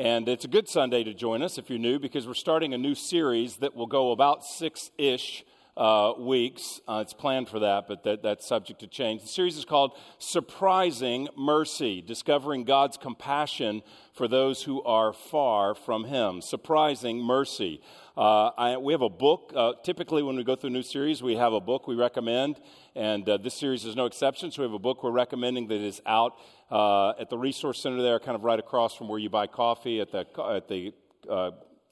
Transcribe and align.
And 0.00 0.30
it's 0.30 0.46
a 0.46 0.48
good 0.48 0.66
Sunday 0.66 1.04
to 1.04 1.12
join 1.12 1.42
us 1.42 1.58
if 1.58 1.68
you're 1.68 1.78
new 1.78 1.98
because 1.98 2.26
we're 2.26 2.32
starting 2.32 2.72
a 2.72 2.78
new 2.78 2.94
series 2.94 3.56
that 3.56 3.76
will 3.76 3.86
go 3.86 4.12
about 4.12 4.46
six 4.46 4.90
ish 4.96 5.44
uh, 5.76 6.12
weeks. 6.18 6.80
Uh, 6.86 7.00
it's 7.02 7.14
planned 7.14 7.48
for 7.48 7.60
that, 7.60 7.86
but 7.88 8.02
that, 8.04 8.22
that's 8.22 8.46
subject 8.46 8.80
to 8.80 8.86
change. 8.86 9.22
The 9.22 9.28
series 9.28 9.56
is 9.56 9.64
called 9.64 9.96
Surprising 10.18 11.28
Mercy 11.36 12.02
Discovering 12.02 12.64
God's 12.64 12.96
Compassion 12.96 13.82
for 14.12 14.28
Those 14.28 14.62
Who 14.64 14.82
Are 14.82 15.12
Far 15.12 15.74
from 15.74 16.04
Him. 16.04 16.42
Surprising 16.42 17.22
Mercy. 17.22 17.80
Uh, 18.16 18.50
I, 18.58 18.76
we 18.76 18.92
have 18.92 19.02
a 19.02 19.08
book. 19.08 19.52
Uh, 19.54 19.72
typically, 19.82 20.22
when 20.22 20.36
we 20.36 20.44
go 20.44 20.56
through 20.56 20.70
a 20.70 20.72
new 20.72 20.82
series, 20.82 21.22
we 21.22 21.36
have 21.36 21.52
a 21.52 21.60
book 21.60 21.86
we 21.86 21.94
recommend, 21.94 22.60
and 22.94 23.26
uh, 23.28 23.36
this 23.38 23.54
series 23.54 23.84
is 23.84 23.96
no 23.96 24.06
exception. 24.06 24.50
So, 24.50 24.62
we 24.62 24.66
have 24.66 24.74
a 24.74 24.78
book 24.78 25.02
we're 25.02 25.10
recommending 25.10 25.68
that 25.68 25.80
is 25.80 26.02
out 26.04 26.34
uh, 26.70 27.10
at 27.10 27.30
the 27.30 27.38
Resource 27.38 27.80
Center 27.80 28.02
there, 28.02 28.18
kind 28.18 28.34
of 28.34 28.44
right 28.44 28.58
across 28.58 28.94
from 28.94 29.08
where 29.08 29.18
you 29.18 29.30
buy 29.30 29.46
coffee 29.46 30.00
at 30.00 30.10
the, 30.10 30.26
at 30.50 30.68
the 30.68 30.92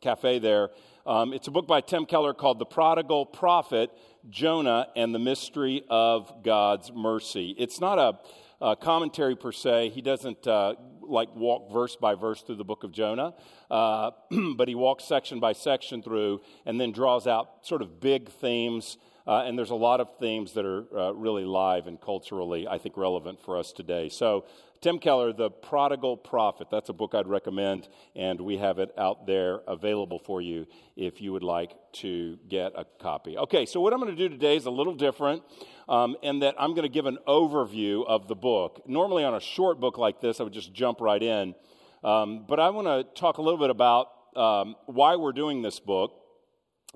cafe 0.01 0.39
there. 0.39 0.71
Um, 1.09 1.33
it's 1.33 1.49
a 1.49 1.51
book 1.51 1.67
by 1.67 1.81
Tim 1.81 2.05
Keller 2.05 2.35
called 2.35 2.59
The 2.59 2.67
Prodigal 2.67 3.25
Prophet 3.25 3.91
Jonah 4.29 4.89
and 4.95 5.15
the 5.15 5.19
Mystery 5.19 5.83
of 5.89 6.43
God's 6.43 6.93
Mercy. 6.93 7.55
It's 7.57 7.81
not 7.81 7.99
a, 7.99 8.19
a 8.61 8.77
commentary 8.77 9.35
per 9.35 9.51
se. 9.51 9.89
He 9.89 10.03
doesn't 10.03 10.47
uh, 10.47 10.75
like 11.01 11.35
walk 11.35 11.73
verse 11.73 11.97
by 11.97 12.15
verse 12.15 12.43
through 12.43 12.57
the 12.57 12.65
book 12.65 12.85
of 12.85 12.93
Jonah, 12.93 13.33
uh, 13.71 14.11
but 14.57 14.69
he 14.69 14.75
walks 14.75 15.05
section 15.05 15.41
by 15.41 15.55
section 15.55 16.03
through 16.03 16.43
and 16.67 16.79
then 16.79 16.93
draws 16.93 17.27
out 17.27 17.67
sort 17.67 17.81
of 17.81 18.01
big 18.01 18.29
themes. 18.29 18.99
Uh, 19.27 19.45
and 19.47 19.59
there's 19.59 19.71
a 19.71 19.75
lot 19.75 20.01
of 20.01 20.09
themes 20.19 20.53
that 20.53 20.67
are 20.67 20.85
uh, 20.95 21.13
really 21.13 21.47
live 21.47 21.87
and 21.87 21.99
culturally, 22.03 22.69
I 22.69 22.77
think, 22.77 22.99
relevant 22.99 23.41
for 23.41 23.57
us 23.57 23.73
today. 23.73 24.11
So 24.11 24.45
Tim 24.81 25.01
Keller, 25.01 25.33
The 25.33 25.51
Prodigal 25.51 26.17
Prophet. 26.17 26.69
That's 26.71 26.89
a 26.89 26.93
book 26.93 27.13
I'd 27.13 27.27
recommend, 27.27 27.89
and 28.15 28.41
we 28.41 28.59
have 28.59 28.79
it 28.79 28.91
out 28.97 29.27
there 29.27 29.61
available 29.67 30.21
for 30.21 30.41
you 30.41 30.67
if 30.97 31.21
you 31.21 31.33
would 31.33 31.43
like 31.43 31.73
to 31.95 32.39
get 32.49 32.73
a 32.77 32.85
copy. 33.01 33.37
Okay, 33.37 33.67
so 33.67 33.81
what 33.81 33.93
I'm 33.93 33.99
going 33.99 34.15
to 34.15 34.17
do 34.17 34.29
today 34.29 34.57
is 34.57 34.67
a 34.67 34.71
little 34.71 34.95
different 34.95 35.43
um, 35.89 36.17
in 36.23 36.39
that 36.41 36.55
I'm 36.59 36.71
going 36.71 36.85
to 36.85 36.89
give 36.89 37.07
an 37.07 37.19
overview 37.27 38.07
of 38.07 38.29
the 38.29 38.37
book. 38.37 38.83
Normally, 38.87 39.25
on 39.25 39.35
a 39.35 39.41
short 39.41 39.81
book 39.81 39.99
like 39.99 40.21
this, 40.21 40.39
I 40.39 40.45
would 40.45 40.53
just 40.53 40.73
jump 40.73 41.01
right 41.01 41.23
in. 41.23 41.57
Um, 42.05 42.45
but 42.49 42.61
I 42.61 42.71
want 42.71 42.87
to 42.87 43.21
talk 43.21 43.39
a 43.39 43.43
little 43.43 43.59
bit 43.59 43.71
about 43.71 44.07
um, 44.37 44.77
why 44.87 45.17
we're 45.17 45.33
doing 45.33 45.63
this 45.63 45.81
book 45.81 46.13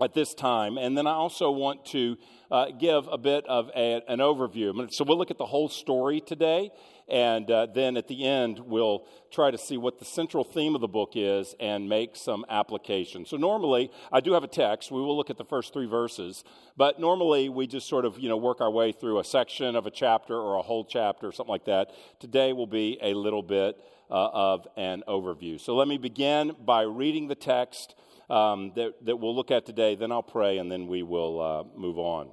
at 0.00 0.14
this 0.14 0.34
time. 0.34 0.78
And 0.78 0.96
then 0.96 1.08
I 1.08 1.12
also 1.12 1.50
want 1.50 1.84
to 1.86 2.17
uh, 2.50 2.67
give 2.78 3.08
a 3.11 3.19
bit 3.19 3.44
of 3.46 3.70
a, 3.74 4.02
an 4.08 4.20
overview. 4.20 4.89
So 4.92 5.05
we'll 5.05 5.19
look 5.19 5.30
at 5.30 5.39
the 5.39 5.46
whole 5.46 5.69
story 5.69 6.20
today. 6.20 6.70
And 7.08 7.50
uh, 7.50 7.67
then 7.67 7.97
at 7.97 8.08
the 8.08 8.25
end, 8.25 8.58
we'll 8.58 9.05
try 9.31 9.50
to 9.50 9.58
see 9.58 9.77
what 9.77 9.98
the 9.98 10.05
central 10.05 10.45
theme 10.45 10.75
of 10.75 10.81
the 10.81 10.89
book 10.89 11.12
is 11.14 11.55
and 11.61 11.89
make 11.89 12.17
some 12.17 12.45
application. 12.48 13.27
So 13.27 13.36
normally, 13.36 13.91
I 14.11 14.20
do 14.20 14.33
have 14.33 14.45
a 14.45 14.48
text. 14.48 14.91
We 14.91 15.00
will 15.00 15.17
look 15.17 15.30
at 15.30 15.36
the 15.36 15.45
first 15.45 15.73
three 15.73 15.86
verses. 15.86 16.45
But 16.77 17.00
normally, 17.00 17.48
we 17.48 17.67
just 17.67 17.89
sort 17.89 18.05
of, 18.05 18.19
you 18.19 18.28
know, 18.28 18.36
work 18.36 18.61
our 18.61 18.70
way 18.70 18.92
through 18.92 19.19
a 19.19 19.25
section 19.25 19.77
of 19.77 19.86
a 19.86 19.91
chapter 19.91 20.34
or 20.34 20.56
a 20.56 20.62
whole 20.62 20.84
chapter 20.84 21.28
or 21.28 21.33
something 21.33 21.53
like 21.53 21.64
that. 21.67 21.91
Today 22.20 22.52
will 22.52 22.67
be 22.67 22.98
a 23.02 23.14
little 23.14 23.42
bit 23.42 23.77
uh, 24.11 24.29
of 24.33 24.68
an 24.77 25.02
overview. 25.08 25.61
So 25.61 25.74
let 25.74 25.89
me 25.89 25.98
begin 25.98 26.55
by 26.64 26.83
reading 26.83 27.29
the 27.29 27.35
text 27.35 27.95
um, 28.30 28.73
that, 28.77 28.95
that 29.05 29.17
we'll 29.17 29.35
look 29.35 29.51
at 29.51 29.67
today. 29.67 29.95
Then 29.95 30.12
I'll 30.12 30.23
pray 30.23 30.58
and 30.58 30.70
then 30.70 30.86
we 30.86 31.02
will 31.02 31.41
uh, 31.41 31.79
move 31.79 31.98
on. 31.98 32.30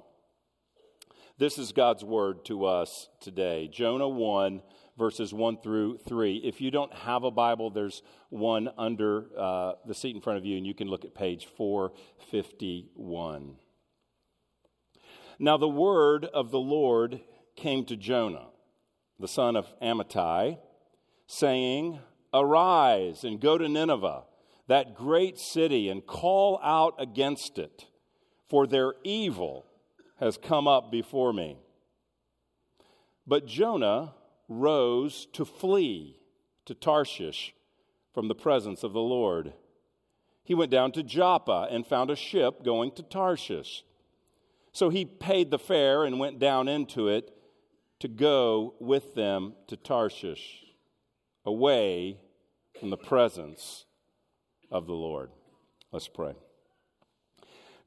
This 1.40 1.58
is 1.58 1.72
God's 1.72 2.04
word 2.04 2.44
to 2.44 2.66
us 2.66 3.08
today. 3.18 3.66
Jonah 3.72 4.10
1, 4.10 4.60
verses 4.98 5.32
1 5.32 5.62
through 5.62 5.96
3. 6.06 6.42
If 6.44 6.60
you 6.60 6.70
don't 6.70 6.92
have 6.92 7.24
a 7.24 7.30
Bible, 7.30 7.70
there's 7.70 8.02
one 8.28 8.68
under 8.76 9.24
uh, 9.38 9.72
the 9.86 9.94
seat 9.94 10.14
in 10.14 10.20
front 10.20 10.38
of 10.38 10.44
you, 10.44 10.58
and 10.58 10.66
you 10.66 10.74
can 10.74 10.88
look 10.88 11.06
at 11.06 11.14
page 11.14 11.46
451. 11.56 13.56
Now, 15.38 15.56
the 15.56 15.66
word 15.66 16.26
of 16.26 16.50
the 16.50 16.60
Lord 16.60 17.22
came 17.56 17.86
to 17.86 17.96
Jonah, 17.96 18.48
the 19.18 19.26
son 19.26 19.56
of 19.56 19.66
Amittai, 19.80 20.58
saying, 21.26 22.00
Arise 22.34 23.24
and 23.24 23.40
go 23.40 23.56
to 23.56 23.66
Nineveh 23.66 24.24
that 24.68 24.94
great 24.94 25.38
city 25.38 25.88
and 25.88 26.04
call 26.04 26.60
out 26.62 26.96
against 26.98 27.58
it, 27.58 27.86
for 28.46 28.66
their 28.66 28.92
evil 29.04 29.64
has 30.20 30.36
come 30.36 30.68
up 30.68 30.92
before 30.92 31.32
me. 31.32 31.56
But 33.26 33.46
Jonah 33.46 34.14
rose 34.48 35.26
to 35.32 35.44
flee 35.44 36.20
to 36.66 36.74
Tarshish 36.74 37.54
from 38.12 38.28
the 38.28 38.34
presence 38.34 38.82
of 38.82 38.92
the 38.92 39.00
Lord. 39.00 39.54
He 40.44 40.54
went 40.54 40.70
down 40.70 40.92
to 40.92 41.02
Joppa 41.02 41.68
and 41.70 41.86
found 41.86 42.10
a 42.10 42.16
ship 42.16 42.64
going 42.64 42.92
to 42.92 43.02
Tarshish. 43.02 43.84
So 44.72 44.90
he 44.90 45.04
paid 45.04 45.50
the 45.50 45.58
fare 45.58 46.04
and 46.04 46.18
went 46.18 46.38
down 46.38 46.68
into 46.68 47.08
it 47.08 47.30
to 48.00 48.08
go 48.08 48.74
with 48.78 49.14
them 49.14 49.54
to 49.68 49.76
Tarshish, 49.76 50.64
away 51.44 52.18
from 52.78 52.90
the 52.90 52.96
presence 52.96 53.84
of 54.70 54.86
the 54.86 54.94
Lord. 54.94 55.30
Let's 55.92 56.08
pray. 56.08 56.34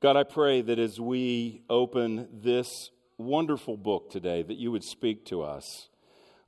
God, 0.04 0.18
I 0.18 0.24
pray 0.24 0.60
that 0.60 0.80
as 0.80 1.00
we 1.00 1.62
open 1.70 2.28
this 2.34 2.92
wonderful 3.18 3.78
book 3.78 4.12
today, 4.12 4.44
that 4.44 4.58
you 4.58 4.70
would 4.70 4.84
speak 4.84 5.26
to 5.28 5.44
us. 5.44 5.88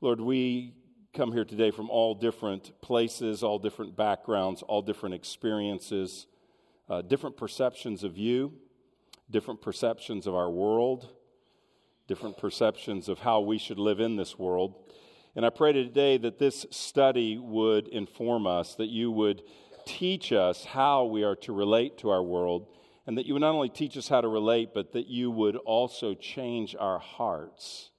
Lord, 0.01 0.19
we 0.19 0.73
come 1.13 1.31
here 1.31 1.45
today 1.45 1.71
from 1.71 1.89
all 1.89 2.15
different 2.15 2.73
places, 2.81 3.43
all 3.43 3.57
different 3.57 3.95
backgrounds, 3.95 4.61
all 4.61 4.81
different 4.81 5.15
experiences, 5.15 6.27
uh, 6.89 7.01
different 7.01 7.37
perceptions 7.37 8.03
of 8.03 8.17
you, 8.17 8.51
different 9.31 9.61
perceptions 9.61 10.27
of 10.27 10.35
our 10.35 10.51
world, 10.51 11.07
different 12.09 12.37
perceptions 12.37 13.07
of 13.07 13.19
how 13.19 13.39
we 13.39 13.57
should 13.57 13.79
live 13.79 14.01
in 14.01 14.17
this 14.17 14.37
world. 14.37 14.91
And 15.33 15.45
I 15.45 15.49
pray 15.49 15.71
today 15.71 16.17
that 16.17 16.39
this 16.39 16.65
study 16.71 17.37
would 17.37 17.87
inform 17.87 18.47
us, 18.47 18.75
that 18.75 18.89
you 18.89 19.11
would 19.11 19.43
teach 19.85 20.33
us 20.33 20.65
how 20.65 21.05
we 21.05 21.23
are 21.23 21.37
to 21.37 21.53
relate 21.53 21.97
to 21.99 22.09
our 22.09 22.21
world, 22.21 22.67
and 23.07 23.17
that 23.17 23.25
you 23.25 23.33
would 23.33 23.41
not 23.41 23.53
only 23.53 23.69
teach 23.69 23.97
us 23.97 24.07
how 24.07 24.21
to 24.21 24.27
relate, 24.27 24.73
but 24.73 24.93
that 24.93 25.07
you 25.07 25.29
would 25.31 25.55
also 25.57 26.13
change 26.13 26.75
our 26.79 26.99
hearts. 26.99 27.91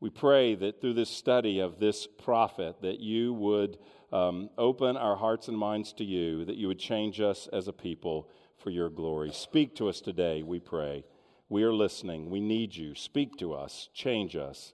We 0.00 0.10
pray 0.10 0.54
that 0.56 0.80
through 0.80 0.94
this 0.94 1.10
study 1.10 1.60
of 1.60 1.78
this 1.78 2.06
prophet, 2.06 2.82
that 2.82 3.00
you 3.00 3.32
would 3.34 3.78
um, 4.12 4.50
open 4.58 4.96
our 4.96 5.16
hearts 5.16 5.48
and 5.48 5.56
minds 5.56 5.92
to 5.94 6.04
you, 6.04 6.44
that 6.44 6.56
you 6.56 6.68
would 6.68 6.78
change 6.78 7.20
us 7.20 7.48
as 7.52 7.68
a 7.68 7.72
people 7.72 8.28
for 8.58 8.70
your 8.70 8.90
glory. 8.90 9.32
Speak 9.32 9.74
to 9.76 9.88
us 9.88 10.00
today, 10.00 10.42
we 10.42 10.58
pray. 10.58 11.04
We 11.48 11.62
are 11.64 11.72
listening. 11.72 12.30
We 12.30 12.40
need 12.40 12.74
you. 12.74 12.94
Speak 12.94 13.36
to 13.38 13.52
us. 13.54 13.88
Change 13.94 14.36
us. 14.36 14.72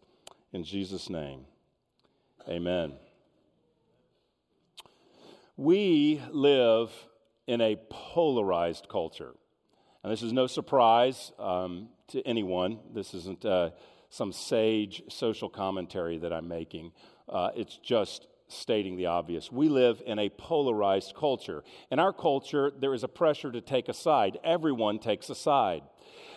In 0.53 0.65
Jesus' 0.65 1.11
name, 1.11 1.45
amen. 2.49 2.95
We 5.57 6.23
live 6.31 6.91
in 7.47 7.61
a 7.61 7.77
polarized 7.91 8.89
culture. 8.89 9.35
And 10.09 10.15
this 10.15 10.23
is 10.23 10.33
no 10.33 10.47
surprise 10.47 11.33
um, 11.39 11.91
to 12.07 12.27
anyone. 12.27 12.79
This 12.95 13.13
isn't 13.13 13.45
uh, 13.45 13.73
some 14.09 14.33
sage 14.33 15.03
social 15.11 15.51
commentary 15.51 16.17
that 16.17 16.33
I'm 16.33 16.49
making. 16.49 16.93
Uh, 17.29 17.51
it's 17.55 17.77
just 17.77 18.27
stating 18.47 18.97
the 18.97 19.05
obvious. 19.05 19.53
We 19.53 19.69
live 19.69 20.01
in 20.07 20.19
a 20.19 20.31
polarized 20.31 21.15
culture. 21.15 21.63
In 21.91 21.99
our 21.99 22.15
culture, 22.15 22.73
there 22.75 22.95
is 22.95 23.05
a 23.05 23.09
pressure 23.09 23.53
to 23.53 23.61
take 23.61 23.91
a 23.91 23.93
side. 23.93 24.39
Everyone 24.43 24.99
takes 24.99 25.29
a 25.29 25.35
side. 25.35 25.83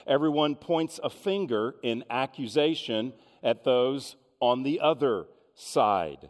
Everyone 0.05 0.55
points 0.55 0.99
a 1.01 1.09
finger 1.09 1.75
in 1.81 2.03
accusation 2.09 3.13
at 3.41 3.63
those 3.63 4.17
on 4.41 4.63
the 4.63 4.81
other 4.81 5.27
side. 5.55 6.29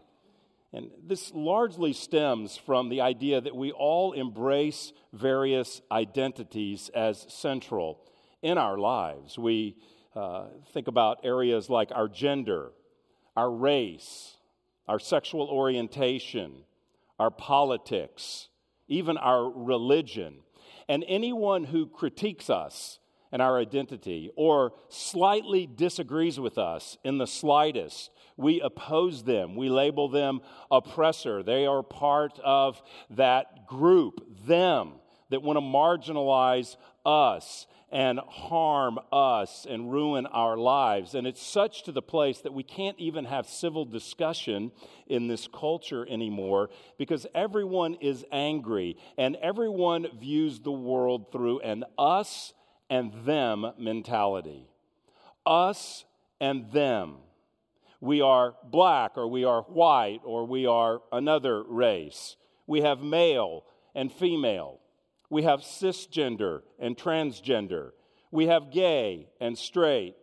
And 0.73 0.89
this 1.05 1.31
largely 1.33 1.91
stems 1.91 2.57
from 2.57 2.89
the 2.89 3.01
idea 3.01 3.41
that 3.41 3.55
we 3.55 3.71
all 3.71 4.13
embrace 4.13 4.93
various 5.11 5.81
identities 5.91 6.89
as 6.95 7.25
central 7.29 7.99
in 8.41 8.57
our 8.57 8.77
lives. 8.77 9.37
We 9.37 9.75
uh, 10.15 10.45
think 10.73 10.87
about 10.87 11.19
areas 11.23 11.69
like 11.69 11.91
our 11.93 12.07
gender, 12.07 12.71
our 13.35 13.51
race, 13.51 14.37
our 14.87 14.99
sexual 14.99 15.47
orientation, 15.47 16.63
our 17.19 17.31
politics, 17.31 18.47
even 18.87 19.17
our 19.17 19.49
religion. 19.49 20.37
And 20.87 21.03
anyone 21.07 21.65
who 21.65 21.85
critiques 21.85 22.49
us 22.49 22.99
and 23.31 23.41
our 23.41 23.57
identity 23.59 24.31
or 24.35 24.73
slightly 24.89 25.65
disagrees 25.65 26.39
with 26.39 26.57
us 26.57 26.97
in 27.03 27.17
the 27.17 27.27
slightest, 27.27 28.09
we 28.41 28.61
oppose 28.61 29.23
them. 29.23 29.55
We 29.55 29.69
label 29.69 30.09
them 30.09 30.41
oppressor. 30.69 31.43
They 31.43 31.65
are 31.65 31.83
part 31.83 32.39
of 32.43 32.81
that 33.11 33.67
group, 33.67 34.45
them, 34.45 34.93
that 35.29 35.41
want 35.41 35.57
to 35.57 35.61
marginalize 35.61 36.75
us 37.05 37.67
and 37.91 38.19
harm 38.19 38.99
us 39.11 39.67
and 39.69 39.91
ruin 39.91 40.25
our 40.27 40.57
lives. 40.57 41.13
And 41.13 41.27
it's 41.27 41.41
such 41.41 41.83
to 41.83 41.91
the 41.91 42.01
place 42.01 42.39
that 42.39 42.53
we 42.53 42.63
can't 42.63 42.97
even 42.97 43.25
have 43.25 43.47
civil 43.47 43.83
discussion 43.83 44.71
in 45.07 45.27
this 45.27 45.47
culture 45.47 46.07
anymore 46.09 46.69
because 46.97 47.27
everyone 47.35 47.95
is 47.95 48.25
angry 48.31 48.97
and 49.17 49.35
everyone 49.37 50.07
views 50.19 50.61
the 50.61 50.71
world 50.71 51.31
through 51.31 51.59
an 51.59 51.83
us 51.97 52.53
and 52.89 53.13
them 53.25 53.71
mentality. 53.77 54.67
Us 55.45 56.05
and 56.39 56.71
them. 56.71 57.17
We 58.01 58.19
are 58.19 58.55
black 58.63 59.15
or 59.15 59.27
we 59.27 59.45
are 59.45 59.61
white 59.61 60.21
or 60.25 60.45
we 60.45 60.65
are 60.65 61.01
another 61.11 61.63
race. 61.63 62.35
We 62.65 62.81
have 62.81 62.99
male 62.99 63.63
and 63.93 64.11
female. 64.11 64.79
We 65.29 65.43
have 65.43 65.61
cisgender 65.61 66.63
and 66.79 66.97
transgender. 66.97 67.91
We 68.31 68.47
have 68.47 68.71
gay 68.71 69.29
and 69.39 69.57
straight. 69.57 70.15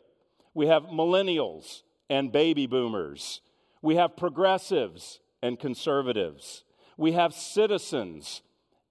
We 0.54 0.66
have 0.66 0.84
millennials 0.84 1.82
and 2.10 2.32
baby 2.32 2.66
boomers. 2.66 3.40
We 3.80 3.94
have 3.94 4.16
progressives 4.16 5.20
and 5.40 5.58
conservatives. 5.58 6.64
We 6.96 7.12
have 7.12 7.32
citizens 7.32 8.42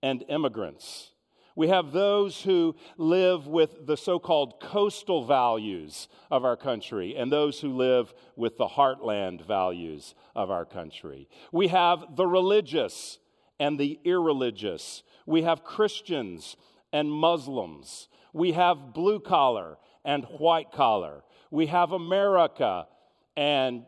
and 0.02 0.24
immigrants. 0.30 1.12
We 1.58 1.70
have 1.70 1.92
those 1.92 2.44
who 2.44 2.76
live 2.98 3.48
with 3.48 3.88
the 3.88 3.98
so 3.98 4.20
called 4.20 4.60
coastal 4.62 5.26
values 5.26 6.08
of 6.30 6.46
our 6.46 6.56
country 6.56 7.16
and 7.18 7.32
those 7.32 7.60
who 7.60 7.76
live 7.76 8.14
with 8.36 8.58
the 8.58 8.68
heartland 8.68 9.44
values 9.44 10.14
of 10.36 10.52
our 10.52 10.66
country. 10.66 11.28
We 11.52 11.70
have 11.70 12.16
the 12.16 12.28
religious 12.28 13.18
and 13.60 13.80
the 13.80 14.00
irreligious. 14.06 15.02
We 15.26 15.42
have 15.42 15.64
Christians 15.64 16.58
and 16.94 17.12
Muslims. 17.12 18.08
We 18.34 18.52
have 18.52 18.94
blue 18.94 19.20
collar 19.20 19.80
and 20.06 20.26
white 20.26 20.72
collar. 20.72 21.24
We 21.50 21.66
have 21.66 21.92
America, 21.92 22.88
and 23.36 23.84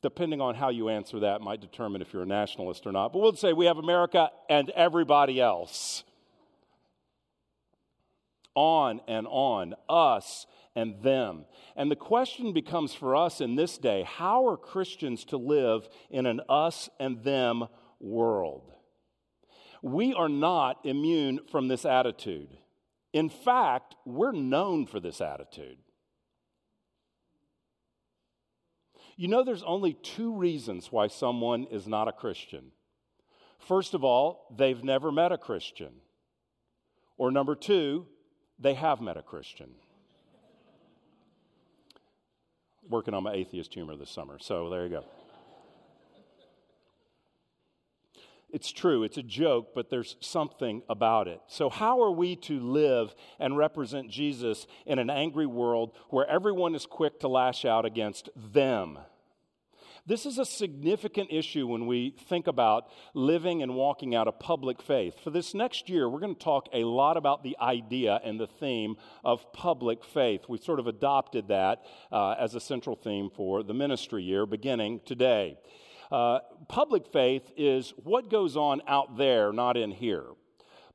depending 0.00 0.40
on 0.40 0.54
how 0.54 0.70
you 0.70 0.88
answer 0.88 1.20
that, 1.20 1.42
might 1.42 1.60
determine 1.60 2.00
if 2.00 2.14
you're 2.14 2.22
a 2.22 2.26
nationalist 2.26 2.86
or 2.86 2.92
not. 2.92 3.12
But 3.12 3.18
we'll 3.18 3.36
say 3.36 3.52
we 3.52 3.66
have 3.66 3.76
America 3.76 4.30
and 4.48 4.70
everybody 4.70 5.38
else. 5.38 6.04
On 8.58 9.00
and 9.06 9.28
on, 9.28 9.76
us 9.88 10.46
and 10.74 11.00
them. 11.00 11.44
And 11.76 11.92
the 11.92 11.96
question 11.96 12.52
becomes 12.52 12.92
for 12.92 13.14
us 13.14 13.40
in 13.40 13.54
this 13.54 13.78
day 13.78 14.02
how 14.02 14.48
are 14.48 14.56
Christians 14.56 15.24
to 15.26 15.36
live 15.36 15.88
in 16.10 16.26
an 16.26 16.40
us 16.48 16.88
and 16.98 17.22
them 17.22 17.68
world? 18.00 18.72
We 19.80 20.12
are 20.12 20.28
not 20.28 20.80
immune 20.82 21.38
from 21.52 21.68
this 21.68 21.84
attitude. 21.84 22.58
In 23.12 23.28
fact, 23.28 23.94
we're 24.04 24.32
known 24.32 24.86
for 24.86 24.98
this 24.98 25.20
attitude. 25.20 25.78
You 29.16 29.28
know, 29.28 29.44
there's 29.44 29.62
only 29.62 29.92
two 29.92 30.34
reasons 30.34 30.90
why 30.90 31.06
someone 31.06 31.62
is 31.70 31.86
not 31.86 32.08
a 32.08 32.12
Christian. 32.12 32.72
First 33.60 33.94
of 33.94 34.02
all, 34.02 34.52
they've 34.56 34.82
never 34.82 35.12
met 35.12 35.30
a 35.30 35.38
Christian. 35.38 35.92
Or 37.16 37.30
number 37.30 37.54
two, 37.54 38.06
they 38.58 38.74
have 38.74 39.00
met 39.00 39.16
a 39.16 39.22
Christian. 39.22 39.70
Working 42.88 43.14
on 43.14 43.22
my 43.22 43.32
atheist 43.32 43.74
humor 43.74 43.96
this 43.96 44.10
summer, 44.10 44.38
so 44.40 44.70
there 44.70 44.84
you 44.84 44.90
go. 44.90 45.04
It's 48.50 48.72
true, 48.72 49.02
it's 49.02 49.18
a 49.18 49.22
joke, 49.22 49.74
but 49.74 49.90
there's 49.90 50.16
something 50.20 50.82
about 50.88 51.28
it. 51.28 51.42
So, 51.48 51.68
how 51.68 52.00
are 52.02 52.10
we 52.10 52.34
to 52.36 52.58
live 52.58 53.14
and 53.38 53.58
represent 53.58 54.10
Jesus 54.10 54.66
in 54.86 54.98
an 54.98 55.10
angry 55.10 55.44
world 55.44 55.92
where 56.08 56.26
everyone 56.26 56.74
is 56.74 56.86
quick 56.86 57.20
to 57.20 57.28
lash 57.28 57.66
out 57.66 57.84
against 57.84 58.30
them? 58.34 58.98
This 60.08 60.24
is 60.24 60.38
a 60.38 60.46
significant 60.46 61.28
issue 61.30 61.66
when 61.66 61.86
we 61.86 62.14
think 62.30 62.46
about 62.46 62.86
living 63.12 63.62
and 63.62 63.74
walking 63.74 64.14
out 64.14 64.26
a 64.26 64.32
public 64.32 64.80
faith. 64.80 65.20
For 65.22 65.28
this 65.28 65.52
next 65.52 65.90
year, 65.90 66.08
we're 66.08 66.18
going 66.18 66.34
to 66.34 66.42
talk 66.42 66.66
a 66.72 66.84
lot 66.84 67.18
about 67.18 67.42
the 67.42 67.58
idea 67.60 68.18
and 68.24 68.40
the 68.40 68.46
theme 68.46 68.96
of 69.22 69.52
public 69.52 70.02
faith. 70.02 70.46
We've 70.48 70.64
sort 70.64 70.80
of 70.80 70.86
adopted 70.86 71.48
that 71.48 71.82
uh, 72.10 72.36
as 72.38 72.54
a 72.54 72.60
central 72.60 72.96
theme 72.96 73.28
for 73.28 73.62
the 73.62 73.74
ministry 73.74 74.22
year 74.22 74.46
beginning 74.46 75.02
today. 75.04 75.58
Uh, 76.10 76.38
public 76.68 77.06
faith 77.12 77.52
is 77.58 77.92
what 78.02 78.30
goes 78.30 78.56
on 78.56 78.80
out 78.88 79.18
there, 79.18 79.52
not 79.52 79.76
in 79.76 79.90
here. 79.90 80.24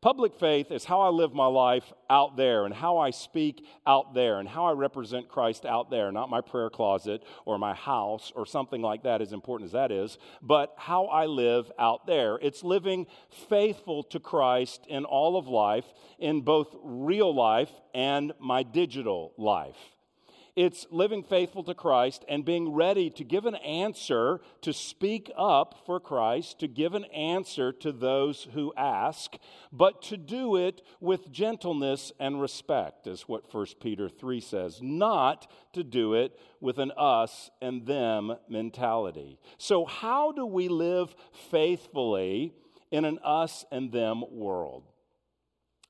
Public 0.03 0.35
faith 0.37 0.69
is 0.69 0.83
how 0.83 0.99
I 0.99 1.07
live 1.07 1.33
my 1.33 1.45
life 1.45 1.93
out 2.09 2.35
there 2.35 2.65
and 2.65 2.73
how 2.73 2.97
I 2.97 3.11
speak 3.11 3.65
out 3.87 4.13
there 4.13 4.41
and 4.41 4.49
how 4.49 4.65
I 4.65 4.73
represent 4.73 5.29
Christ 5.29 5.65
out 5.65 5.89
there, 5.89 6.11
not 6.11 6.29
my 6.29 6.41
prayer 6.41 6.69
closet 6.69 7.23
or 7.45 7.57
my 7.57 7.73
house 7.73 8.29
or 8.35 8.45
something 8.45 8.81
like 8.81 9.03
that, 9.03 9.21
as 9.21 9.31
important 9.31 9.69
as 9.69 9.71
that 9.71 9.93
is, 9.93 10.17
but 10.41 10.73
how 10.75 11.05
I 11.05 11.27
live 11.27 11.71
out 11.79 12.05
there. 12.05 12.37
It's 12.41 12.65
living 12.65 13.07
faithful 13.47 14.03
to 14.03 14.19
Christ 14.19 14.85
in 14.89 15.05
all 15.05 15.37
of 15.37 15.47
life, 15.47 15.85
in 16.19 16.41
both 16.41 16.75
real 16.83 17.33
life 17.33 17.71
and 17.93 18.33
my 18.41 18.63
digital 18.63 19.31
life. 19.37 19.92
It's 20.55 20.85
living 20.91 21.23
faithful 21.23 21.63
to 21.63 21.73
Christ 21.73 22.23
and 22.29 22.45
being 22.45 22.73
ready 22.73 23.09
to 23.11 23.23
give 23.23 23.47
an 23.47 23.55
answer, 23.55 24.39
to 24.61 24.71
speak 24.71 25.31
up 25.35 25.81
for 25.87 25.99
Christ, 25.99 26.59
to 26.59 26.67
give 26.67 26.93
an 26.93 27.05
answer 27.05 27.71
to 27.71 27.91
those 27.91 28.47
who 28.53 28.71
ask, 28.77 29.35
but 29.71 30.03
to 30.03 30.17
do 30.17 30.55
it 30.55 30.83
with 30.99 31.31
gentleness 31.31 32.11
and 32.19 32.39
respect, 32.39 33.07
is 33.07 33.23
what 33.23 33.51
1 33.51 33.65
Peter 33.81 34.07
3 34.07 34.39
says, 34.39 34.79
not 34.79 35.51
to 35.73 35.83
do 35.83 36.13
it 36.13 36.37
with 36.61 36.77
an 36.77 36.91
us 36.97 37.49
and 37.59 37.87
them 37.87 38.35
mentality. 38.47 39.39
So, 39.57 39.85
how 39.85 40.31
do 40.33 40.45
we 40.45 40.67
live 40.67 41.15
faithfully 41.49 42.53
in 42.91 43.05
an 43.05 43.17
us 43.23 43.65
and 43.71 43.91
them 43.91 44.23
world? 44.29 44.83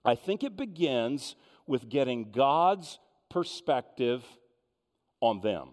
I 0.06 0.16
think 0.16 0.42
it 0.42 0.56
begins 0.56 1.36
with 1.68 1.90
getting 1.90 2.32
God's 2.32 2.98
perspective 3.30 4.24
on 5.24 5.40
them. 5.40 5.70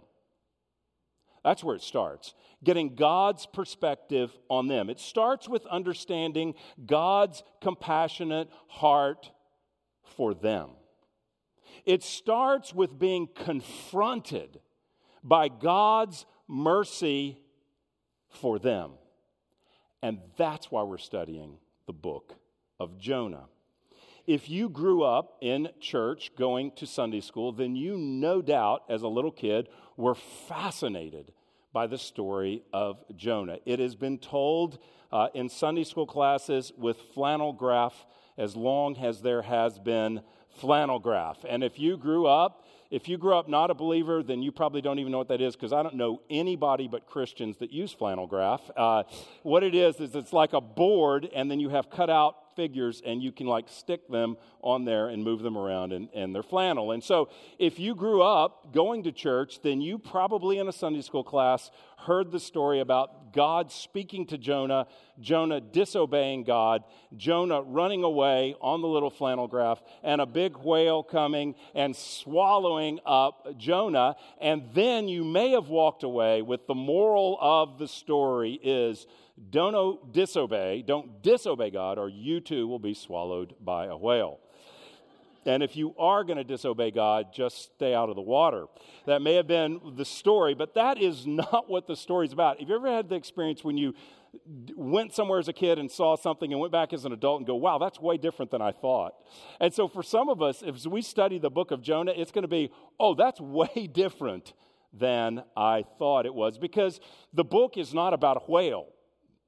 That's 1.42 1.64
where 1.64 1.74
it 1.74 1.82
starts. 1.82 2.34
Getting 2.62 2.94
God's 2.94 3.46
perspective 3.46 4.30
on 4.48 4.68
them. 4.68 4.88
It 4.88 5.00
starts 5.00 5.48
with 5.48 5.66
understanding 5.66 6.54
God's 6.86 7.42
compassionate 7.60 8.48
heart 8.68 9.30
for 10.16 10.34
them. 10.34 10.70
It 11.84 12.04
starts 12.04 12.72
with 12.72 12.96
being 12.96 13.26
confronted 13.26 14.60
by 15.24 15.48
God's 15.48 16.26
mercy 16.46 17.40
for 18.28 18.60
them. 18.60 18.92
And 20.02 20.20
that's 20.36 20.70
why 20.70 20.84
we're 20.84 20.98
studying 20.98 21.56
the 21.86 21.92
book 21.92 22.34
of 22.78 22.98
Jonah. 22.98 23.46
If 24.26 24.48
you 24.48 24.68
grew 24.68 25.02
up 25.02 25.36
in 25.40 25.68
church 25.80 26.32
going 26.36 26.72
to 26.76 26.86
Sunday 26.86 27.20
school, 27.20 27.52
then 27.52 27.76
you 27.76 27.96
no 27.96 28.42
doubt, 28.42 28.84
as 28.88 29.02
a 29.02 29.08
little 29.08 29.32
kid, 29.32 29.68
were 29.96 30.14
fascinated 30.14 31.32
by 31.72 31.86
the 31.86 31.98
story 31.98 32.62
of 32.72 33.02
Jonah. 33.16 33.58
It 33.64 33.78
has 33.78 33.94
been 33.94 34.18
told 34.18 34.78
uh, 35.12 35.28
in 35.34 35.48
Sunday 35.48 35.84
school 35.84 36.06
classes 36.06 36.72
with 36.76 36.96
flannel 37.14 37.52
graph 37.52 38.06
as 38.36 38.56
long 38.56 38.96
as 38.96 39.22
there 39.22 39.42
has 39.42 39.78
been 39.78 40.22
flannel 40.58 40.98
graph. 40.98 41.44
And 41.48 41.62
if 41.62 41.78
you 41.78 41.96
grew 41.96 42.26
up, 42.26 42.66
if 42.90 43.08
you 43.08 43.18
grew 43.18 43.34
up 43.34 43.48
not 43.48 43.70
a 43.70 43.74
believer, 43.74 44.22
then 44.22 44.42
you 44.42 44.50
probably 44.50 44.80
don't 44.80 44.98
even 44.98 45.12
know 45.12 45.18
what 45.18 45.28
that 45.28 45.40
is 45.40 45.54
because 45.54 45.72
I 45.72 45.82
don't 45.82 45.94
know 45.94 46.22
anybody 46.28 46.88
but 46.88 47.06
Christians 47.06 47.58
that 47.58 47.72
use 47.72 47.92
flannel 47.92 48.26
graph. 48.26 48.68
Uh, 48.76 49.04
what 49.42 49.62
it 49.62 49.74
is, 49.74 50.00
is 50.00 50.14
it's 50.16 50.32
like 50.32 50.52
a 50.54 50.60
board, 50.60 51.28
and 51.32 51.50
then 51.50 51.60
you 51.60 51.68
have 51.68 51.88
cut 51.88 52.10
out 52.10 52.36
figures 52.54 53.02
and 53.04 53.22
you 53.22 53.32
can 53.32 53.46
like 53.46 53.68
stick 53.68 54.08
them 54.08 54.36
on 54.62 54.84
there 54.84 55.08
and 55.08 55.24
move 55.24 55.42
them 55.42 55.56
around 55.56 55.92
and, 55.92 56.08
and 56.14 56.34
they're 56.34 56.42
flannel. 56.42 56.92
And 56.92 57.02
so 57.02 57.28
if 57.58 57.78
you 57.78 57.94
grew 57.94 58.22
up 58.22 58.72
going 58.72 59.04
to 59.04 59.12
church, 59.12 59.60
then 59.62 59.80
you 59.80 59.98
probably 59.98 60.58
in 60.58 60.68
a 60.68 60.72
Sunday 60.72 61.02
school 61.02 61.24
class 61.24 61.70
heard 61.96 62.30
the 62.30 62.40
story 62.40 62.80
about 62.80 62.90
about 62.90 63.32
God 63.32 63.70
speaking 63.70 64.26
to 64.26 64.38
Jonah, 64.38 64.88
Jonah 65.20 65.60
disobeying 65.60 66.42
God, 66.42 66.82
Jonah 67.16 67.62
running 67.62 68.02
away 68.02 68.56
on 68.60 68.82
the 68.82 68.88
little 68.88 69.10
flannel 69.10 69.46
graph, 69.46 69.80
and 70.02 70.20
a 70.20 70.26
big 70.26 70.56
whale 70.56 71.04
coming 71.04 71.54
and 71.74 71.94
swallowing 71.94 72.98
up 73.06 73.56
Jonah. 73.56 74.16
And 74.40 74.64
then 74.74 75.06
you 75.06 75.22
may 75.22 75.50
have 75.50 75.68
walked 75.68 76.02
away 76.02 76.42
with 76.42 76.66
the 76.66 76.74
moral 76.74 77.38
of 77.40 77.78
the 77.78 77.86
story 77.86 78.58
is 78.60 79.06
don't 79.48 80.12
disobey, 80.12 80.82
don't 80.82 81.22
disobey 81.22 81.70
God, 81.70 81.98
or 81.98 82.08
you 82.08 82.40
too 82.40 82.66
will 82.68 82.78
be 82.78 82.94
swallowed 82.94 83.54
by 83.60 83.86
a 83.86 83.96
whale. 83.96 84.40
And 85.46 85.62
if 85.62 85.74
you 85.74 85.94
are 85.98 86.22
going 86.22 86.36
to 86.36 86.44
disobey 86.44 86.90
God, 86.90 87.32
just 87.32 87.72
stay 87.74 87.94
out 87.94 88.10
of 88.10 88.16
the 88.16 88.22
water. 88.22 88.66
That 89.06 89.22
may 89.22 89.34
have 89.34 89.46
been 89.46 89.80
the 89.96 90.04
story, 90.04 90.54
but 90.54 90.74
that 90.74 91.00
is 91.00 91.26
not 91.26 91.68
what 91.68 91.86
the 91.86 91.96
story 91.96 92.26
is 92.26 92.32
about. 92.32 92.60
Have 92.60 92.68
you 92.68 92.74
ever 92.74 92.90
had 92.90 93.08
the 93.08 93.14
experience 93.14 93.64
when 93.64 93.78
you 93.78 93.94
went 94.76 95.12
somewhere 95.12 95.40
as 95.40 95.48
a 95.48 95.52
kid 95.52 95.78
and 95.78 95.90
saw 95.90 96.14
something 96.16 96.52
and 96.52 96.60
went 96.60 96.72
back 96.72 96.92
as 96.92 97.04
an 97.04 97.12
adult 97.12 97.40
and 97.40 97.46
go, 97.46 97.56
wow, 97.56 97.78
that's 97.78 97.98
way 97.98 98.16
different 98.16 98.50
than 98.50 98.60
I 98.60 98.72
thought? 98.72 99.14
And 99.60 99.72
so 99.72 99.88
for 99.88 100.02
some 100.02 100.28
of 100.28 100.42
us, 100.42 100.62
if 100.64 100.84
we 100.84 101.00
study 101.02 101.38
the 101.38 101.50
book 101.50 101.70
of 101.70 101.82
Jonah, 101.82 102.12
it's 102.14 102.30
going 102.30 102.42
to 102.42 102.48
be, 102.48 102.70
oh, 102.98 103.14
that's 103.14 103.40
way 103.40 103.88
different 103.90 104.52
than 104.92 105.42
I 105.56 105.84
thought 105.98 106.26
it 106.26 106.34
was 106.34 106.58
because 106.58 107.00
the 107.32 107.44
book 107.44 107.76
is 107.76 107.94
not 107.94 108.12
about 108.12 108.36
a 108.36 108.50
whale. 108.50 108.88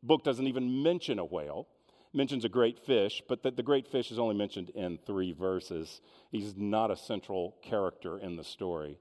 The 0.02 0.06
book 0.06 0.24
doesn't 0.24 0.46
even 0.46 0.82
mention 0.82 1.18
a 1.18 1.24
whale 1.24 1.68
mentions 2.14 2.44
a 2.44 2.48
great 2.48 2.78
fish, 2.78 3.22
but 3.28 3.42
that 3.42 3.56
the 3.56 3.62
great 3.62 3.88
fish 3.88 4.10
is 4.10 4.18
only 4.18 4.34
mentioned 4.34 4.70
in 4.70 4.98
three 5.06 5.32
verses. 5.32 6.00
He's 6.30 6.54
not 6.56 6.90
a 6.90 6.96
central 6.96 7.56
character 7.62 8.18
in 8.18 8.36
the 8.36 8.44
story. 8.44 8.98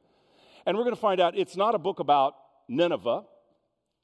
And 0.66 0.78
we're 0.78 0.84
going 0.84 0.96
to 0.96 1.02
find 1.02 1.20
out 1.20 1.38
it's 1.38 1.58
not 1.58 1.76
a 1.76 1.80
book 1.80 2.00
about 2.00 2.36
Nineveh, 2.70 3.24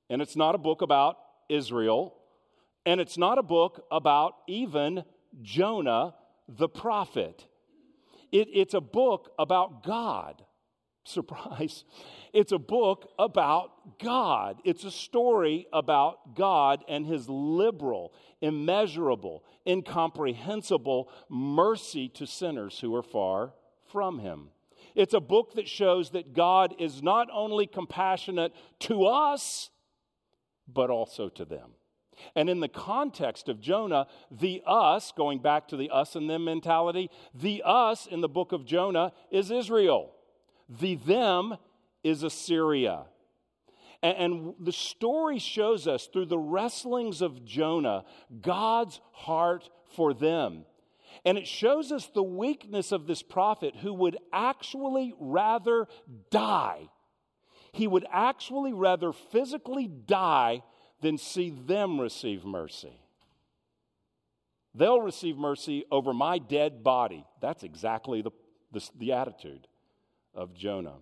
and 0.09 0.21
it's 0.21 0.35
not 0.35 0.55
a 0.55 0.57
book 0.57 0.81
about 0.81 1.17
Israel, 1.49 2.15
and 2.85 2.99
it's 2.99 3.17
not 3.17 3.37
a 3.37 3.43
book 3.43 3.85
about 3.91 4.33
even 4.47 5.03
Jonah 5.41 6.15
the 6.49 6.69
prophet. 6.69 7.45
It, 8.31 8.49
it's 8.53 8.73
a 8.73 8.81
book 8.81 9.31
about 9.39 9.83
God. 9.83 10.43
Surprise. 11.07 11.83
It's 12.33 12.51
a 12.51 12.59
book 12.59 13.09
about 13.17 13.97
God. 13.99 14.59
It's 14.63 14.83
a 14.83 14.91
story 14.91 15.65
about 15.71 16.35
God 16.35 16.83
and 16.87 17.05
his 17.05 17.27
liberal, 17.29 18.13
immeasurable, 18.41 19.43
incomprehensible 19.65 21.09
mercy 21.29 22.09
to 22.09 22.27
sinners 22.27 22.79
who 22.79 22.93
are 22.93 23.01
far 23.01 23.53
from 23.91 24.19
him. 24.19 24.49
It's 24.93 25.15
a 25.15 25.19
book 25.21 25.53
that 25.55 25.69
shows 25.69 26.11
that 26.11 26.33
God 26.33 26.75
is 26.77 27.01
not 27.01 27.29
only 27.33 27.65
compassionate 27.65 28.53
to 28.81 29.05
us, 29.05 29.71
but 30.67 30.89
also 30.89 31.29
to 31.29 31.45
them. 31.45 31.71
And 32.35 32.49
in 32.49 32.59
the 32.59 32.67
context 32.67 33.47
of 33.49 33.61
Jonah, 33.61 34.07
the 34.29 34.61
us, 34.65 35.13
going 35.15 35.39
back 35.39 35.69
to 35.69 35.77
the 35.77 35.89
us 35.89 36.15
and 36.15 36.29
them 36.29 36.43
mentality, 36.43 37.09
the 37.33 37.63
us 37.65 38.05
in 38.05 38.21
the 38.21 38.29
book 38.29 38.51
of 38.51 38.65
Jonah 38.65 39.13
is 39.31 39.49
Israel. 39.49 40.13
The 40.69 40.95
them 40.95 41.55
is 42.03 42.23
Assyria. 42.23 43.05
And, 44.03 44.53
the 44.59 44.71
story 44.71 45.39
shows 45.39 45.87
us 45.87 46.07
through 46.07 46.27
the 46.27 46.37
wrestlings 46.37 47.21
of 47.21 47.45
Jonah 47.45 48.05
God's 48.41 49.01
heart 49.11 49.69
for 49.95 50.13
them. 50.13 50.65
And 51.25 51.37
it 51.37 51.47
shows 51.47 51.91
us 51.91 52.07
the 52.07 52.23
weakness 52.23 52.91
of 52.91 53.07
this 53.07 53.23
prophet 53.23 53.75
who 53.77 53.93
would 53.93 54.17
actually 54.31 55.13
rather 55.19 55.87
die. 56.29 56.89
He 57.71 57.87
would 57.87 58.05
actually 58.11 58.71
rather 58.71 59.11
physically 59.11 59.87
die 59.87 60.63
than 61.01 61.17
see 61.17 61.49
them 61.49 61.99
receive 61.99 62.45
mercy. 62.45 63.01
They'll 64.75 65.01
receive 65.01 65.37
mercy 65.37 65.85
over 65.91 66.13
my 66.13 66.37
dead 66.37 66.83
body. 66.83 67.25
That's 67.41 67.63
exactly 67.63 68.21
the, 68.21 68.31
the, 68.71 68.87
the 68.97 69.13
attitude 69.13 69.67
of 70.37 70.53
Jonah. 70.53 70.95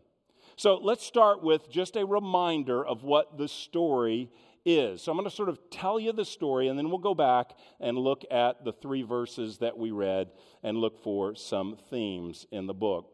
So 0.56 0.78
let's 0.82 1.06
start 1.06 1.44
with 1.44 1.70
just 1.70 1.98
a 1.98 2.06
reminder 2.06 2.84
of 2.84 3.04
what 3.04 3.38
the 3.38 3.48
story 3.48 4.32
is. 4.66 5.02
So 5.02 5.12
I'm 5.12 5.18
going 5.18 5.30
to 5.30 5.36
sort 5.36 5.50
of 5.50 5.60
tell 5.70 6.00
you 6.00 6.14
the 6.14 6.26
story, 6.26 6.70
and 6.70 6.80
then 6.80 6.90
we'll 6.90 6.98
go 6.98 7.14
back 7.14 7.52
and 7.80 7.98
look 7.98 8.24
at 8.32 8.64
the 8.64 8.72
three 8.72 9.04
verses 9.04 9.60
that 9.60 9.78
we 9.78 9.92
read 9.92 10.32
and 10.64 10.78
look 10.78 11.04
for 11.04 11.36
some 11.36 11.78
themes 11.90 12.48
in 12.52 12.66
the 12.66 12.74
book. 12.74 13.12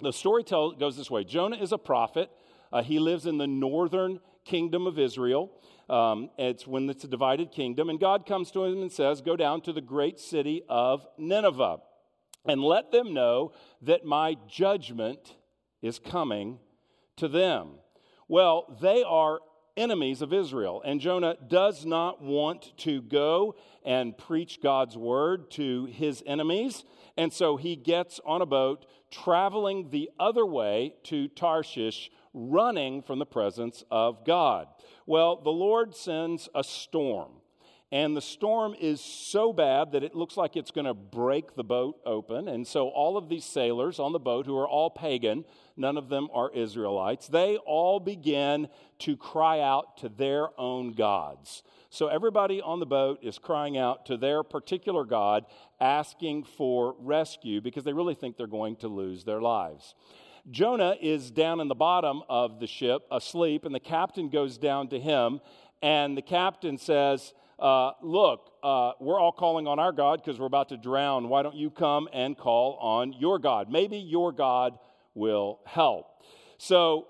The 0.00 0.12
story 0.12 0.42
tell, 0.42 0.72
goes 0.72 0.96
this 0.96 1.10
way 1.10 1.24
Jonah 1.24 1.56
is 1.56 1.72
a 1.72 1.78
prophet. 1.78 2.28
Uh, 2.72 2.82
he 2.82 2.98
lives 2.98 3.24
in 3.24 3.38
the 3.38 3.46
northern 3.46 4.18
kingdom 4.44 4.86
of 4.86 4.98
Israel. 4.98 5.52
Um, 5.88 6.30
it's 6.38 6.66
when 6.66 6.90
it's 6.90 7.04
a 7.04 7.08
divided 7.08 7.52
kingdom. 7.52 7.88
And 7.88 8.00
God 8.00 8.26
comes 8.26 8.50
to 8.50 8.64
him 8.64 8.82
and 8.82 8.90
says, 8.90 9.20
Go 9.20 9.36
down 9.36 9.60
to 9.62 9.72
the 9.72 9.80
great 9.80 10.18
city 10.18 10.62
of 10.68 11.06
Nineveh 11.16 11.78
and 12.46 12.62
let 12.62 12.90
them 12.90 13.14
know 13.14 13.52
that 13.82 14.04
my 14.04 14.36
judgment 14.48 15.36
is 15.84 15.98
coming 15.98 16.58
to 17.16 17.28
them. 17.28 17.72
Well, 18.26 18.76
they 18.80 19.02
are 19.02 19.40
enemies 19.76 20.22
of 20.22 20.32
Israel, 20.32 20.80
and 20.84 21.00
Jonah 21.00 21.36
does 21.46 21.84
not 21.84 22.22
want 22.22 22.72
to 22.78 23.02
go 23.02 23.56
and 23.84 24.16
preach 24.16 24.62
God's 24.62 24.96
word 24.96 25.50
to 25.52 25.84
his 25.84 26.22
enemies. 26.26 26.84
And 27.18 27.32
so 27.32 27.56
he 27.56 27.76
gets 27.76 28.18
on 28.24 28.40
a 28.40 28.46
boat, 28.46 28.86
traveling 29.10 29.90
the 29.90 30.10
other 30.18 30.46
way 30.46 30.94
to 31.04 31.28
Tarshish, 31.28 32.10
running 32.32 33.02
from 33.02 33.18
the 33.18 33.26
presence 33.26 33.84
of 33.90 34.24
God. 34.24 34.68
Well, 35.06 35.36
the 35.36 35.50
Lord 35.50 35.94
sends 35.94 36.48
a 36.54 36.64
storm. 36.64 37.32
And 37.94 38.16
the 38.16 38.20
storm 38.20 38.74
is 38.80 39.00
so 39.00 39.52
bad 39.52 39.92
that 39.92 40.02
it 40.02 40.16
looks 40.16 40.36
like 40.36 40.56
it's 40.56 40.72
going 40.72 40.84
to 40.86 40.94
break 40.94 41.54
the 41.54 41.62
boat 41.62 42.00
open. 42.04 42.48
And 42.48 42.66
so, 42.66 42.88
all 42.88 43.16
of 43.16 43.28
these 43.28 43.44
sailors 43.44 44.00
on 44.00 44.10
the 44.10 44.18
boat, 44.18 44.46
who 44.46 44.58
are 44.58 44.66
all 44.66 44.90
pagan, 44.90 45.44
none 45.76 45.96
of 45.96 46.08
them 46.08 46.26
are 46.34 46.50
Israelites, 46.52 47.28
they 47.28 47.56
all 47.58 48.00
begin 48.00 48.66
to 48.98 49.16
cry 49.16 49.60
out 49.60 49.96
to 49.98 50.08
their 50.08 50.48
own 50.58 50.94
gods. 50.94 51.62
So, 51.88 52.08
everybody 52.08 52.60
on 52.60 52.80
the 52.80 52.86
boat 52.86 53.20
is 53.22 53.38
crying 53.38 53.78
out 53.78 54.06
to 54.06 54.16
their 54.16 54.42
particular 54.42 55.04
God, 55.04 55.44
asking 55.78 56.46
for 56.46 56.96
rescue 56.98 57.60
because 57.60 57.84
they 57.84 57.92
really 57.92 58.16
think 58.16 58.36
they're 58.36 58.48
going 58.48 58.74
to 58.78 58.88
lose 58.88 59.22
their 59.22 59.40
lives. 59.40 59.94
Jonah 60.50 60.96
is 61.00 61.30
down 61.30 61.60
in 61.60 61.68
the 61.68 61.76
bottom 61.76 62.24
of 62.28 62.58
the 62.58 62.66
ship, 62.66 63.06
asleep, 63.12 63.64
and 63.64 63.72
the 63.72 63.78
captain 63.78 64.30
goes 64.30 64.58
down 64.58 64.88
to 64.88 64.98
him, 64.98 65.38
and 65.80 66.16
the 66.16 66.22
captain 66.22 66.76
says, 66.76 67.32
uh, 67.58 67.92
Look, 68.02 68.52
uh, 68.62 68.92
we're 69.00 69.20
all 69.20 69.32
calling 69.32 69.66
on 69.66 69.78
our 69.78 69.92
God 69.92 70.22
because 70.22 70.38
we're 70.38 70.46
about 70.46 70.68
to 70.70 70.76
drown. 70.76 71.28
Why 71.28 71.42
don't 71.42 71.56
you 71.56 71.70
come 71.70 72.08
and 72.12 72.36
call 72.36 72.76
on 72.80 73.12
your 73.12 73.38
God? 73.38 73.70
Maybe 73.70 73.98
your 73.98 74.32
God 74.32 74.78
will 75.14 75.60
help. 75.64 76.22
So 76.58 77.08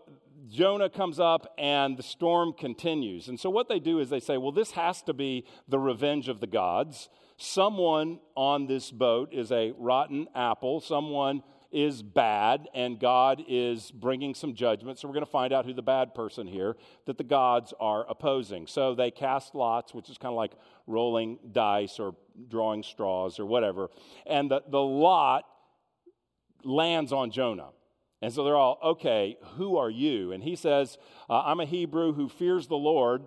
Jonah 0.48 0.90
comes 0.90 1.18
up 1.18 1.54
and 1.58 1.96
the 1.96 2.02
storm 2.02 2.52
continues. 2.52 3.28
And 3.28 3.38
so 3.38 3.50
what 3.50 3.68
they 3.68 3.78
do 3.78 3.98
is 4.00 4.10
they 4.10 4.20
say, 4.20 4.36
well, 4.36 4.52
this 4.52 4.72
has 4.72 5.02
to 5.02 5.14
be 5.14 5.44
the 5.68 5.78
revenge 5.78 6.28
of 6.28 6.40
the 6.40 6.46
gods. 6.46 7.08
Someone 7.36 8.20
on 8.36 8.66
this 8.66 8.90
boat 8.90 9.32
is 9.32 9.50
a 9.50 9.72
rotten 9.78 10.28
apple. 10.34 10.80
Someone 10.80 11.42
is 11.75 12.02
bad 12.02 12.69
and 12.73 12.99
God 13.00 13.43
is 13.49 13.90
bringing 13.90 14.35
some 14.35 14.54
judgment. 14.54 14.99
So 14.99 15.09
we're 15.09 15.14
going 15.14 15.26
to 15.26 15.31
find 15.31 15.52
out 15.52 15.66
who 15.66 15.75
the 15.75 15.83
bad 15.83 16.14
person 16.14 16.47
here 16.47 16.76
that 17.07 17.19
the 17.19 17.25
gods 17.25 17.75
are 17.81 18.07
opposing. 18.09 18.66
So 18.66 18.95
they 18.95 19.11
cast 19.11 19.54
lots, 19.54 19.93
which 19.93 20.09
is 20.09 20.16
kind 20.16 20.33
of 20.33 20.37
like 20.37 20.52
rolling 20.87 21.38
dice 21.50 21.99
or 21.99 22.14
drawing 22.49 22.83
straws 22.83 23.38
or 23.38 23.45
whatever. 23.47 23.90
And 24.26 24.50
the, 24.50 24.62
the 24.71 24.81
lot 24.81 25.45
lands 26.62 27.12
on 27.12 27.31
Jonah. 27.31 27.71
And 28.23 28.33
so 28.33 28.45
they're 28.45 28.57
all, 28.57 28.78
okay, 28.83 29.37
who 29.57 29.76
are 29.76 29.90
you? 29.90 30.33
And 30.33 30.43
he 30.43 30.57
says, 30.57 30.97
uh, 31.28 31.43
I'm 31.45 31.61
a 31.61 31.66
Hebrew 31.66 32.14
who 32.14 32.28
fears 32.28 32.69
the 32.69 32.76
Lord. 32.76 33.25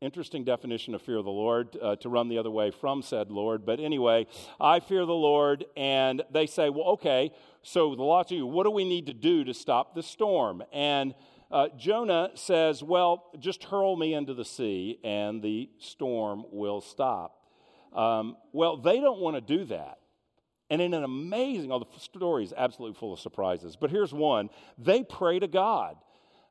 Interesting 0.00 0.44
definition 0.44 0.94
of 0.94 1.02
fear 1.02 1.18
of 1.18 1.26
the 1.26 1.30
Lord, 1.30 1.76
uh, 1.76 1.94
to 1.96 2.08
run 2.08 2.30
the 2.30 2.38
other 2.38 2.50
way 2.50 2.70
from 2.70 3.02
said 3.02 3.30
Lord. 3.30 3.66
But 3.66 3.80
anyway, 3.80 4.26
I 4.58 4.80
fear 4.80 5.04
the 5.04 5.12
Lord. 5.12 5.66
And 5.76 6.22
they 6.32 6.46
say, 6.46 6.70
well, 6.70 6.86
okay, 6.92 7.32
so 7.62 7.94
the 7.94 8.02
lot 8.02 8.24
of 8.24 8.32
you, 8.32 8.46
what 8.46 8.64
do 8.64 8.70
we 8.70 8.86
need 8.86 9.08
to 9.08 9.12
do 9.12 9.44
to 9.44 9.52
stop 9.52 9.94
the 9.94 10.02
storm? 10.02 10.62
And 10.72 11.14
uh, 11.50 11.68
Jonah 11.76 12.30
says, 12.32 12.82
well, 12.82 13.26
just 13.38 13.64
hurl 13.64 13.94
me 13.94 14.14
into 14.14 14.32
the 14.32 14.44
sea 14.44 14.98
and 15.04 15.42
the 15.42 15.68
storm 15.78 16.46
will 16.50 16.80
stop. 16.80 17.36
Um, 17.92 18.38
well, 18.52 18.78
they 18.78 19.00
don't 19.00 19.20
want 19.20 19.36
to 19.36 19.42
do 19.42 19.66
that. 19.66 19.98
And 20.70 20.80
in 20.80 20.94
an 20.94 21.04
amazing, 21.04 21.70
oh, 21.72 21.80
the 21.80 22.00
story 22.00 22.44
is 22.44 22.54
absolutely 22.56 22.98
full 22.98 23.12
of 23.12 23.20
surprises. 23.20 23.76
But 23.76 23.90
here's 23.90 24.14
one 24.14 24.48
they 24.78 25.02
pray 25.02 25.40
to 25.40 25.46
God. 25.46 25.96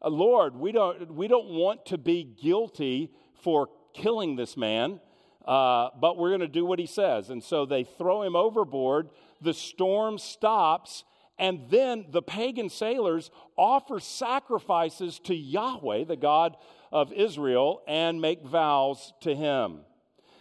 Uh, 0.03 0.09
Lord, 0.09 0.55
we 0.55 0.71
don't, 0.71 1.15
we 1.15 1.27
don't 1.27 1.49
want 1.49 1.87
to 1.87 1.97
be 1.97 2.23
guilty 2.23 3.11
for 3.41 3.69
killing 3.93 4.35
this 4.35 4.55
man, 4.55 4.99
uh, 5.45 5.89
but 5.99 6.17
we're 6.17 6.29
going 6.29 6.41
to 6.41 6.47
do 6.47 6.65
what 6.65 6.79
he 6.79 6.85
says. 6.85 7.29
And 7.29 7.43
so 7.43 7.65
they 7.65 7.83
throw 7.83 8.21
him 8.23 8.35
overboard. 8.35 9.09
The 9.41 9.53
storm 9.53 10.17
stops, 10.17 11.03
and 11.37 11.61
then 11.69 12.05
the 12.09 12.21
pagan 12.21 12.69
sailors 12.69 13.31
offer 13.57 13.99
sacrifices 13.99 15.19
to 15.25 15.35
Yahweh, 15.35 16.03
the 16.03 16.15
God 16.15 16.57
of 16.91 17.13
Israel 17.13 17.81
and 17.87 18.21
make 18.21 18.43
vows 18.43 19.13
to 19.21 19.35
him. 19.35 19.81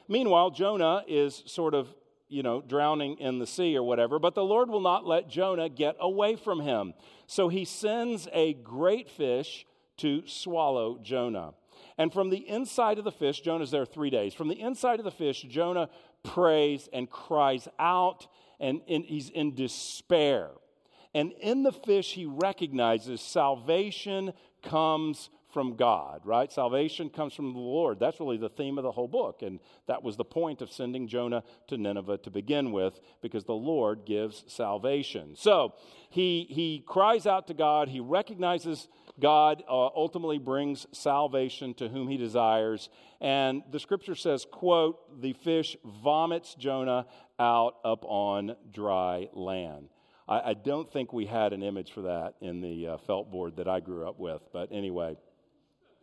Meanwhile, 0.08 0.50
Jonah 0.50 1.04
is 1.06 1.42
sort 1.46 1.74
of, 1.74 1.94
you 2.28 2.42
know, 2.42 2.62
drowning 2.62 3.18
in 3.18 3.38
the 3.38 3.46
sea 3.46 3.76
or 3.76 3.82
whatever, 3.82 4.18
but 4.18 4.34
the 4.34 4.44
Lord 4.44 4.70
will 4.70 4.80
not 4.80 5.06
let 5.06 5.28
Jonah 5.28 5.68
get 5.68 5.96
away 6.00 6.36
from 6.36 6.60
him. 6.60 6.94
So 7.26 7.48
he 7.48 7.64
sends 7.64 8.28
a 8.32 8.54
great 8.54 9.10
fish 9.10 9.66
to 9.98 10.22
swallow 10.26 10.98
Jonah. 11.02 11.52
And 11.98 12.12
from 12.12 12.30
the 12.30 12.48
inside 12.48 12.98
of 12.98 13.04
the 13.04 13.12
fish, 13.12 13.40
Jonah's 13.40 13.72
there 13.72 13.84
three 13.84 14.08
days. 14.08 14.32
From 14.32 14.48
the 14.48 14.60
inside 14.60 15.00
of 15.00 15.04
the 15.04 15.10
fish, 15.10 15.42
Jonah 15.42 15.90
prays 16.22 16.88
and 16.92 17.10
cries 17.10 17.68
out, 17.78 18.28
and, 18.60 18.80
and 18.88 19.04
he's 19.04 19.28
in 19.28 19.54
despair. 19.54 20.50
And 21.12 21.32
in 21.40 21.64
the 21.64 21.72
fish, 21.72 22.12
he 22.12 22.24
recognizes 22.24 23.20
salvation 23.20 24.32
comes 24.62 25.30
from 25.52 25.76
God, 25.76 26.20
right? 26.24 26.52
Salvation 26.52 27.08
comes 27.08 27.32
from 27.32 27.54
the 27.54 27.58
Lord. 27.58 27.98
That's 27.98 28.20
really 28.20 28.36
the 28.36 28.50
theme 28.50 28.76
of 28.76 28.84
the 28.84 28.92
whole 28.92 29.08
book. 29.08 29.40
And 29.40 29.58
that 29.86 30.02
was 30.02 30.16
the 30.16 30.24
point 30.24 30.60
of 30.60 30.70
sending 30.70 31.08
Jonah 31.08 31.42
to 31.68 31.78
Nineveh 31.78 32.18
to 32.18 32.30
begin 32.30 32.70
with, 32.70 33.00
because 33.22 33.44
the 33.44 33.54
Lord 33.54 34.04
gives 34.04 34.44
salvation. 34.46 35.34
So 35.36 35.74
he, 36.10 36.46
he 36.50 36.84
cries 36.86 37.26
out 37.26 37.46
to 37.46 37.54
God. 37.54 37.88
He 37.88 37.98
recognizes 37.98 38.88
God 39.20 39.64
uh, 39.68 39.72
ultimately 39.72 40.38
brings 40.38 40.86
salvation 40.92 41.74
to 41.74 41.88
whom 41.88 42.08
he 42.08 42.16
desires. 42.16 42.88
And 43.20 43.62
the 43.70 43.80
scripture 43.80 44.14
says, 44.14 44.46
quote, 44.50 45.20
the 45.20 45.32
fish 45.32 45.76
vomits 45.84 46.54
Jonah 46.54 47.06
out 47.38 47.76
upon 47.84 48.56
dry 48.72 49.28
land. 49.32 49.88
I, 50.28 50.50
I 50.50 50.54
don't 50.54 50.90
think 50.90 51.12
we 51.12 51.26
had 51.26 51.52
an 51.52 51.62
image 51.62 51.92
for 51.92 52.02
that 52.02 52.34
in 52.40 52.60
the 52.60 52.86
uh, 52.86 52.96
felt 52.98 53.30
board 53.30 53.56
that 53.56 53.68
I 53.68 53.80
grew 53.80 54.08
up 54.08 54.18
with. 54.20 54.42
But 54.52 54.68
anyway, 54.70 55.16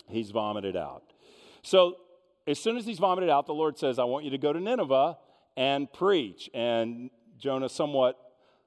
he's 0.10 0.32
vomited 0.32 0.76
out. 0.76 1.04
So 1.62 1.98
as 2.48 2.60
soon 2.60 2.78
as 2.78 2.86
he's 2.86 3.00
vomited 3.00 3.30
out, 3.30 3.46
the 3.46 3.54
Lord 3.54 3.78
says, 3.78 3.98
I 3.98 4.04
want 4.04 4.26
you 4.26 4.32
to 4.32 4.38
go 4.38 4.52
to 4.52 4.60
Nineveh 4.60 5.18
and 5.56 5.92
preach. 5.92 6.50
And 6.54 7.10
Jonah 7.38 7.70
somewhat 7.70 8.20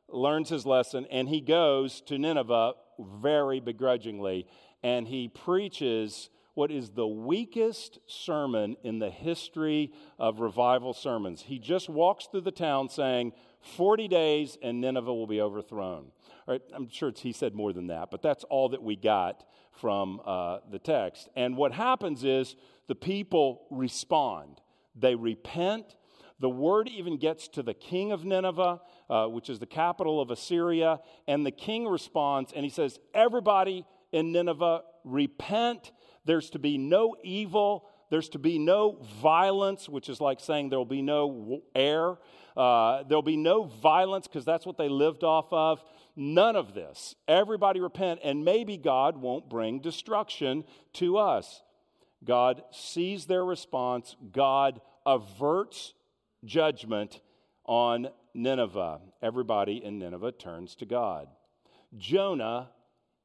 learns 0.09 0.49
his 0.49 0.65
lesson 0.65 1.07
and 1.11 1.29
he 1.29 1.41
goes 1.41 2.01
to 2.03 2.19
Nineveh 2.19 2.73
very 2.99 3.61
begrudgingly 3.61 4.47
and 4.83 5.09
he 5.09 5.29
preaches 5.29 6.31
what 6.55 6.71
is 6.73 6.91
the 6.91 7.07
weakest 7.07 8.01
sermon 8.07 8.77
in 8.83 8.99
the 8.99 9.11
history 9.11 9.93
of 10.19 10.41
revival 10.41 10.93
sermons. 10.93 11.43
He 11.43 11.59
just 11.59 11.89
walks 11.89 12.27
through 12.27 12.41
the 12.41 12.51
town 12.51 12.89
saying, 12.89 13.33
40 13.77 14.09
days 14.09 14.59
and 14.61 14.81
Nineveh 14.81 15.15
will 15.15 15.27
be 15.27 15.41
overthrown. 15.41 16.11
Right? 16.47 16.61
I'm 16.75 16.89
sure 16.89 17.13
he 17.15 17.33
said 17.33 17.55
more 17.55 17.73
than 17.73 17.89
that, 17.89 18.11
but 18.11 18.23
that's 18.23 18.43
all 18.45 18.71
that 18.71 18.83
we 18.83 18.97
got 18.97 19.45
from 19.71 20.21
uh, 20.25 20.59
the 20.71 20.79
text. 20.79 21.29
And 21.37 21.57
what 21.57 21.73
happens 21.73 22.25
is 22.25 22.57
the 22.89 22.95
people 22.95 23.67
respond, 23.71 24.61
they 24.97 25.15
repent. 25.15 25.97
The 26.41 26.49
word 26.49 26.89
even 26.89 27.19
gets 27.19 27.49
to 27.49 27.65
the 27.65 27.75
king 27.75 28.13
of 28.13 28.25
Nineveh, 28.25 28.81
uh, 29.09 29.27
which 29.27 29.49
is 29.49 29.59
the 29.59 29.67
capital 29.67 30.21
of 30.21 30.31
Assyria, 30.31 31.01
and 31.27 31.45
the 31.45 31.51
king 31.51 31.87
responds 31.87 32.53
and 32.53 32.65
he 32.65 32.71
says, 32.71 32.99
Everybody 33.15 33.87
in 34.13 34.33
Nineveh, 34.33 34.83
repent 35.05 35.93
there's 36.29 36.51
to 36.51 36.59
be 36.59 36.77
no 36.77 37.17
evil. 37.25 37.89
There's 38.11 38.29
to 38.31 38.39
be 38.39 38.59
no 38.59 38.99
violence, 39.23 39.89
which 39.89 40.11
is 40.11 40.21
like 40.21 40.41
saying 40.41 40.69
there 40.69 40.79
will 40.79 40.85
be 40.85 41.01
no 41.01 41.63
air. 41.75 42.19
Uh, 42.55 43.03
there'll 43.05 43.23
be 43.23 43.39
no 43.39 43.65
violence 43.65 44.27
because 44.27 44.45
that's 44.45 44.67
what 44.67 44.77
they 44.77 44.91
lived 44.91 45.25
off 45.25 45.51
of. 45.53 45.83
None 46.17 46.55
of 46.55 46.75
this. 46.75 47.15
Everybody 47.27 47.81
repent, 47.81 48.21
and 48.23 48.45
maybe 48.45 48.77
God 48.77 49.17
won't 49.17 49.49
bring 49.49 49.81
destruction 49.81 50.65
to 50.95 51.17
us. 51.17 51.63
God 52.23 52.63
sees 52.73 53.25
their 53.25 53.45
response, 53.45 54.15
God 54.31 54.83
averts 55.07 55.95
judgment 56.45 57.23
on 57.65 58.09
Nineveh. 58.43 59.01
Everybody 59.23 59.85
in 59.85 59.99
Nineveh 59.99 60.33
turns 60.33 60.75
to 60.77 60.87
God. 60.87 61.29
Jonah 61.97 62.71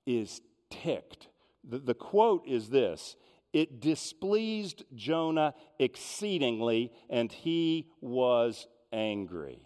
is 0.06 0.42
ticked 0.70 1.28
the, 1.64 1.80
the 1.80 1.94
quote 1.94 2.46
is 2.48 2.70
this 2.70 3.16
It 3.52 3.80
displeased 3.80 4.84
Jonah 4.96 5.54
exceedingly, 5.80 6.92
and 7.10 7.32
he 7.32 7.88
was 8.02 8.68
angry. 8.92 9.60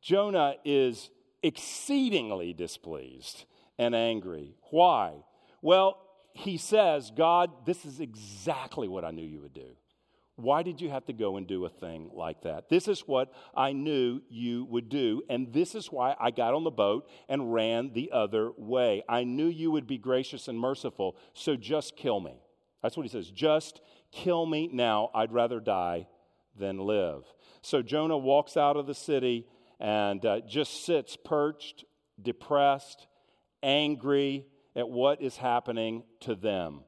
Jonah 0.00 0.54
is 0.64 1.10
exceedingly 1.42 2.52
displeased 2.52 3.44
and 3.78 3.94
angry. 3.94 4.56
Why? 4.70 5.14
Well, 5.60 5.98
he 6.32 6.56
says, 6.56 7.10
God, 7.14 7.50
this 7.66 7.84
is 7.84 8.00
exactly 8.00 8.86
what 8.86 9.04
I 9.04 9.10
knew 9.10 9.26
you 9.26 9.40
would 9.40 9.54
do. 9.54 9.76
Why 10.38 10.62
did 10.62 10.80
you 10.80 10.88
have 10.90 11.04
to 11.06 11.12
go 11.12 11.36
and 11.36 11.48
do 11.48 11.64
a 11.64 11.68
thing 11.68 12.10
like 12.14 12.42
that? 12.42 12.68
This 12.68 12.86
is 12.86 13.00
what 13.00 13.32
I 13.56 13.72
knew 13.72 14.20
you 14.30 14.66
would 14.66 14.88
do, 14.88 15.20
and 15.28 15.52
this 15.52 15.74
is 15.74 15.90
why 15.90 16.14
I 16.16 16.30
got 16.30 16.54
on 16.54 16.62
the 16.62 16.70
boat 16.70 17.08
and 17.28 17.52
ran 17.52 17.92
the 17.92 18.12
other 18.12 18.52
way. 18.56 19.02
I 19.08 19.24
knew 19.24 19.48
you 19.48 19.72
would 19.72 19.88
be 19.88 19.98
gracious 19.98 20.46
and 20.46 20.56
merciful, 20.56 21.16
so 21.34 21.56
just 21.56 21.96
kill 21.96 22.20
me. 22.20 22.40
That's 22.84 22.96
what 22.96 23.02
he 23.02 23.08
says. 23.08 23.32
Just 23.32 23.80
kill 24.12 24.46
me 24.46 24.70
now. 24.72 25.10
I'd 25.12 25.32
rather 25.32 25.58
die 25.58 26.06
than 26.56 26.78
live. 26.78 27.24
So 27.60 27.82
Jonah 27.82 28.16
walks 28.16 28.56
out 28.56 28.76
of 28.76 28.86
the 28.86 28.94
city 28.94 29.44
and 29.80 30.24
uh, 30.24 30.38
just 30.46 30.86
sits 30.86 31.16
perched, 31.16 31.84
depressed, 32.22 33.08
angry 33.60 34.46
at 34.76 34.88
what 34.88 35.20
is 35.20 35.36
happening 35.36 36.04
to 36.20 36.36
them 36.36 36.84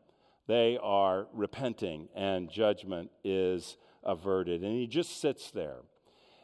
they 0.51 0.77
are 0.83 1.29
repenting 1.33 2.09
and 2.15 2.51
judgment 2.51 3.11
is 3.23 3.77
averted. 4.03 4.63
And 4.63 4.73
he 4.73 4.89
just 4.89 5.21
sits 5.21 5.53
there. 5.53 5.77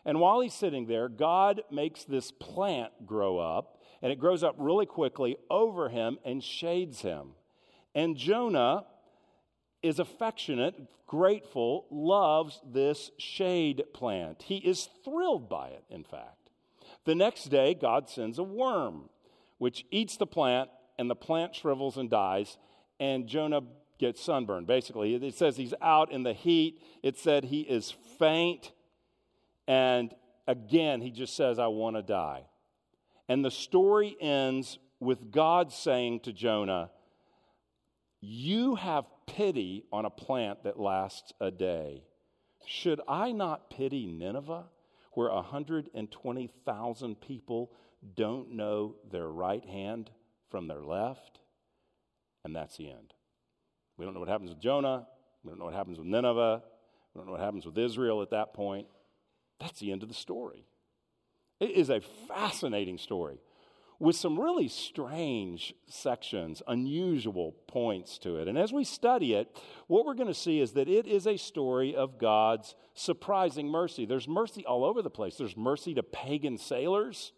And 0.04 0.20
while 0.20 0.40
he's 0.40 0.54
sitting 0.54 0.86
there, 0.86 1.08
God 1.08 1.62
makes 1.72 2.04
this 2.04 2.30
plant 2.30 2.92
grow 3.04 3.38
up, 3.38 3.80
and 4.00 4.12
it 4.12 4.20
grows 4.20 4.44
up 4.44 4.54
really 4.58 4.86
quickly 4.86 5.36
over 5.50 5.88
him 5.88 6.18
and 6.24 6.44
shades 6.44 7.00
him. 7.00 7.30
And 7.96 8.16
Jonah 8.16 8.84
is 9.82 9.98
affectionate, 9.98 10.76
grateful, 11.08 11.86
loves 11.90 12.60
this 12.64 13.10
shade 13.18 13.82
plant. 13.92 14.42
He 14.42 14.58
is 14.58 14.88
thrilled 15.04 15.48
by 15.48 15.68
it, 15.68 15.82
in 15.90 16.04
fact. 16.04 16.50
The 17.04 17.16
next 17.16 17.46
day, 17.46 17.74
God 17.74 18.08
sends 18.08 18.38
a 18.38 18.44
worm, 18.44 19.08
which 19.58 19.84
eats 19.90 20.16
the 20.16 20.26
plant, 20.26 20.70
and 20.96 21.10
the 21.10 21.16
plant 21.16 21.56
shrivels 21.56 21.96
and 21.96 22.08
dies, 22.08 22.58
and 23.00 23.26
Jonah 23.26 23.62
get 23.98 24.18
sunburned. 24.18 24.66
Basically, 24.66 25.14
it 25.14 25.34
says 25.34 25.56
he's 25.56 25.74
out 25.80 26.12
in 26.12 26.22
the 26.22 26.32
heat. 26.32 26.80
It 27.02 27.18
said 27.18 27.44
he 27.44 27.60
is 27.60 27.94
faint. 28.18 28.72
And 29.66 30.14
again, 30.46 31.00
he 31.00 31.10
just 31.10 31.36
says, 31.36 31.58
I 31.58 31.66
want 31.68 31.96
to 31.96 32.02
die. 32.02 32.44
And 33.28 33.44
the 33.44 33.50
story 33.50 34.16
ends 34.20 34.78
with 35.00 35.30
God 35.30 35.72
saying 35.72 36.20
to 36.20 36.32
Jonah, 36.32 36.90
You 38.20 38.76
have 38.76 39.06
pity 39.26 39.84
on 39.92 40.04
a 40.04 40.10
plant 40.10 40.64
that 40.64 40.78
lasts 40.78 41.32
a 41.40 41.50
day. 41.50 42.04
Should 42.66 43.00
I 43.08 43.32
not 43.32 43.70
pity 43.70 44.06
Nineveh, 44.06 44.64
where 45.12 45.30
120,000 45.30 47.20
people 47.20 47.72
don't 48.14 48.52
know 48.52 48.96
their 49.10 49.28
right 49.28 49.64
hand 49.64 50.10
from 50.50 50.68
their 50.68 50.82
left? 50.82 51.40
And 52.44 52.54
that's 52.54 52.76
the 52.76 52.90
end. 52.90 53.15
We 53.96 54.04
don't 54.04 54.14
know 54.14 54.20
what 54.20 54.28
happens 54.28 54.50
with 54.50 54.60
Jonah. 54.60 55.06
We 55.42 55.50
don't 55.50 55.58
know 55.58 55.66
what 55.66 55.74
happens 55.74 55.98
with 55.98 56.06
Nineveh. 56.06 56.62
We 57.14 57.18
don't 57.18 57.26
know 57.26 57.32
what 57.32 57.40
happens 57.40 57.64
with 57.64 57.78
Israel 57.78 58.22
at 58.22 58.30
that 58.30 58.52
point. 58.54 58.86
That's 59.60 59.80
the 59.80 59.92
end 59.92 60.02
of 60.02 60.08
the 60.08 60.14
story. 60.14 60.66
It 61.60 61.70
is 61.70 61.88
a 61.88 62.00
fascinating 62.28 62.98
story 62.98 63.40
with 63.98 64.16
some 64.16 64.38
really 64.38 64.68
strange 64.68 65.74
sections, 65.88 66.62
unusual 66.66 67.52
points 67.66 68.18
to 68.18 68.36
it. 68.36 68.48
And 68.48 68.58
as 68.58 68.72
we 68.72 68.84
study 68.84 69.32
it, 69.34 69.56
what 69.86 70.04
we're 70.04 70.14
going 70.14 70.26
to 70.28 70.34
see 70.34 70.60
is 70.60 70.72
that 70.72 70.88
it 70.88 71.06
is 71.06 71.26
a 71.26 71.36
story 71.36 71.96
of 71.96 72.18
God's 72.18 72.74
surprising 72.94 73.68
mercy. 73.68 74.04
There's 74.04 74.28
mercy 74.28 74.66
all 74.66 74.84
over 74.84 75.00
the 75.00 75.10
place. 75.10 75.36
There's 75.36 75.56
mercy 75.56 75.94
to 75.94 76.02
pagan 76.02 76.58
sailors, 76.58 77.32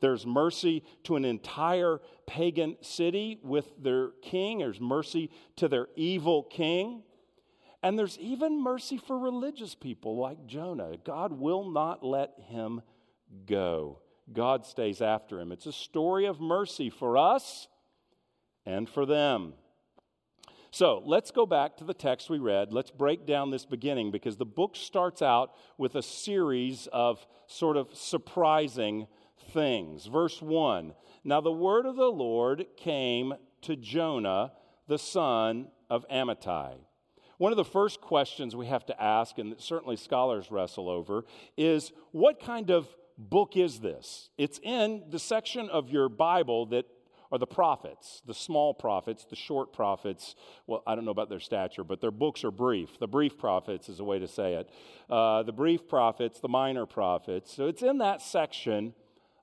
there's 0.00 0.26
mercy 0.26 0.82
to 1.04 1.16
an 1.16 1.24
entire 1.24 2.00
pagan 2.26 2.76
city 2.80 3.38
with 3.42 3.70
their 3.82 4.10
king. 4.22 4.58
There's 4.58 4.80
mercy 4.80 5.30
to 5.56 5.68
their 5.68 5.88
evil 5.96 6.42
king. 6.42 7.02
And 7.82 7.98
there's 7.98 8.18
even 8.18 8.62
mercy 8.62 8.98
for 8.98 9.18
religious 9.18 9.74
people 9.74 10.16
like 10.16 10.46
Jonah. 10.46 10.96
God 11.04 11.32
will 11.32 11.70
not 11.70 12.04
let 12.04 12.32
him 12.48 12.82
go, 13.46 14.00
God 14.32 14.66
stays 14.66 15.00
after 15.00 15.40
him. 15.40 15.52
It's 15.52 15.66
a 15.66 15.72
story 15.72 16.26
of 16.26 16.40
mercy 16.40 16.90
for 16.90 17.16
us 17.16 17.68
and 18.66 18.88
for 18.88 19.06
them. 19.06 19.54
So 20.72 21.02
let's 21.04 21.32
go 21.32 21.46
back 21.46 21.76
to 21.78 21.84
the 21.84 21.94
text 21.94 22.30
we 22.30 22.38
read. 22.38 22.72
Let's 22.72 22.92
break 22.92 23.26
down 23.26 23.50
this 23.50 23.64
beginning 23.64 24.12
because 24.12 24.36
the 24.36 24.46
book 24.46 24.76
starts 24.76 25.20
out 25.20 25.52
with 25.78 25.96
a 25.96 26.02
series 26.02 26.86
of 26.92 27.26
sort 27.46 27.76
of 27.76 27.92
surprising 27.92 29.08
things. 29.50 30.06
Verse 30.06 30.40
1 30.40 30.94
Now 31.24 31.40
the 31.40 31.52
word 31.52 31.86
of 31.86 31.96
the 31.96 32.10
Lord 32.10 32.66
came 32.76 33.34
to 33.62 33.76
Jonah, 33.76 34.52
the 34.88 34.98
son 34.98 35.68
of 35.88 36.06
Amittai. 36.08 36.74
One 37.38 37.52
of 37.52 37.56
the 37.56 37.64
first 37.64 38.00
questions 38.00 38.54
we 38.54 38.66
have 38.66 38.84
to 38.86 39.02
ask, 39.02 39.38
and 39.38 39.54
certainly 39.58 39.96
scholars 39.96 40.50
wrestle 40.50 40.90
over, 40.90 41.24
is 41.56 41.90
what 42.12 42.38
kind 42.38 42.70
of 42.70 42.86
book 43.16 43.56
is 43.56 43.80
this? 43.80 44.30
It's 44.36 44.60
in 44.62 45.04
the 45.08 45.18
section 45.18 45.70
of 45.70 45.88
your 45.88 46.08
Bible 46.08 46.66
that 46.66 46.84
are 47.32 47.38
the 47.38 47.46
prophets, 47.46 48.22
the 48.26 48.34
small 48.34 48.74
prophets, 48.74 49.24
the 49.24 49.36
short 49.36 49.72
prophets. 49.72 50.34
Well, 50.66 50.82
I 50.86 50.94
don't 50.94 51.04
know 51.04 51.12
about 51.12 51.28
their 51.28 51.40
stature, 51.40 51.84
but 51.84 52.00
their 52.00 52.10
books 52.10 52.44
are 52.44 52.50
brief. 52.50 52.98
The 52.98 53.06
brief 53.06 53.38
prophets 53.38 53.88
is 53.88 54.00
a 54.00 54.04
way 54.04 54.18
to 54.18 54.26
say 54.26 54.54
it. 54.54 54.68
Uh, 55.08 55.42
the 55.42 55.52
brief 55.52 55.88
prophets, 55.88 56.40
the 56.40 56.48
minor 56.48 56.86
prophets. 56.86 57.54
So 57.54 57.68
it's 57.68 57.82
in 57.82 57.98
that 57.98 58.20
section 58.20 58.94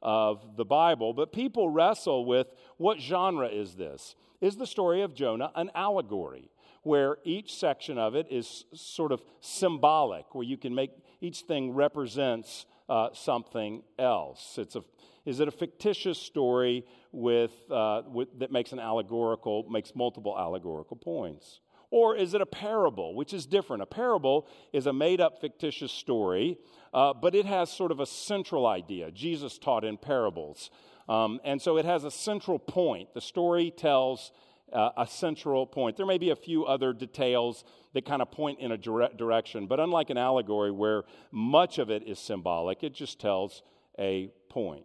of 0.01 0.57
the 0.57 0.65
Bible, 0.65 1.13
but 1.13 1.31
people 1.31 1.69
wrestle 1.69 2.25
with 2.25 2.47
what 2.77 2.99
genre 2.99 3.47
is 3.47 3.75
this? 3.75 4.15
Is 4.41 4.55
the 4.57 4.67
story 4.67 5.01
of 5.01 5.13
Jonah 5.13 5.51
an 5.55 5.71
allegory? 5.73 6.49
Where 6.83 7.17
each 7.25 7.55
section 7.55 7.97
of 7.97 8.15
it 8.15 8.27
is 8.29 8.63
sort 8.73 9.11
of 9.11 9.21
symbolic, 9.41 10.33
where 10.33 10.45
you 10.45 10.57
can 10.57 10.73
make 10.73 10.91
each 11.19 11.41
thing 11.41 11.73
represents 11.73 12.65
uh, 12.87 13.09
something 13.13 13.83
else. 13.99 14.57
It's 14.57 14.75
a, 14.75 14.83
is 15.25 15.41
it 15.41 15.49
a 15.49 15.51
fictitious 15.51 16.17
story 16.17 16.85
with, 17.11 17.51
uh, 17.69 18.03
with, 18.07 18.39
that 18.39 18.51
makes 18.51 18.71
an 18.71 18.79
allegorical, 18.79 19.65
makes 19.69 19.93
multiple 19.95 20.37
allegorical 20.37 20.95
points? 20.95 21.59
Or 21.89 22.15
is 22.15 22.33
it 22.33 22.41
a 22.41 22.45
parable, 22.45 23.15
which 23.15 23.33
is 23.33 23.45
different? 23.45 23.81
A 23.81 23.85
parable 23.85 24.47
is 24.73 24.87
a 24.87 24.93
made 24.93 25.21
up 25.21 25.39
fictitious 25.39 25.91
story, 25.91 26.57
uh, 26.93 27.13
but 27.13 27.33
it 27.33 27.45
has 27.45 27.71
sort 27.71 27.91
of 27.91 27.99
a 27.99 28.05
central 28.05 28.67
idea. 28.67 29.09
Jesus 29.11 29.57
taught 29.57 29.85
in 29.85 29.97
parables. 29.97 30.69
Um, 31.07 31.39
and 31.45 31.61
so 31.61 31.77
it 31.77 31.85
has 31.85 32.03
a 32.03 32.11
central 32.11 32.59
point. 32.59 33.13
The 33.13 33.21
story 33.21 33.71
tells 33.71 34.31
uh, 34.73 34.89
a 34.97 35.07
central 35.07 35.65
point. 35.65 35.95
There 35.95 36.05
may 36.05 36.17
be 36.17 36.31
a 36.31 36.35
few 36.35 36.65
other 36.65 36.91
details 36.91 37.63
that 37.93 38.05
kind 38.05 38.21
of 38.21 38.31
point 38.31 38.59
in 38.59 38.73
a 38.73 38.77
dire- 38.77 39.09
direction, 39.15 39.67
but 39.67 39.79
unlike 39.79 40.09
an 40.09 40.17
allegory 40.17 40.71
where 40.71 41.03
much 41.31 41.79
of 41.79 41.89
it 41.89 42.03
is 42.03 42.19
symbolic, 42.19 42.83
it 42.83 42.93
just 42.93 43.19
tells 43.19 43.61
a 43.97 44.29
point. 44.49 44.83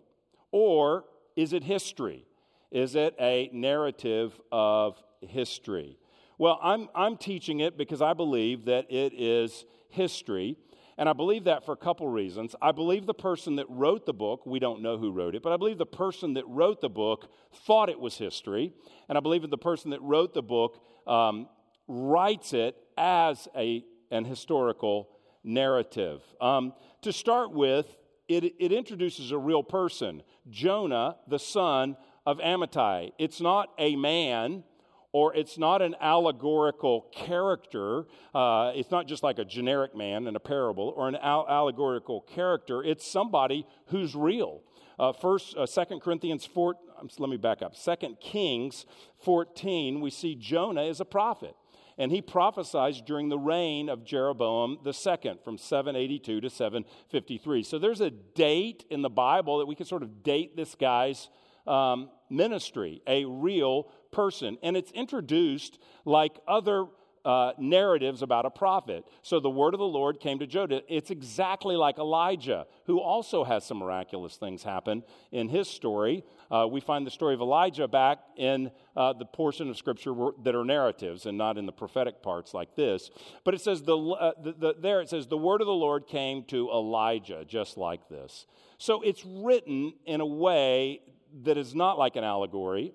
Or 0.53 1.05
is 1.35 1.53
it 1.53 1.65
history? 1.65 2.27
Is 2.71 2.95
it 2.95 3.15
a 3.21 3.51
narrative 3.53 4.41
of 4.53 5.03
history? 5.21 5.99
Well, 6.42 6.59
I'm, 6.61 6.88
I'm 6.92 7.18
teaching 7.18 7.61
it 7.61 7.78
because 7.78 8.02
I 8.02 8.14
believe 8.14 8.64
that 8.64 8.90
it 8.90 9.12
is 9.14 9.64
history. 9.90 10.57
And 10.98 11.09
I 11.09 11.12
believe 11.12 11.44
that 11.44 11.64
for 11.64 11.70
a 11.70 11.76
couple 11.76 12.09
reasons. 12.09 12.57
I 12.61 12.72
believe 12.72 13.07
the 13.07 13.14
person 13.14 13.55
that 13.57 13.66
wrote 13.68 14.07
the 14.07 14.12
book, 14.12 14.44
we 14.44 14.59
don't 14.59 14.83
know 14.83 14.98
who 14.98 15.12
wrote 15.12 15.37
it, 15.37 15.44
but 15.44 15.52
I 15.52 15.57
believe 15.57 15.78
the 15.78 15.87
person 15.87 16.35
that 16.35 16.44
wrote 16.48 16.81
the 16.81 16.88
book 16.88 17.31
thought 17.64 17.88
it 17.88 18.00
was 18.00 18.18
history. 18.18 18.72
And 19.09 19.16
I 19.16 19.20
believe 19.20 19.42
that 19.42 19.52
the 19.52 19.57
person 19.57 19.92
that 19.92 20.02
wrote 20.02 20.35
the 20.35 20.42
book 20.42 20.83
um, 21.07 21.48
writes 21.87 22.52
it 22.55 22.74
as 22.98 23.46
a, 23.57 23.85
an 24.11 24.24
historical 24.24 25.11
narrative. 25.44 26.22
Um, 26.40 26.72
to 27.02 27.12
start 27.12 27.52
with, 27.52 27.87
it, 28.26 28.52
it 28.59 28.72
introduces 28.72 29.31
a 29.31 29.38
real 29.38 29.62
person 29.62 30.24
Jonah, 30.50 31.18
the 31.28 31.38
son 31.38 31.96
of 32.26 32.38
Amittai. 32.38 33.12
It's 33.16 33.40
not 33.40 33.68
a 33.78 33.94
man 33.94 34.64
or 35.12 35.35
it's 35.35 35.59
not 35.59 35.83
an 35.83 35.94
allegorical 36.01 37.07
character. 37.12 38.07
Uh, 38.35 38.72
it's 38.75 38.90
not 38.90 39.07
just 39.07 39.22
like 39.22 39.38
a 39.38 39.44
generic 39.44 39.94
man 39.94 40.27
in 40.27 40.35
a 40.35 40.40
parable 40.40 40.92
or 40.96 41.09
an 41.09 41.16
al- 41.16 41.46
allegorical 41.48 42.22
character. 42.22 42.83
It's 42.83 43.07
somebody 43.07 43.66
who's 43.87 44.14
real. 44.14 44.62
Uh, 44.98 45.12
first, 45.12 45.57
uh, 45.57 45.66
Corinthians 46.01 46.46
4, 46.46 46.77
um, 46.98 47.09
let 47.18 47.29
me 47.29 47.37
back 47.37 47.62
up. 47.62 47.77
Second 47.77 48.18
Kings 48.20 48.87
14, 49.25 50.01
we 50.01 50.11
see 50.11 50.35
Jonah 50.35 50.85
is 50.85 51.01
a 51.01 51.05
prophet. 51.05 51.55
And 51.98 52.11
he 52.11 52.22
prophesies 52.22 53.03
during 53.03 53.29
the 53.29 53.38
reign 53.38 53.90
of 53.90 54.05
Jeroboam 54.05 54.79
II 54.87 55.35
from 55.44 55.59
782 55.59 56.40
to 56.40 56.48
753. 56.48 57.62
So 57.62 57.79
there's 57.79 58.01
a 58.01 58.11
date 58.11 58.87
in 58.90 59.03
the 59.03 59.11
Bible 59.11 59.59
that 59.59 59.66
we 59.66 59.75
can 59.75 59.85
sort 59.85 60.03
of 60.03 60.22
date 60.22 60.57
this 60.57 60.75
guy's 60.75 61.29
um, 61.66 62.09
ministry, 62.31 63.03
a 63.07 63.25
real 63.25 63.88
person. 64.12 64.59
And 64.62 64.77
it's 64.77 64.92
introduced 64.92 65.79
like 66.05 66.38
other 66.46 66.87
uh, 67.25 67.53
narratives 67.59 68.22
about 68.22 68.46
a 68.46 68.51
prophet. 68.51 69.05
So 69.22 69.38
the 69.38 69.51
word 69.51 69.75
of 69.75 69.79
the 69.79 69.87
Lord 69.87 70.18
came 70.20 70.38
to 70.40 70.46
Jonah. 70.46 70.81
It's 70.88 71.11
exactly 71.11 71.77
like 71.77 71.98
Elijah, 71.98 72.66
who 72.87 73.01
also 73.01 73.44
has 73.44 73.64
some 73.64 73.79
miraculous 73.79 74.37
things 74.37 74.62
happen 74.62 75.05
in 75.31 75.48
his 75.48 75.68
story. 75.68 76.25
Uh, 76.51 76.66
we 76.70 76.81
find 76.81 77.07
the 77.07 77.11
story 77.11 77.35
of 77.35 77.40
Elijah 77.40 77.87
back 77.87 78.18
in 78.37 78.70
uh, 78.96 79.12
the 79.12 79.25
portion 79.25 79.70
of 79.70 79.77
Scripture 79.77 80.12
that 80.42 80.55
are 80.55 80.64
narratives 80.64 81.27
and 81.27 81.38
not 81.38 81.59
in 81.59 81.66
the 81.66 81.72
prophetic 81.72 82.22
parts 82.22 82.55
like 82.55 82.75
this. 82.75 83.11
But 83.44 83.55
it 83.55 83.61
says, 83.61 83.83
the, 83.83 83.96
uh, 83.96 84.33
the, 84.42 84.53
the, 84.53 84.75
there 84.79 85.01
it 85.01 85.09
says, 85.09 85.27
the 85.29 85.38
word 85.38 85.61
of 85.61 85.66
the 85.66 85.72
Lord 85.72 86.07
came 86.07 86.44
to 86.44 86.70
Elijah, 86.70 87.44
just 87.46 87.77
like 87.77 88.09
this. 88.09 88.46
So 88.79 89.01
it's 89.03 89.25
written 89.25 89.94
in 90.07 90.20
a 90.20 90.27
way 90.27 91.03
that 91.44 91.57
is 91.57 91.75
not 91.75 91.98
like 91.98 92.16
an 92.16 92.25
allegory 92.25 92.92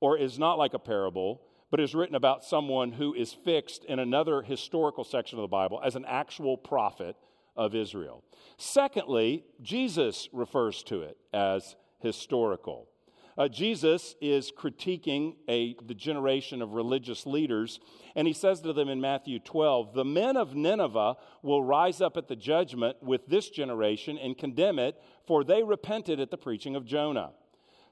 or 0.00 0.18
is 0.18 0.38
not 0.38 0.58
like 0.58 0.74
a 0.74 0.78
parable, 0.78 1.42
but 1.70 1.80
is 1.80 1.94
written 1.94 2.14
about 2.14 2.44
someone 2.44 2.92
who 2.92 3.14
is 3.14 3.32
fixed 3.32 3.84
in 3.84 3.98
another 3.98 4.42
historical 4.42 5.04
section 5.04 5.38
of 5.38 5.42
the 5.42 5.48
Bible 5.48 5.80
as 5.84 5.96
an 5.96 6.04
actual 6.06 6.56
prophet 6.56 7.16
of 7.56 7.74
Israel. 7.74 8.22
Secondly, 8.58 9.44
Jesus 9.62 10.28
refers 10.32 10.82
to 10.84 11.02
it 11.02 11.16
as 11.32 11.74
historical. 12.00 12.88
Uh, 13.38 13.48
Jesus 13.48 14.14
is 14.22 14.50
critiquing 14.50 15.34
a, 15.46 15.76
the 15.86 15.94
generation 15.94 16.62
of 16.62 16.72
religious 16.72 17.26
leaders, 17.26 17.80
and 18.14 18.26
he 18.26 18.32
says 18.32 18.62
to 18.62 18.72
them 18.72 18.88
in 18.88 19.00
Matthew 19.00 19.38
12 19.38 19.92
The 19.92 20.04
men 20.06 20.38
of 20.38 20.54
Nineveh 20.54 21.16
will 21.42 21.62
rise 21.62 22.00
up 22.00 22.16
at 22.16 22.28
the 22.28 22.36
judgment 22.36 22.96
with 23.02 23.26
this 23.26 23.50
generation 23.50 24.16
and 24.16 24.38
condemn 24.38 24.78
it, 24.78 24.96
for 25.26 25.44
they 25.44 25.62
repented 25.62 26.18
at 26.18 26.30
the 26.30 26.38
preaching 26.38 26.76
of 26.76 26.86
Jonah. 26.86 27.32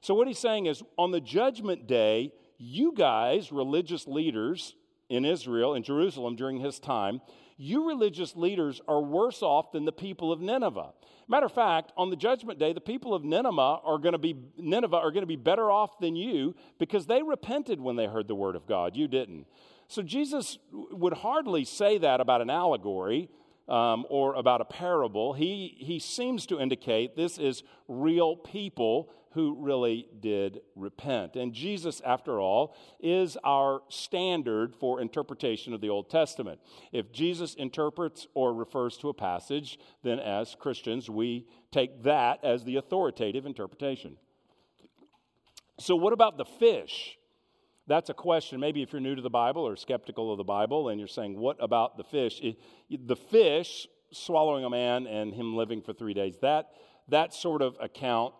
So, 0.05 0.13
what 0.13 0.27
he's 0.27 0.37
saying 0.37 0.67
is, 0.67 0.83
on 0.99 1.09
the 1.09 1.19
judgment 1.19 1.87
day, 1.87 2.31
you 2.59 2.93
guys, 2.95 3.51
religious 3.51 4.05
leaders 4.05 4.75
in 5.09 5.25
Israel, 5.25 5.73
in 5.73 5.81
Jerusalem 5.81 6.35
during 6.35 6.59
his 6.59 6.77
time, 6.77 7.21
you 7.57 7.87
religious 7.87 8.35
leaders 8.35 8.79
are 8.87 9.01
worse 9.01 9.41
off 9.41 9.71
than 9.71 9.83
the 9.83 9.91
people 9.91 10.31
of 10.31 10.41
Nineveh. 10.41 10.91
Matter 11.27 11.47
of 11.47 11.53
fact, 11.53 11.91
on 11.97 12.11
the 12.11 12.15
judgment 12.15 12.59
day, 12.59 12.71
the 12.71 12.81
people 12.81 13.15
of 13.15 13.23
Nineveh 13.23 13.79
are 13.83 13.97
going 13.97 14.11
to 14.11 14.19
be 14.19 14.35
Nineveh 14.59 14.95
are 14.95 15.09
going 15.09 15.23
to 15.23 15.25
be 15.25 15.37
better 15.37 15.71
off 15.71 15.97
than 15.97 16.15
you 16.15 16.53
because 16.77 17.07
they 17.07 17.23
repented 17.23 17.81
when 17.81 17.95
they 17.95 18.05
heard 18.05 18.27
the 18.27 18.35
word 18.35 18.55
of 18.55 18.67
God. 18.67 18.95
You 18.95 19.07
didn't. 19.07 19.47
So 19.87 20.03
Jesus 20.03 20.59
would 20.71 21.13
hardly 21.13 21.65
say 21.65 21.97
that 21.97 22.21
about 22.21 22.41
an 22.41 22.51
allegory 22.51 23.27
um, 23.67 24.05
or 24.11 24.35
about 24.35 24.61
a 24.61 24.65
parable. 24.65 25.33
He 25.33 25.75
he 25.79 25.97
seems 25.97 26.45
to 26.45 26.59
indicate 26.59 27.15
this 27.15 27.39
is 27.39 27.63
real 27.87 28.35
people 28.35 29.09
who 29.35 29.57
really 29.59 30.07
did 30.21 30.61
repent. 30.77 31.35
And 31.35 31.53
Jesus, 31.53 32.01
after 32.05 32.39
all, 32.39 32.73
is 33.01 33.37
our 33.43 33.81
standard 33.89 34.73
for 34.73 35.01
interpretation 35.01 35.73
of 35.73 35.81
the 35.81 35.89
Old 35.89 36.09
Testament. 36.09 36.61
If 36.93 37.11
Jesus 37.11 37.53
interprets 37.53 38.27
or 38.33 38.53
refers 38.53 38.95
to 38.97 39.09
a 39.09 39.13
passage, 39.13 39.77
then 40.03 40.19
as 40.19 40.55
Christians, 40.55 41.09
we 41.09 41.47
take 41.69 42.03
that 42.03 42.45
as 42.45 42.63
the 42.63 42.77
authoritative 42.77 43.45
interpretation. 43.45 44.15
So, 45.79 45.97
what 45.97 46.13
about 46.13 46.37
the 46.37 46.45
fish? 46.45 47.17
That's 47.87 48.09
a 48.09 48.13
question. 48.13 48.61
Maybe 48.61 48.81
if 48.81 48.93
you're 48.93 49.01
new 49.01 49.15
to 49.15 49.21
the 49.21 49.29
Bible 49.29 49.67
or 49.67 49.75
skeptical 49.75 50.31
of 50.31 50.37
the 50.37 50.45
Bible 50.45 50.87
and 50.87 50.97
you're 50.97 51.09
saying, 51.09 51.37
What 51.37 51.57
about 51.59 51.97
the 51.97 52.05
fish? 52.05 52.41
The 52.89 53.15
fish 53.17 53.85
swallowing 54.13 54.63
a 54.63 54.69
man 54.69 55.07
and 55.07 55.33
him 55.33 55.57
living 55.57 55.81
for 55.81 55.91
three 55.91 56.13
days, 56.13 56.37
that, 56.41 56.69
that 57.09 57.33
sort 57.33 57.61
of 57.61 57.75
account 57.81 58.33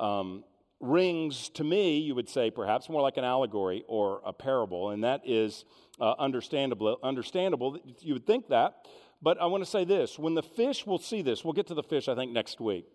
um, 0.00 0.44
rings 0.80 1.50
to 1.50 1.64
me, 1.64 1.98
you 1.98 2.14
would 2.14 2.28
say, 2.28 2.50
perhaps 2.50 2.88
more 2.88 3.02
like 3.02 3.16
an 3.16 3.24
allegory 3.24 3.84
or 3.86 4.22
a 4.24 4.32
parable, 4.32 4.90
and 4.90 5.04
that 5.04 5.20
is 5.24 5.64
uh, 6.00 6.14
understandable. 6.18 6.98
Understandable, 7.02 7.78
you 8.00 8.14
would 8.14 8.26
think 8.26 8.48
that. 8.48 8.86
But 9.22 9.40
I 9.40 9.46
want 9.46 9.62
to 9.62 9.70
say 9.70 9.84
this: 9.84 10.18
when 10.18 10.34
the 10.34 10.42
fish, 10.42 10.86
we'll 10.86 10.98
see 10.98 11.22
this. 11.22 11.44
We'll 11.44 11.52
get 11.52 11.66
to 11.68 11.74
the 11.74 11.82
fish, 11.82 12.08
I 12.08 12.14
think, 12.14 12.32
next 12.32 12.60
week 12.60 12.86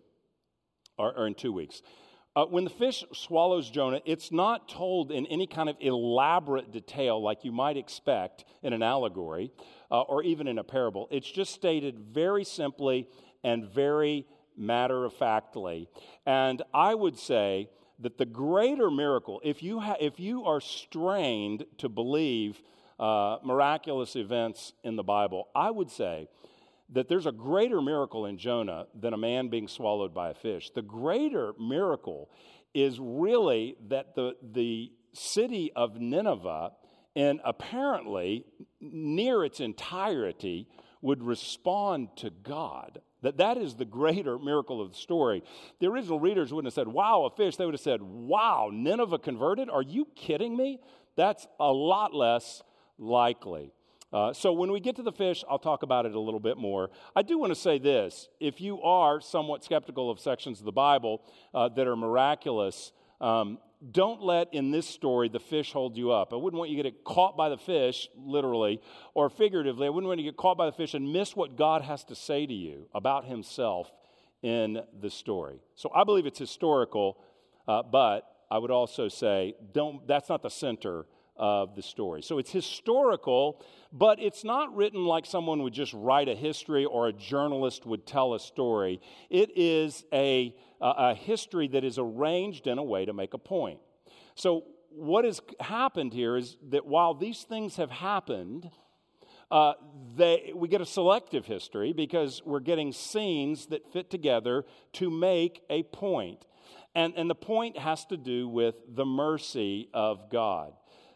or, 0.98 1.16
or 1.16 1.26
in 1.26 1.34
two 1.34 1.52
weeks. 1.52 1.82
Uh, 2.34 2.44
when 2.44 2.64
the 2.64 2.70
fish 2.70 3.02
swallows 3.14 3.70
Jonah, 3.70 4.00
it's 4.04 4.30
not 4.30 4.68
told 4.68 5.10
in 5.10 5.24
any 5.26 5.46
kind 5.46 5.70
of 5.70 5.76
elaborate 5.80 6.70
detail 6.70 7.22
like 7.22 7.44
you 7.46 7.52
might 7.52 7.78
expect 7.78 8.44
in 8.62 8.74
an 8.74 8.82
allegory 8.82 9.50
uh, 9.90 10.02
or 10.02 10.22
even 10.22 10.46
in 10.46 10.58
a 10.58 10.64
parable. 10.64 11.08
It's 11.10 11.30
just 11.30 11.54
stated 11.54 11.98
very 11.98 12.44
simply 12.44 13.08
and 13.42 13.64
very 13.64 14.26
matter 14.56 15.04
of 15.04 15.14
factly. 15.14 15.88
And 16.24 16.62
I 16.72 16.94
would 16.94 17.18
say 17.18 17.68
that 17.98 18.18
the 18.18 18.26
greater 18.26 18.90
miracle, 18.90 19.40
if 19.44 19.62
you, 19.62 19.80
ha- 19.80 19.96
if 20.00 20.20
you 20.20 20.44
are 20.44 20.60
strained 20.60 21.64
to 21.78 21.88
believe 21.88 22.60
uh, 22.98 23.38
miraculous 23.44 24.16
events 24.16 24.72
in 24.82 24.96
the 24.96 25.02
Bible, 25.02 25.48
I 25.54 25.70
would 25.70 25.90
say 25.90 26.28
that 26.90 27.08
there's 27.08 27.26
a 27.26 27.32
greater 27.32 27.80
miracle 27.82 28.26
in 28.26 28.38
Jonah 28.38 28.86
than 28.94 29.12
a 29.12 29.18
man 29.18 29.48
being 29.48 29.68
swallowed 29.68 30.14
by 30.14 30.30
a 30.30 30.34
fish. 30.34 30.70
The 30.74 30.82
greater 30.82 31.52
miracle 31.58 32.30
is 32.74 32.98
really 33.00 33.76
that 33.88 34.14
the, 34.14 34.36
the 34.42 34.92
city 35.12 35.72
of 35.74 36.00
Nineveh 36.00 36.72
and 37.16 37.40
apparently, 37.44 38.44
near 38.78 39.42
its 39.42 39.58
entirety, 39.58 40.68
would 41.00 41.22
respond 41.22 42.10
to 42.16 42.28
God. 42.28 43.00
That 43.22 43.38
that 43.38 43.56
is 43.56 43.74
the 43.74 43.84
greater 43.84 44.38
miracle 44.38 44.80
of 44.80 44.90
the 44.90 44.96
story. 44.96 45.42
The 45.80 45.86
original 45.86 46.20
readers 46.20 46.52
wouldn't 46.52 46.72
have 46.72 46.74
said, 46.74 46.88
"Wow, 46.88 47.24
a 47.24 47.30
fish." 47.30 47.56
They 47.56 47.64
would 47.64 47.74
have 47.74 47.80
said, 47.80 48.02
"Wow, 48.02 48.70
Nineveh 48.72 49.18
converted? 49.18 49.70
Are 49.70 49.82
you 49.82 50.06
kidding 50.14 50.56
me?" 50.56 50.80
That's 51.16 51.46
a 51.58 51.72
lot 51.72 52.14
less 52.14 52.62
likely. 52.98 53.72
Uh, 54.12 54.32
so 54.32 54.52
when 54.52 54.70
we 54.70 54.80
get 54.80 54.96
to 54.96 55.02
the 55.02 55.12
fish, 55.12 55.44
I'll 55.48 55.58
talk 55.58 55.82
about 55.82 56.06
it 56.06 56.14
a 56.14 56.20
little 56.20 56.40
bit 56.40 56.56
more. 56.56 56.90
I 57.14 57.22
do 57.22 57.38
want 57.38 57.50
to 57.50 57.58
say 57.58 57.78
this: 57.78 58.28
if 58.38 58.60
you 58.60 58.80
are 58.82 59.20
somewhat 59.20 59.64
skeptical 59.64 60.10
of 60.10 60.20
sections 60.20 60.60
of 60.60 60.64
the 60.64 60.72
Bible 60.72 61.22
uh, 61.54 61.68
that 61.70 61.86
are 61.86 61.96
miraculous, 61.96 62.92
um, 63.20 63.58
don't 63.92 64.22
let 64.22 64.52
in 64.52 64.70
this 64.70 64.86
story 64.86 65.28
the 65.28 65.40
fish 65.40 65.72
hold 65.72 65.96
you 65.96 66.10
up. 66.12 66.32
I 66.32 66.36
wouldn't 66.36 66.58
want 66.58 66.70
you 66.70 66.82
to 66.82 66.90
get 66.90 67.04
caught 67.04 67.36
by 67.36 67.48
the 67.48 67.58
fish, 67.58 68.08
literally 68.16 68.80
or 69.14 69.28
figuratively. 69.28 69.86
I 69.86 69.90
wouldn't 69.90 70.08
want 70.08 70.20
you 70.20 70.26
to 70.26 70.32
get 70.32 70.36
caught 70.36 70.56
by 70.56 70.66
the 70.66 70.72
fish 70.72 70.94
and 70.94 71.12
miss 71.12 71.36
what 71.36 71.56
God 71.56 71.82
has 71.82 72.04
to 72.04 72.14
say 72.14 72.46
to 72.46 72.54
you 72.54 72.88
about 72.94 73.24
Himself 73.26 73.90
in 74.42 74.80
the 75.00 75.10
story. 75.10 75.60
So 75.74 75.90
I 75.94 76.04
believe 76.04 76.26
it's 76.26 76.38
historical, 76.38 77.18
uh, 77.66 77.82
but 77.82 78.22
I 78.50 78.58
would 78.58 78.70
also 78.70 79.08
say 79.08 79.54
don't. 79.72 80.06
That's 80.06 80.28
not 80.28 80.42
the 80.42 80.50
center 80.50 81.06
of 81.38 81.74
the 81.74 81.82
story. 81.82 82.22
So 82.22 82.38
it's 82.38 82.50
historical, 82.50 83.62
but 83.92 84.20
it's 84.20 84.44
not 84.44 84.74
written 84.74 85.04
like 85.04 85.26
someone 85.26 85.62
would 85.62 85.72
just 85.72 85.92
write 85.92 86.28
a 86.28 86.34
history 86.34 86.84
or 86.84 87.08
a 87.08 87.12
journalist 87.12 87.86
would 87.86 88.06
tell 88.06 88.34
a 88.34 88.40
story. 88.40 89.00
It 89.30 89.50
is 89.56 90.04
a 90.12 90.54
a 90.80 91.14
history 91.14 91.68
that 91.68 91.84
is 91.84 91.98
arranged 91.98 92.66
in 92.66 92.78
a 92.78 92.82
way 92.82 93.04
to 93.04 93.12
make 93.12 93.34
a 93.34 93.38
point. 93.38 93.80
So, 94.34 94.64
what 94.90 95.24
has 95.24 95.40
happened 95.60 96.12
here 96.12 96.36
is 96.36 96.56
that 96.70 96.86
while 96.86 97.14
these 97.14 97.42
things 97.42 97.76
have 97.76 97.90
happened, 97.90 98.70
uh, 99.50 99.74
they, 100.16 100.52
we 100.54 100.68
get 100.68 100.80
a 100.80 100.86
selective 100.86 101.46
history 101.46 101.92
because 101.92 102.42
we're 102.44 102.60
getting 102.60 102.92
scenes 102.92 103.66
that 103.66 103.92
fit 103.92 104.10
together 104.10 104.64
to 104.94 105.10
make 105.10 105.62
a 105.68 105.82
point. 105.82 106.46
And, 106.94 107.12
and 107.16 107.28
the 107.28 107.34
point 107.34 107.78
has 107.78 108.06
to 108.06 108.16
do 108.16 108.48
with 108.48 108.74
the 108.88 109.04
mercy 109.04 109.90
of 109.92 110.30
God. 110.30 110.72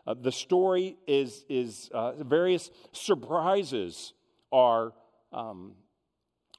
Uh, 0.07 0.15
the 0.15 0.33
story 0.33 0.97
is, 1.07 1.45
is 1.49 1.91
uh, 1.93 2.13
various 2.23 2.71
surprises 2.93 4.13
are 4.53 4.93
um, 5.33 5.73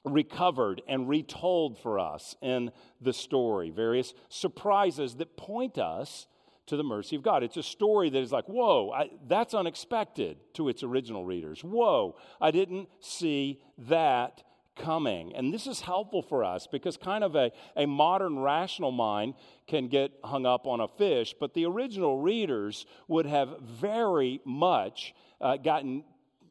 recovered 0.04 0.82
and 0.88 1.08
retold 1.08 1.78
for 1.78 1.98
us 1.98 2.34
in 2.42 2.70
the 3.00 3.12
story. 3.12 3.70
Various 3.70 4.14
surprises 4.28 5.16
that 5.16 5.36
point 5.36 5.78
us 5.78 6.26
to 6.66 6.76
the 6.76 6.84
mercy 6.84 7.16
of 7.16 7.22
God. 7.22 7.42
It's 7.42 7.56
a 7.56 7.62
story 7.62 8.08
that 8.10 8.18
is 8.18 8.32
like, 8.32 8.48
whoa, 8.48 8.90
I, 8.92 9.10
that's 9.26 9.54
unexpected 9.54 10.38
to 10.54 10.68
its 10.68 10.82
original 10.82 11.24
readers. 11.24 11.62
Whoa, 11.62 12.16
I 12.40 12.50
didn't 12.50 12.88
see 13.00 13.60
that 13.78 14.42
coming. 14.76 15.34
And 15.34 15.52
this 15.52 15.66
is 15.66 15.80
helpful 15.80 16.22
for 16.22 16.44
us 16.44 16.66
because 16.70 16.96
kind 16.96 17.24
of 17.24 17.34
a, 17.34 17.52
a 17.76 17.86
modern 17.86 18.38
rational 18.38 18.92
mind 18.92 19.34
can 19.66 19.88
get 19.88 20.12
hung 20.24 20.46
up 20.46 20.66
on 20.66 20.80
a 20.80 20.88
fish, 20.88 21.34
but 21.38 21.54
the 21.54 21.66
original 21.66 22.20
readers 22.20 22.86
would 23.08 23.26
have 23.26 23.60
very 23.60 24.40
much 24.44 25.14
uh, 25.40 25.56
gotten, 25.56 26.04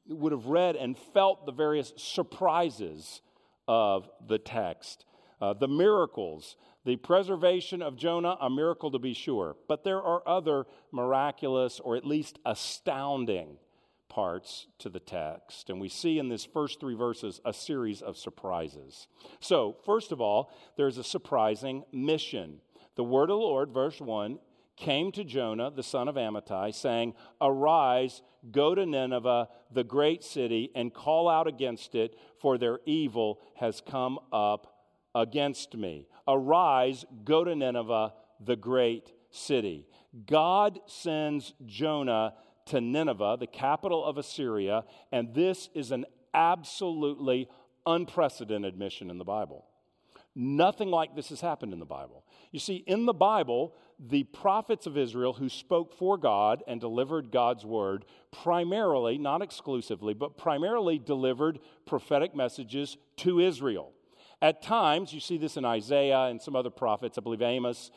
would 0.07 0.31
have 0.31 0.45
read 0.45 0.75
and 0.75 0.97
felt 1.13 1.45
the 1.45 1.51
various 1.51 1.93
surprises 1.97 3.21
of 3.67 4.10
the 4.27 4.38
text. 4.38 5.05
Uh, 5.39 5.53
the 5.53 5.67
miracles, 5.67 6.55
the 6.86 6.95
preservation 6.97 7.81
of 7.81 7.95
Jonah, 7.95 8.38
a 8.39 8.49
miracle 8.49 8.91
to 8.91 8.99
be 8.99 9.13
sure, 9.13 9.55
but 9.67 9.84
there 9.84 10.01
are 10.01 10.21
other 10.27 10.65
miraculous 10.91 11.79
or 11.79 11.95
at 11.95 12.05
least 12.05 12.38
astounding 12.45 13.57
parts 14.12 14.67
to 14.78 14.89
the 14.89 15.00
text. 15.00 15.69
And 15.69 15.80
we 15.80 15.88
see 15.88 16.19
in 16.19 16.28
this 16.28 16.43
first 16.43 16.82
three 16.82 16.95
verses 16.95 17.39
a 17.45 17.54
series 17.54 18.02
of 18.02 18.17
surprises. 18.17 19.08
So, 19.39 19.78
first 19.86 20.12
of 20.12 20.19
all, 20.19 20.52
there's 20.76 20.97
a 20.97 21.04
surprising 21.04 21.86
mission. 21.93 22.60
The 22.97 23.06
word 23.06 23.30
of 23.30 23.39
the 23.39 23.45
Lord, 23.45 23.71
verse 23.71 24.02
1, 24.02 24.38
came 24.76 25.13
to 25.13 25.24
Jonah, 25.24 25.71
the 25.71 25.82
son 25.82 26.10
of 26.10 26.15
Amittai, 26.15 26.76
saying, 26.76 27.13
Arise, 27.39 28.21
go 28.52 28.76
to 28.76 28.86
Nineveh, 28.86 29.47
the 29.71 29.86
great 29.86 30.26
city, 30.26 30.71
and 30.76 30.93
call 30.93 31.30
out 31.30 31.47
against 31.47 31.95
it, 31.95 32.17
for 32.41 32.58
their 32.58 32.82
evil 32.86 33.39
has 33.56 33.80
come 33.80 34.19
up 34.34 34.89
against 35.15 35.78
me. 35.78 36.06
Arise, 36.28 37.06
go 37.24 37.45
to 37.45 37.56
Nineveh, 37.56 38.12
the 38.43 38.58
great 38.58 39.13
city. 39.30 39.88
God 40.26 40.80
sends 40.86 41.54
Jonah 41.65 42.34
to 42.71 42.79
Nineveh, 42.79 43.36
the 43.38 43.47
capital 43.47 44.03
of 44.03 44.17
Assyria, 44.17 44.86
and 45.12 45.34
this 45.34 45.69
is 45.73 45.91
an 45.91 46.05
absolutely 46.34 47.49
unprecedented 47.86 48.77
mission 48.77 49.10
in 49.10 49.17
the 49.17 49.25
Bible. 49.25 49.65
Nothing 50.34 50.89
like 50.89 51.13
this 51.13 51.27
has 51.29 51.41
happened 51.41 51.73
in 51.73 51.79
the 51.79 51.86
Bible. 51.86 52.23
You 52.51 52.60
see, 52.60 52.86
in 52.88 53.05
the 53.05 53.13
Bible, 53.13 53.75
the 53.99 54.23
prophets 54.23 54.88
of 54.88 54.97
Israel 54.97 55.34
who 55.34 55.49
spoke 55.49 55.93
for 55.93 56.17
God 56.17 56.63
and 56.65 56.79
delivered 56.79 57.29
God's 57.29 57.65
word 57.65 58.05
primarily, 58.31 59.17
not 59.17 59.41
exclusively, 59.41 60.13
but 60.13 60.38
primarily 60.38 60.97
delivered 60.97 61.60
prophetic 61.86 62.34
messages 62.34 62.95
to 63.17 63.41
Israel. 63.41 63.91
At 64.41 64.62
times, 64.62 65.13
you 65.13 65.19
see 65.19 65.38
this 65.38 65.57
in 65.57 65.65
Isaiah 65.65 66.27
and 66.27 66.41
some 66.41 66.55
other 66.55 66.69
prophets, 66.69 67.17
I 67.17 67.21
believe 67.21 67.41
Amos, 67.41 67.91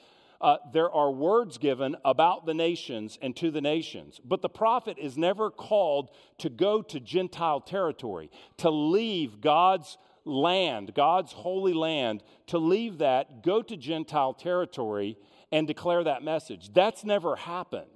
uh, 0.44 0.58
there 0.74 0.92
are 0.92 1.10
words 1.10 1.56
given 1.56 1.96
about 2.04 2.44
the 2.44 2.52
nations 2.52 3.18
and 3.22 3.34
to 3.34 3.50
the 3.50 3.62
nations. 3.62 4.20
But 4.22 4.42
the 4.42 4.50
prophet 4.50 4.98
is 5.00 5.16
never 5.16 5.50
called 5.50 6.10
to 6.38 6.50
go 6.50 6.82
to 6.82 7.00
Gentile 7.00 7.62
territory, 7.62 8.30
to 8.58 8.68
leave 8.68 9.40
God's 9.40 9.96
land, 10.26 10.92
God's 10.94 11.32
holy 11.32 11.72
land, 11.72 12.22
to 12.48 12.58
leave 12.58 12.98
that, 12.98 13.42
go 13.42 13.62
to 13.62 13.74
Gentile 13.74 14.34
territory 14.34 15.16
and 15.50 15.66
declare 15.66 16.04
that 16.04 16.22
message. 16.22 16.74
That's 16.74 17.04
never 17.04 17.36
happened. 17.36 17.86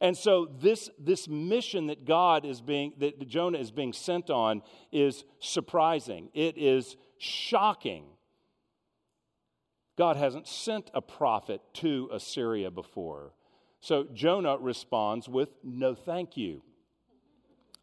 And 0.00 0.16
so 0.16 0.46
this, 0.60 0.90
this 0.96 1.26
mission 1.26 1.88
that 1.88 2.04
God 2.04 2.44
is 2.44 2.60
being, 2.60 2.92
that 2.98 3.26
Jonah 3.26 3.58
is 3.58 3.72
being 3.72 3.92
sent 3.92 4.30
on 4.30 4.62
is 4.92 5.24
surprising. 5.40 6.30
It 6.34 6.56
is 6.56 6.96
shocking. 7.18 8.04
God 9.96 10.16
hasn't 10.16 10.48
sent 10.48 10.90
a 10.94 11.00
prophet 11.00 11.60
to 11.74 12.08
Assyria 12.12 12.70
before. 12.70 13.32
So 13.80 14.06
Jonah 14.12 14.56
responds 14.58 15.28
with, 15.28 15.50
No, 15.62 15.94
thank 15.94 16.36
you. 16.36 16.62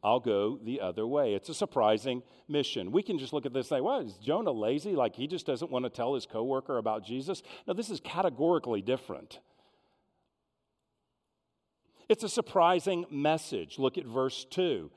I'll 0.04 0.20
go 0.20 0.60
the 0.64 0.82
other 0.82 1.06
way. 1.06 1.36
It's 1.36 1.50
a 1.50 1.54
surprising 1.54 2.24
mission. 2.48 2.92
We 2.92 3.04
can 3.04 3.20
just 3.20 3.34
look 3.34 3.46
at 3.46 3.54
this 3.54 3.70
and 3.72 3.78
say, 3.78 3.82
well, 3.82 4.00
is 4.00 4.18
Jonah 4.18 4.52
lazy? 4.52 4.96
Like 4.96 5.16
he 5.16 5.28
just 5.28 5.46
doesn't 5.46 5.70
want 5.70 5.86
to 5.86 5.90
tell 5.90 6.16
his 6.16 6.26
coworker 6.26 6.78
about 6.78 7.06
Jesus? 7.06 7.44
No, 7.68 7.74
this 7.74 7.92
is 7.92 8.00
categorically 8.00 8.82
different. 8.82 9.40
It's 12.10 12.24
a 12.24 12.30
surprising 12.30 13.06
message. 13.12 13.78
Look 13.78 13.98
at 13.98 14.06
verse 14.06 14.46
2. 14.50 14.90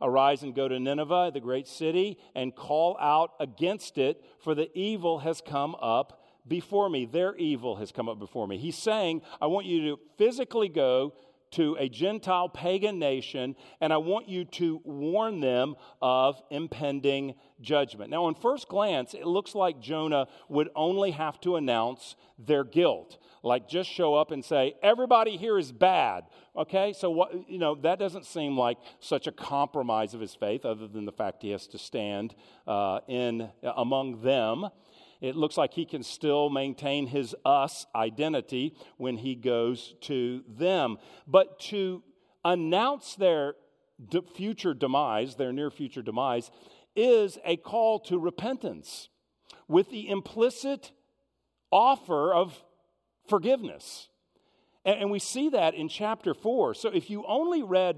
Arise 0.00 0.42
and 0.42 0.54
go 0.54 0.68
to 0.68 0.78
Nineveh, 0.78 1.30
the 1.32 1.40
great 1.40 1.66
city, 1.66 2.18
and 2.34 2.54
call 2.54 2.96
out 3.00 3.32
against 3.40 3.96
it, 3.96 4.22
for 4.38 4.54
the 4.54 4.70
evil 4.78 5.20
has 5.20 5.40
come 5.40 5.74
up 5.80 6.17
before 6.48 6.88
me. 6.88 7.04
Their 7.06 7.36
evil 7.36 7.76
has 7.76 7.92
come 7.92 8.08
up 8.08 8.18
before 8.18 8.46
me. 8.46 8.58
He's 8.58 8.78
saying, 8.78 9.22
I 9.40 9.46
want 9.46 9.66
you 9.66 9.90
to 9.90 10.00
physically 10.16 10.68
go 10.68 11.14
to 11.52 11.76
a 11.78 11.88
Gentile 11.88 12.48
pagan 12.48 12.98
nation, 12.98 13.56
and 13.80 13.92
I 13.92 13.96
want 13.96 14.28
you 14.28 14.44
to 14.44 14.80
warn 14.84 15.40
them 15.40 15.76
of 16.02 16.40
impending 16.50 17.34
judgment. 17.60 18.10
Now, 18.10 18.24
on 18.24 18.34
first 18.34 18.68
glance, 18.68 19.14
it 19.14 19.26
looks 19.26 19.54
like 19.54 19.80
Jonah 19.80 20.26
would 20.48 20.68
only 20.76 21.12
have 21.12 21.40
to 21.40 21.56
announce 21.56 22.16
their 22.38 22.64
guilt, 22.64 23.18
like 23.42 23.68
just 23.68 23.88
show 23.90 24.14
up 24.14 24.30
and 24.30 24.44
say, 24.44 24.74
Everybody 24.82 25.36
here 25.36 25.58
is 25.58 25.72
bad. 25.72 26.24
Okay, 26.56 26.92
so 26.92 27.10
what, 27.10 27.48
you 27.48 27.58
know, 27.58 27.74
that 27.76 27.98
doesn't 27.98 28.26
seem 28.26 28.56
like 28.56 28.78
such 29.00 29.26
a 29.26 29.32
compromise 29.32 30.12
of 30.12 30.20
his 30.20 30.34
faith, 30.34 30.64
other 30.64 30.86
than 30.86 31.04
the 31.04 31.12
fact 31.12 31.42
he 31.42 31.50
has 31.50 31.66
to 31.68 31.78
stand 31.78 32.34
uh, 32.66 33.00
in 33.08 33.48
among 33.62 34.22
them 34.22 34.68
it 35.20 35.36
looks 35.36 35.56
like 35.56 35.74
he 35.74 35.84
can 35.84 36.02
still 36.02 36.48
maintain 36.50 37.06
his 37.06 37.34
us 37.44 37.86
identity 37.94 38.74
when 38.96 39.16
he 39.16 39.34
goes 39.34 39.94
to 40.02 40.44
them. 40.48 40.98
But 41.26 41.58
to 41.60 42.02
announce 42.44 43.14
their 43.16 43.54
future 44.34 44.74
demise, 44.74 45.34
their 45.34 45.52
near 45.52 45.70
future 45.70 46.02
demise, 46.02 46.50
is 46.94 47.38
a 47.44 47.56
call 47.56 48.00
to 48.00 48.18
repentance 48.18 49.08
with 49.66 49.90
the 49.90 50.08
implicit 50.08 50.92
offer 51.70 52.32
of 52.32 52.62
forgiveness. 53.28 54.08
And, 54.84 55.10
we 55.10 55.18
see 55.18 55.50
that 55.50 55.74
in 55.74 55.88
chapter 55.88 56.32
4. 56.32 56.72
So 56.74 56.88
if 56.88 57.10
you 57.10 57.24
only 57.26 57.62
read 57.62 57.96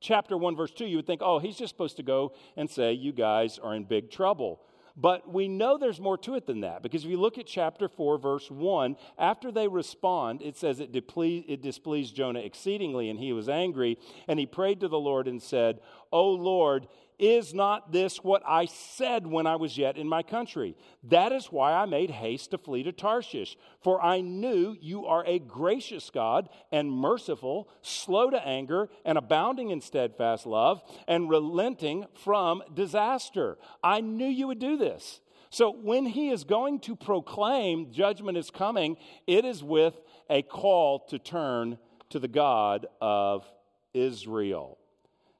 chapter 0.00 0.36
1, 0.36 0.54
verse 0.54 0.70
2, 0.72 0.84
you 0.84 0.96
would 0.96 1.06
think, 1.06 1.22
oh, 1.24 1.38
he's 1.38 1.56
just 1.56 1.72
supposed 1.72 1.96
to 1.96 2.02
go 2.02 2.34
and 2.56 2.68
say, 2.68 2.92
you 2.92 3.12
guys 3.12 3.58
are 3.58 3.74
in 3.74 3.84
big 3.84 4.10
trouble. 4.10 4.60
But 5.00 5.32
we 5.32 5.48
know 5.48 5.78
there's 5.78 6.00
more 6.00 6.18
to 6.18 6.34
it 6.34 6.46
than 6.46 6.60
that 6.60 6.82
because 6.82 7.04
if 7.04 7.10
you 7.10 7.18
look 7.18 7.38
at 7.38 7.46
chapter 7.46 7.88
4, 7.88 8.18
verse 8.18 8.50
1, 8.50 8.96
after 9.18 9.50
they 9.50 9.66
respond, 9.66 10.42
it 10.42 10.58
says 10.58 10.78
it, 10.78 10.92
deple- 10.92 11.44
it 11.48 11.62
displeased 11.62 12.14
Jonah 12.14 12.40
exceedingly 12.40 13.08
and 13.08 13.18
he 13.18 13.32
was 13.32 13.48
angry. 13.48 13.98
And 14.28 14.38
he 14.38 14.46
prayed 14.46 14.80
to 14.80 14.88
the 14.88 14.98
Lord 14.98 15.26
and 15.26 15.40
said, 15.40 15.80
O 16.12 16.28
Lord, 16.30 16.86
is 17.20 17.52
not 17.52 17.92
this 17.92 18.24
what 18.24 18.42
I 18.46 18.64
said 18.64 19.26
when 19.26 19.46
I 19.46 19.56
was 19.56 19.76
yet 19.76 19.96
in 19.96 20.08
my 20.08 20.22
country? 20.22 20.76
That 21.04 21.32
is 21.32 21.46
why 21.46 21.72
I 21.72 21.84
made 21.84 22.10
haste 22.10 22.50
to 22.52 22.58
flee 22.58 22.82
to 22.84 22.92
Tarshish, 22.92 23.56
for 23.82 24.02
I 24.02 24.22
knew 24.22 24.76
you 24.80 25.06
are 25.06 25.24
a 25.26 25.38
gracious 25.38 26.10
God 26.10 26.48
and 26.72 26.90
merciful, 26.90 27.68
slow 27.82 28.30
to 28.30 28.46
anger, 28.46 28.88
and 29.04 29.18
abounding 29.18 29.70
in 29.70 29.80
steadfast 29.80 30.46
love, 30.46 30.82
and 31.06 31.28
relenting 31.28 32.06
from 32.24 32.62
disaster. 32.72 33.58
I 33.84 34.00
knew 34.00 34.26
you 34.26 34.48
would 34.48 34.58
do 34.58 34.76
this. 34.76 35.20
So 35.50 35.70
when 35.70 36.06
he 36.06 36.30
is 36.30 36.44
going 36.44 36.80
to 36.80 36.96
proclaim 36.96 37.92
judgment 37.92 38.38
is 38.38 38.50
coming, 38.50 38.96
it 39.26 39.44
is 39.44 39.62
with 39.62 40.00
a 40.30 40.42
call 40.42 41.00
to 41.10 41.18
turn 41.18 41.78
to 42.10 42.18
the 42.18 42.28
God 42.28 42.86
of 43.00 43.44
Israel. 43.92 44.78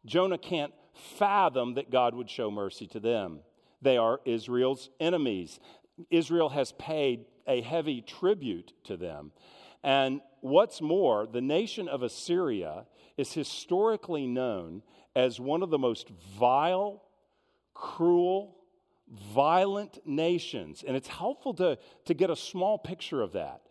Jonah 0.05 0.39
can't 0.39 0.73
fathom 1.01 1.75
that 1.75 1.91
God 1.91 2.15
would 2.15 2.31
show 2.31 2.51
mercy 2.51 2.87
to 2.89 3.01
them. 3.01 3.41
They 3.83 3.97
are 3.97 4.21
Israel's 4.25 4.91
enemies. 5.01 5.59
Israel 6.11 6.51
has 6.51 6.73
paid 6.73 7.25
a 7.47 7.63
heavy 7.63 8.03
tribute 8.03 8.73
to 8.85 8.97
them. 8.97 9.33
And 9.83 10.21
what's 10.41 10.81
more, 10.81 11.27
the 11.27 11.41
nation 11.41 11.89
of 11.89 12.03
Assyria 12.03 12.87
is 13.17 13.33
historically 13.33 14.27
known 14.27 14.83
as 15.17 15.41
one 15.41 15.63
of 15.63 15.71
the 15.71 15.79
most 15.79 16.09
vile, 16.39 17.03
cruel, 17.75 18.57
violent 19.09 19.99
nations. 20.07 20.85
And 20.87 20.97
it's 20.97 21.09
helpful 21.09 21.55
to, 21.55 21.79
to 22.05 22.15
get 22.15 22.31
a 22.31 22.37
small 22.37 22.79
picture 22.79 23.23
of 23.23 23.33
that. 23.33 23.63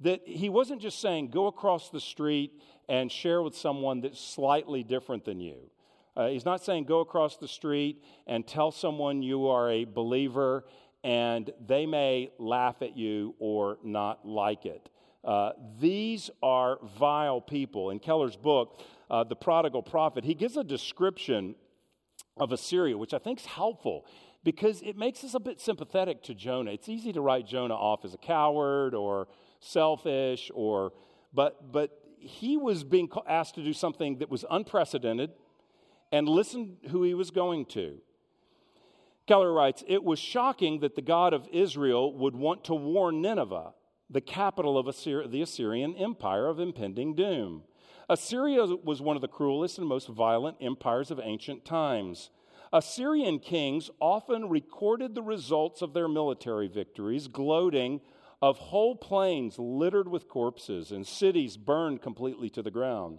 That 0.00 0.22
he 0.26 0.48
wasn't 0.48 0.82
just 0.82 1.00
saying, 1.00 1.28
go 1.28 1.46
across 1.46 1.90
the 1.90 2.00
street 2.00 2.60
and 2.88 3.10
share 3.10 3.42
with 3.42 3.56
someone 3.56 4.00
that's 4.00 4.20
slightly 4.20 4.82
different 4.82 5.24
than 5.24 5.40
you. 5.40 5.70
Uh, 6.16 6.28
he's 6.28 6.44
not 6.44 6.64
saying 6.64 6.84
go 6.84 7.00
across 7.00 7.36
the 7.36 7.48
street 7.48 8.02
and 8.26 8.46
tell 8.46 8.70
someone 8.70 9.22
you 9.22 9.48
are 9.48 9.70
a 9.70 9.84
believer 9.84 10.64
and 11.04 11.50
they 11.66 11.86
may 11.86 12.30
laugh 12.38 12.82
at 12.82 12.96
you 12.96 13.34
or 13.38 13.78
not 13.84 14.26
like 14.26 14.64
it. 14.64 14.88
Uh, 15.22 15.50
these 15.78 16.30
are 16.42 16.78
vile 16.98 17.40
people. 17.40 17.90
In 17.90 17.98
Keller's 17.98 18.36
book, 18.36 18.80
uh, 19.10 19.24
The 19.24 19.36
Prodigal 19.36 19.82
Prophet, 19.82 20.24
he 20.24 20.34
gives 20.34 20.56
a 20.56 20.64
description 20.64 21.54
of 22.36 22.52
Assyria, 22.52 22.96
which 22.96 23.12
I 23.12 23.18
think 23.18 23.40
is 23.40 23.46
helpful 23.46 24.06
because 24.42 24.80
it 24.82 24.96
makes 24.96 25.24
us 25.24 25.34
a 25.34 25.40
bit 25.40 25.60
sympathetic 25.60 26.22
to 26.24 26.34
Jonah. 26.34 26.70
It's 26.70 26.88
easy 26.88 27.12
to 27.12 27.20
write 27.20 27.46
Jonah 27.46 27.74
off 27.74 28.04
as 28.04 28.14
a 28.14 28.18
coward 28.18 28.94
or 28.94 29.28
selfish 29.60 30.50
or 30.54 30.92
but 31.34 31.72
but 31.72 31.90
he 32.18 32.56
was 32.56 32.84
being 32.84 33.08
asked 33.28 33.56
to 33.56 33.64
do 33.64 33.72
something 33.72 34.18
that 34.18 34.30
was 34.30 34.44
unprecedented 34.50 35.30
and 36.12 36.28
listen 36.28 36.76
who 36.90 37.02
he 37.02 37.14
was 37.14 37.30
going 37.30 37.66
to. 37.66 37.98
Keller 39.26 39.52
writes, 39.52 39.82
It 39.88 40.04
was 40.04 40.18
shocking 40.18 40.80
that 40.80 40.94
the 40.94 41.02
God 41.02 41.32
of 41.32 41.48
Israel 41.52 42.12
would 42.16 42.36
want 42.36 42.64
to 42.64 42.74
warn 42.74 43.20
Nineveh, 43.20 43.72
the 44.08 44.20
capital 44.20 44.78
of 44.78 44.86
Assyria, 44.86 45.26
the 45.26 45.42
Assyrian 45.42 45.96
empire 45.96 46.46
of 46.46 46.60
impending 46.60 47.14
doom. 47.14 47.64
Assyria 48.08 48.66
was 48.66 49.02
one 49.02 49.16
of 49.16 49.22
the 49.22 49.28
cruelest 49.28 49.78
and 49.78 49.86
most 49.86 50.08
violent 50.08 50.58
empires 50.60 51.10
of 51.10 51.20
ancient 51.22 51.64
times. 51.64 52.30
Assyrian 52.72 53.40
kings 53.40 53.90
often 54.00 54.48
recorded 54.48 55.14
the 55.14 55.22
results 55.22 55.82
of 55.82 55.92
their 55.92 56.08
military 56.08 56.68
victories, 56.68 57.26
gloating 57.26 58.00
of 58.40 58.58
whole 58.58 58.94
plains 58.94 59.58
littered 59.58 60.08
with 60.08 60.28
corpses 60.28 60.92
and 60.92 61.06
cities 61.06 61.56
burned 61.56 62.02
completely 62.02 62.50
to 62.50 62.62
the 62.62 62.70
ground. 62.70 63.18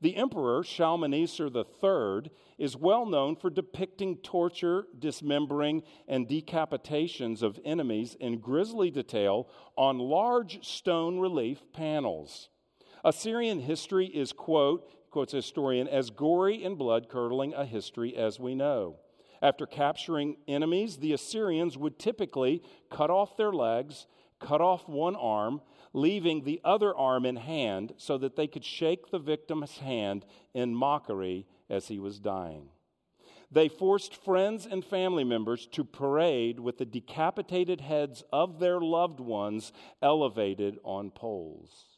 The 0.00 0.16
emperor, 0.16 0.62
Shalmaneser 0.62 1.48
III, 1.54 2.30
is 2.58 2.76
well 2.76 3.06
known 3.06 3.36
for 3.36 3.50
depicting 3.50 4.16
torture, 4.18 4.86
dismembering, 4.98 5.82
and 6.08 6.28
decapitations 6.28 7.42
of 7.42 7.58
enemies 7.64 8.16
in 8.20 8.38
grisly 8.38 8.90
detail 8.90 9.48
on 9.76 9.98
large 9.98 10.64
stone 10.64 11.18
relief 11.18 11.64
panels. 11.72 12.48
Assyrian 13.04 13.60
history 13.60 14.06
is, 14.06 14.32
quote, 14.32 14.88
quotes 15.10 15.32
historian, 15.32 15.86
as 15.88 16.10
gory 16.10 16.64
and 16.64 16.76
blood 16.76 17.08
curdling 17.08 17.54
a 17.54 17.64
history 17.64 18.16
as 18.16 18.40
we 18.40 18.54
know. 18.54 18.96
After 19.42 19.66
capturing 19.66 20.36
enemies, 20.48 20.96
the 20.96 21.12
Assyrians 21.12 21.76
would 21.76 21.98
typically 21.98 22.62
cut 22.90 23.10
off 23.10 23.36
their 23.36 23.52
legs, 23.52 24.06
cut 24.40 24.60
off 24.60 24.88
one 24.88 25.16
arm, 25.16 25.60
leaving 25.94 26.42
the 26.42 26.60
other 26.64 26.94
arm 26.94 27.24
in 27.24 27.36
hand 27.36 27.94
so 27.96 28.18
that 28.18 28.36
they 28.36 28.48
could 28.48 28.64
shake 28.64 29.10
the 29.10 29.18
victim's 29.18 29.78
hand 29.78 30.26
in 30.52 30.74
mockery 30.74 31.46
as 31.70 31.88
he 31.88 31.98
was 31.98 32.18
dying. 32.18 32.68
They 33.50 33.68
forced 33.68 34.16
friends 34.16 34.66
and 34.66 34.84
family 34.84 35.22
members 35.22 35.66
to 35.68 35.84
parade 35.84 36.58
with 36.58 36.78
the 36.78 36.84
decapitated 36.84 37.80
heads 37.80 38.24
of 38.32 38.58
their 38.58 38.80
loved 38.80 39.20
ones 39.20 39.72
elevated 40.02 40.78
on 40.82 41.10
poles. 41.12 41.94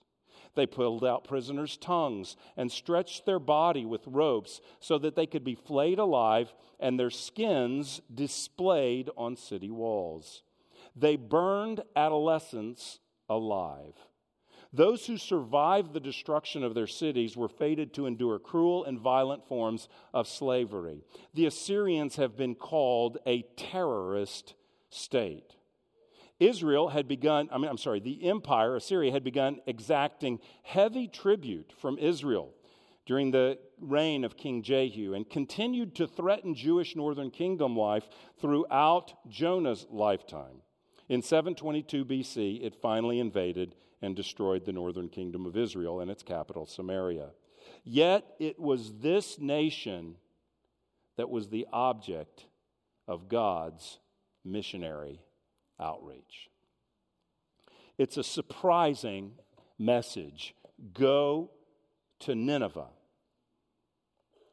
They 0.55 0.67
pulled 0.67 1.05
out 1.05 1.25
prisoners' 1.25 1.77
tongues 1.79 2.37
and 2.57 2.71
stretched 2.71 3.25
their 3.25 3.39
body 3.39 3.87
with 3.87 4.07
ropes 4.07 4.61
so 4.81 4.99
that 4.99 5.15
they 5.17 5.27
could 5.27 5.45
be 5.45 5.55
flayed 5.55 5.99
alive 5.99 6.55
and 6.79 6.99
their 6.99 7.11
skins 7.11 8.03
displayed 8.13 9.09
on 9.17 9.37
city 9.37 9.71
walls. 9.71 10.43
They 10.95 11.17
burned 11.17 11.83
adolescents 11.95 13.01
alive. 13.29 13.95
Those 14.73 15.07
who 15.07 15.17
survived 15.17 15.93
the 15.93 16.01
destruction 16.01 16.63
of 16.63 16.75
their 16.75 16.87
cities 16.87 17.37
were 17.37 17.49
fated 17.49 17.95
to 17.95 18.07
endure 18.07 18.39
cruel 18.39 18.85
and 18.85 18.99
violent 18.99 19.47
forms 19.47 19.89
of 20.13 20.29
slavery. 20.29 21.03
The 21.35 21.47
Assyrians 21.47 22.17
have 22.17 22.37
been 22.37 22.55
called 22.55 23.19
a 23.27 23.43
terrorist 23.57 24.55
state. 24.91 25.55
Israel 26.39 26.89
had 26.89 27.09
begun, 27.09 27.49
I 27.51 27.59
mean, 27.59 27.71
I'm 27.71 27.79
sorry, 27.79 28.01
the 28.01 28.29
empire, 28.29 28.77
Assyria, 28.77 29.13
had 29.13 29.25
begun 29.25 29.61
exacting 29.67 30.41
heavy 30.63 31.09
tribute 31.09 31.73
from 31.79 31.97
Israel 31.99 32.53
during 33.07 33.31
the 33.31 33.59
reign 33.81 34.25
of 34.25 34.37
King 34.37 34.63
Jehu 34.63 35.15
and 35.15 35.29
continued 35.31 35.95
to 35.97 36.07
threaten 36.07 36.55
Jewish 36.55 36.95
northern 36.97 37.31
kingdom 37.31 37.77
life 37.77 38.09
throughout 38.41 39.15
Jonah's 39.31 39.87
lifetime. 39.89 40.61
In 41.09 41.23
722 41.23 42.05
BC, 42.05 42.65
it 42.65 42.75
finally 42.75 43.21
invaded 43.21 43.75
and 44.03 44.17
destroyed 44.17 44.65
the 44.65 44.73
northern 44.73 45.09
kingdom 45.09 45.47
of 45.47 45.57
Israel 45.57 46.01
and 46.01 46.11
its 46.11 46.23
capital, 46.23 46.67
Samaria. 46.67 47.31
Yet 47.85 48.25
it 48.39 48.59
was 48.59 48.99
this 48.99 49.39
nation 49.39 50.17
that 51.17 51.31
was 51.31 51.49
the 51.49 51.67
object 51.73 52.47
of 53.07 53.29
God's 53.29 53.99
missionary 54.45 55.21
outreach. 55.81 56.51
It's 57.99 58.17
a 58.17 58.25
surprising 58.25 59.33
message. 59.79 60.55
Go 60.93 61.51
to 62.21 62.35
Nineveh 62.35 62.89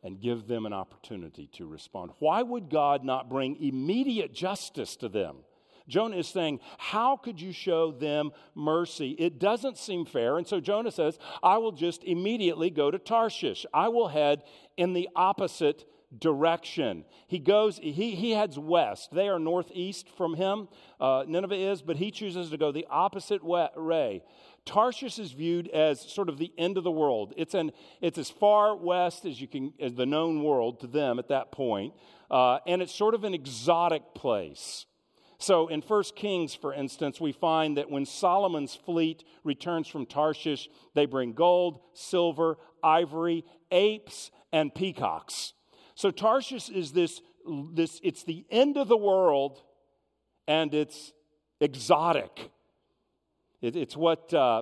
and 0.03 0.21
give 0.21 0.47
them 0.47 0.65
an 0.65 0.73
opportunity 0.73 1.47
to 1.53 1.65
respond. 1.65 2.11
Why 2.19 2.41
would 2.41 2.69
God 2.69 3.03
not 3.03 3.29
bring 3.29 3.61
immediate 3.61 4.33
justice 4.33 4.95
to 4.97 5.09
them? 5.09 5.37
Jonah 5.87 6.17
is 6.17 6.27
saying, 6.27 6.59
How 6.77 7.17
could 7.17 7.41
you 7.41 7.51
show 7.51 7.91
them 7.91 8.31
mercy? 8.55 9.11
It 9.19 9.39
doesn't 9.39 9.77
seem 9.77 10.05
fair. 10.05 10.37
And 10.37 10.47
so 10.47 10.59
Jonah 10.59 10.91
says, 10.91 11.17
I 11.41 11.57
will 11.57 11.71
just 11.71 12.03
immediately 12.03 12.69
go 12.69 12.91
to 12.91 12.97
Tarshish. 12.97 13.65
I 13.73 13.89
will 13.89 14.07
head 14.07 14.43
in 14.77 14.93
the 14.93 15.09
opposite 15.15 15.85
direction. 16.17 17.05
He 17.27 17.39
goes, 17.39 17.79
he, 17.79 18.15
he 18.15 18.31
heads 18.31 18.57
west. 18.57 19.09
They 19.11 19.27
are 19.29 19.39
northeast 19.39 20.07
from 20.15 20.35
him, 20.35 20.67
uh, 20.99 21.23
Nineveh 21.27 21.55
is, 21.55 21.81
but 21.81 21.97
he 21.97 22.11
chooses 22.11 22.49
to 22.51 22.57
go 22.57 22.71
the 22.71 22.87
opposite 22.89 23.43
way. 23.43 24.21
Tarshish 24.65 25.19
is 25.19 25.31
viewed 25.31 25.67
as 25.69 25.99
sort 25.99 26.29
of 26.29 26.37
the 26.37 26.53
end 26.57 26.77
of 26.77 26.83
the 26.83 26.91
world. 26.91 27.33
It's, 27.35 27.53
an, 27.53 27.71
it's 27.99 28.17
as 28.17 28.29
far 28.29 28.75
west 28.75 29.25
as 29.25 29.41
you 29.41 29.47
can, 29.47 29.73
as 29.79 29.93
the 29.95 30.05
known 30.05 30.41
world 30.41 30.79
to 30.81 30.87
them 30.87 31.19
at 31.19 31.27
that 31.29 31.51
point. 31.51 31.93
Uh, 32.31 32.59
and 32.65 32.81
it's 32.81 32.95
sort 32.95 33.13
of 33.13 33.23
an 33.23 33.33
exotic 33.33 34.13
place. 34.15 34.85
So 35.43 35.67
in 35.67 35.82
1 35.82 36.03
Kings, 36.15 36.56
for 36.56 36.73
instance, 36.73 37.19
we 37.19 37.34
find 37.34 37.75
that 37.75 37.91
when 37.91 38.06
Solomon's 38.06 38.75
fleet 38.75 39.25
returns 39.43 39.89
from 39.89 40.06
Tarshish, 40.06 40.69
they 40.93 41.06
bring 41.06 41.34
gold, 41.34 41.82
silver, 41.91 42.58
ivory, 42.82 43.43
apes, 43.69 44.32
and 44.53 44.73
peacocks. 44.73 45.51
So 45.95 46.12
Tarshish 46.12 46.69
is 46.69 46.93
this, 46.93 47.21
this 47.74 47.99
it's 48.03 48.24
the 48.24 48.45
end 48.49 48.78
of 48.78 48.88
the 48.88 48.95
world 48.95 49.61
and 50.47 50.74
it's 50.74 51.11
exotic. 51.59 52.49
It, 53.61 53.76
it's 53.76 53.97
what 53.97 54.34
uh, 54.34 54.61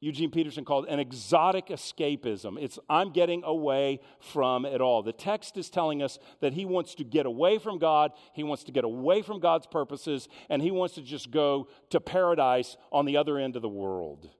Eugene 0.00 0.30
Peterson 0.30 0.64
called 0.64 0.86
an 0.86 0.98
exotic 0.98 1.66
escapism. 1.66 2.56
It's 2.58 2.78
I'm 2.88 3.12
getting 3.12 3.44
away 3.44 4.00
from 4.18 4.64
it 4.64 4.80
all. 4.80 5.02
The 5.02 5.12
text 5.12 5.58
is 5.58 5.68
telling 5.68 6.02
us 6.02 6.18
that 6.40 6.54
he 6.54 6.64
wants 6.64 6.94
to 6.96 7.04
get 7.04 7.26
away 7.26 7.58
from 7.58 7.78
God, 7.78 8.12
he 8.32 8.42
wants 8.42 8.64
to 8.64 8.72
get 8.72 8.84
away 8.84 9.20
from 9.20 9.40
God's 9.40 9.66
purposes, 9.66 10.28
and 10.48 10.62
he 10.62 10.70
wants 10.70 10.94
to 10.94 11.02
just 11.02 11.30
go 11.30 11.68
to 11.90 12.00
paradise 12.00 12.78
on 12.90 13.04
the 13.04 13.18
other 13.18 13.38
end 13.38 13.56
of 13.56 13.62
the 13.62 13.68
world. 13.68 14.30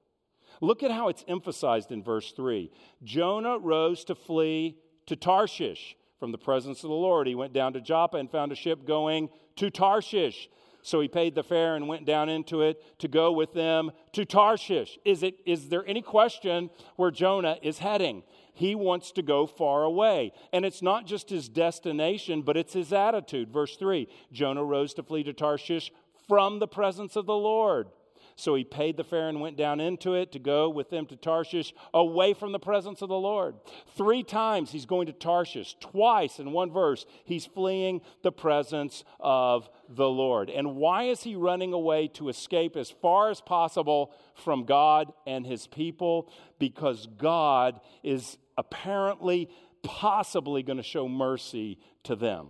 Look 0.62 0.82
at 0.82 0.90
how 0.90 1.08
it's 1.08 1.24
emphasized 1.28 1.92
in 1.92 2.02
verse 2.02 2.32
3. 2.32 2.70
Jonah 3.02 3.58
rose 3.58 4.04
to 4.04 4.14
flee 4.14 4.78
to 5.06 5.16
Tarshish 5.16 5.96
from 6.18 6.32
the 6.32 6.38
presence 6.38 6.84
of 6.84 6.90
the 6.90 6.96
Lord. 6.96 7.26
He 7.26 7.34
went 7.34 7.52
down 7.52 7.72
to 7.74 7.80
Joppa 7.80 8.18
and 8.18 8.30
found 8.30 8.52
a 8.52 8.54
ship 8.56 8.86
going 8.86 9.30
to 9.56 9.70
Tarshish. 9.70 10.48
So 10.82 11.00
he 11.00 11.08
paid 11.08 11.34
the 11.34 11.42
fare 11.42 11.76
and 11.76 11.88
went 11.88 12.06
down 12.06 12.28
into 12.28 12.62
it 12.62 12.98
to 13.00 13.08
go 13.08 13.32
with 13.32 13.52
them 13.52 13.90
to 14.12 14.24
Tarshish. 14.24 14.98
Is, 15.04 15.22
it, 15.22 15.38
is 15.44 15.68
there 15.68 15.86
any 15.86 16.02
question 16.02 16.70
where 16.96 17.10
Jonah 17.10 17.58
is 17.62 17.78
heading? 17.78 18.22
He 18.54 18.74
wants 18.74 19.12
to 19.12 19.22
go 19.22 19.46
far 19.46 19.84
away. 19.84 20.32
And 20.52 20.64
it's 20.64 20.82
not 20.82 21.06
just 21.06 21.30
his 21.30 21.48
destination, 21.48 22.42
but 22.42 22.56
it's 22.56 22.72
his 22.72 22.92
attitude. 22.92 23.50
Verse 23.50 23.76
3 23.76 24.08
Jonah 24.32 24.64
rose 24.64 24.94
to 24.94 25.02
flee 25.02 25.22
to 25.24 25.32
Tarshish 25.32 25.92
from 26.28 26.58
the 26.58 26.68
presence 26.68 27.16
of 27.16 27.26
the 27.26 27.36
Lord. 27.36 27.88
So 28.36 28.54
he 28.54 28.64
paid 28.64 28.96
the 28.96 29.04
fare 29.04 29.28
and 29.28 29.40
went 29.40 29.56
down 29.56 29.80
into 29.80 30.14
it 30.14 30.32
to 30.32 30.38
go 30.38 30.68
with 30.68 30.90
them 30.90 31.06
to 31.06 31.16
Tarshish, 31.16 31.74
away 31.92 32.34
from 32.34 32.52
the 32.52 32.58
presence 32.58 33.02
of 33.02 33.08
the 33.08 33.14
Lord. 33.14 33.56
Three 33.96 34.22
times 34.22 34.72
he's 34.72 34.86
going 34.86 35.06
to 35.06 35.12
Tarshish. 35.12 35.76
Twice 35.80 36.38
in 36.38 36.52
one 36.52 36.70
verse, 36.70 37.06
he's 37.24 37.46
fleeing 37.46 38.00
the 38.22 38.32
presence 38.32 39.04
of 39.18 39.68
the 39.88 40.08
Lord. 40.08 40.50
And 40.50 40.76
why 40.76 41.04
is 41.04 41.22
he 41.22 41.36
running 41.36 41.72
away 41.72 42.08
to 42.14 42.28
escape 42.28 42.76
as 42.76 42.90
far 42.90 43.30
as 43.30 43.40
possible 43.40 44.12
from 44.34 44.64
God 44.64 45.12
and 45.26 45.46
his 45.46 45.66
people? 45.66 46.30
Because 46.58 47.06
God 47.18 47.80
is 48.02 48.38
apparently, 48.56 49.48
possibly 49.82 50.62
going 50.62 50.76
to 50.76 50.82
show 50.82 51.08
mercy 51.08 51.78
to 52.04 52.16
them. 52.16 52.48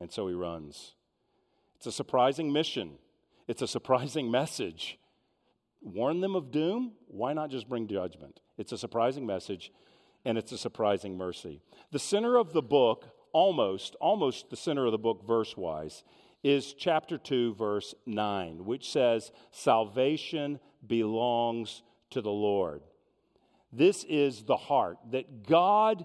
And 0.00 0.12
so 0.12 0.28
he 0.28 0.34
runs. 0.34 0.94
It's 1.76 1.86
a 1.86 1.92
surprising 1.92 2.52
mission. 2.52 2.98
It's 3.48 3.62
a 3.62 3.66
surprising 3.66 4.30
message. 4.40 4.98
Warn 5.80 6.20
them 6.20 6.36
of 6.36 6.50
doom? 6.50 6.92
Why 7.08 7.32
not 7.32 7.50
just 7.50 7.68
bring 7.68 7.88
judgment? 7.88 8.40
It's 8.56 8.72
a 8.72 8.78
surprising 8.78 9.26
message 9.26 9.72
and 10.24 10.36
it's 10.36 10.52
a 10.52 10.58
surprising 10.58 11.16
mercy. 11.16 11.62
The 11.90 11.98
center 11.98 12.36
of 12.36 12.52
the 12.52 12.62
book, 12.62 13.06
almost, 13.32 13.96
almost 14.00 14.50
the 14.50 14.56
center 14.56 14.84
of 14.84 14.92
the 14.92 14.98
book, 14.98 15.26
verse 15.26 15.56
wise, 15.56 16.02
is 16.42 16.74
chapter 16.74 17.18
2, 17.18 17.54
verse 17.54 17.94
9, 18.06 18.64
which 18.64 18.90
says, 18.90 19.32
Salvation 19.50 20.60
belongs 20.86 21.82
to 22.10 22.20
the 22.20 22.30
Lord. 22.30 22.82
This 23.72 24.04
is 24.04 24.44
the 24.44 24.56
heart 24.56 24.98
that 25.10 25.46
God 25.46 26.04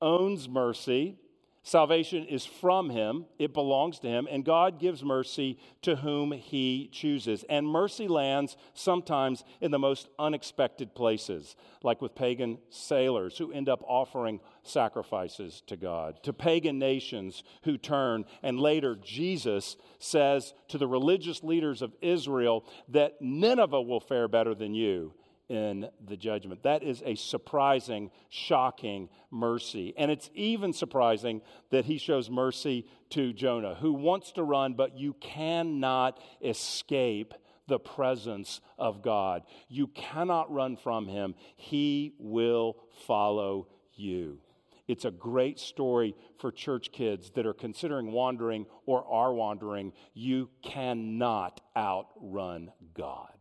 owns 0.00 0.48
mercy 0.48 1.16
Salvation 1.62 2.24
is 2.24 2.46
from 2.46 2.88
him, 2.88 3.26
it 3.38 3.52
belongs 3.52 3.98
to 3.98 4.08
him, 4.08 4.26
and 4.30 4.44
God 4.44 4.78
gives 4.78 5.04
mercy 5.04 5.58
to 5.82 5.96
whom 5.96 6.32
he 6.32 6.88
chooses. 6.92 7.44
And 7.48 7.66
mercy 7.66 8.08
lands 8.08 8.56
sometimes 8.74 9.44
in 9.60 9.70
the 9.70 9.78
most 9.78 10.08
unexpected 10.18 10.94
places, 10.94 11.56
like 11.82 12.00
with 12.00 12.14
pagan 12.14 12.58
sailors 12.70 13.36
who 13.36 13.52
end 13.52 13.68
up 13.68 13.82
offering 13.86 14.40
sacrifices 14.62 15.62
to 15.66 15.76
God, 15.76 16.22
to 16.22 16.32
pagan 16.32 16.78
nations 16.78 17.42
who 17.64 17.76
turn. 17.76 18.24
And 18.42 18.58
later, 18.58 18.96
Jesus 18.96 19.76
says 19.98 20.54
to 20.68 20.78
the 20.78 20.88
religious 20.88 21.42
leaders 21.42 21.82
of 21.82 21.94
Israel 22.00 22.64
that 22.88 23.20
Nineveh 23.20 23.82
will 23.82 24.00
fare 24.00 24.28
better 24.28 24.54
than 24.54 24.74
you 24.74 25.12
in 25.48 25.88
the 26.04 26.16
judgment. 26.16 26.62
That 26.62 26.82
is 26.82 27.02
a 27.04 27.14
surprising, 27.14 28.10
shocking 28.28 29.08
mercy. 29.30 29.94
And 29.96 30.10
it's 30.10 30.30
even 30.34 30.72
surprising 30.72 31.40
that 31.70 31.86
he 31.86 31.98
shows 31.98 32.28
mercy 32.28 32.86
to 33.10 33.32
Jonah, 33.32 33.74
who 33.74 33.92
wants 33.92 34.32
to 34.32 34.42
run, 34.42 34.74
but 34.74 34.96
you 34.96 35.14
cannot 35.14 36.20
escape 36.42 37.34
the 37.66 37.78
presence 37.78 38.60
of 38.78 39.02
God. 39.02 39.42
You 39.68 39.88
cannot 39.88 40.52
run 40.52 40.76
from 40.76 41.06
him, 41.06 41.34
he 41.56 42.14
will 42.18 42.76
follow 43.06 43.68
you. 43.94 44.38
It's 44.86 45.04
a 45.04 45.10
great 45.10 45.58
story 45.58 46.16
for 46.38 46.50
church 46.50 46.92
kids 46.92 47.30
that 47.34 47.44
are 47.44 47.52
considering 47.52 48.10
wandering 48.10 48.64
or 48.86 49.04
are 49.06 49.34
wandering. 49.34 49.92
You 50.14 50.48
cannot 50.62 51.60
outrun 51.76 52.72
God. 52.94 53.37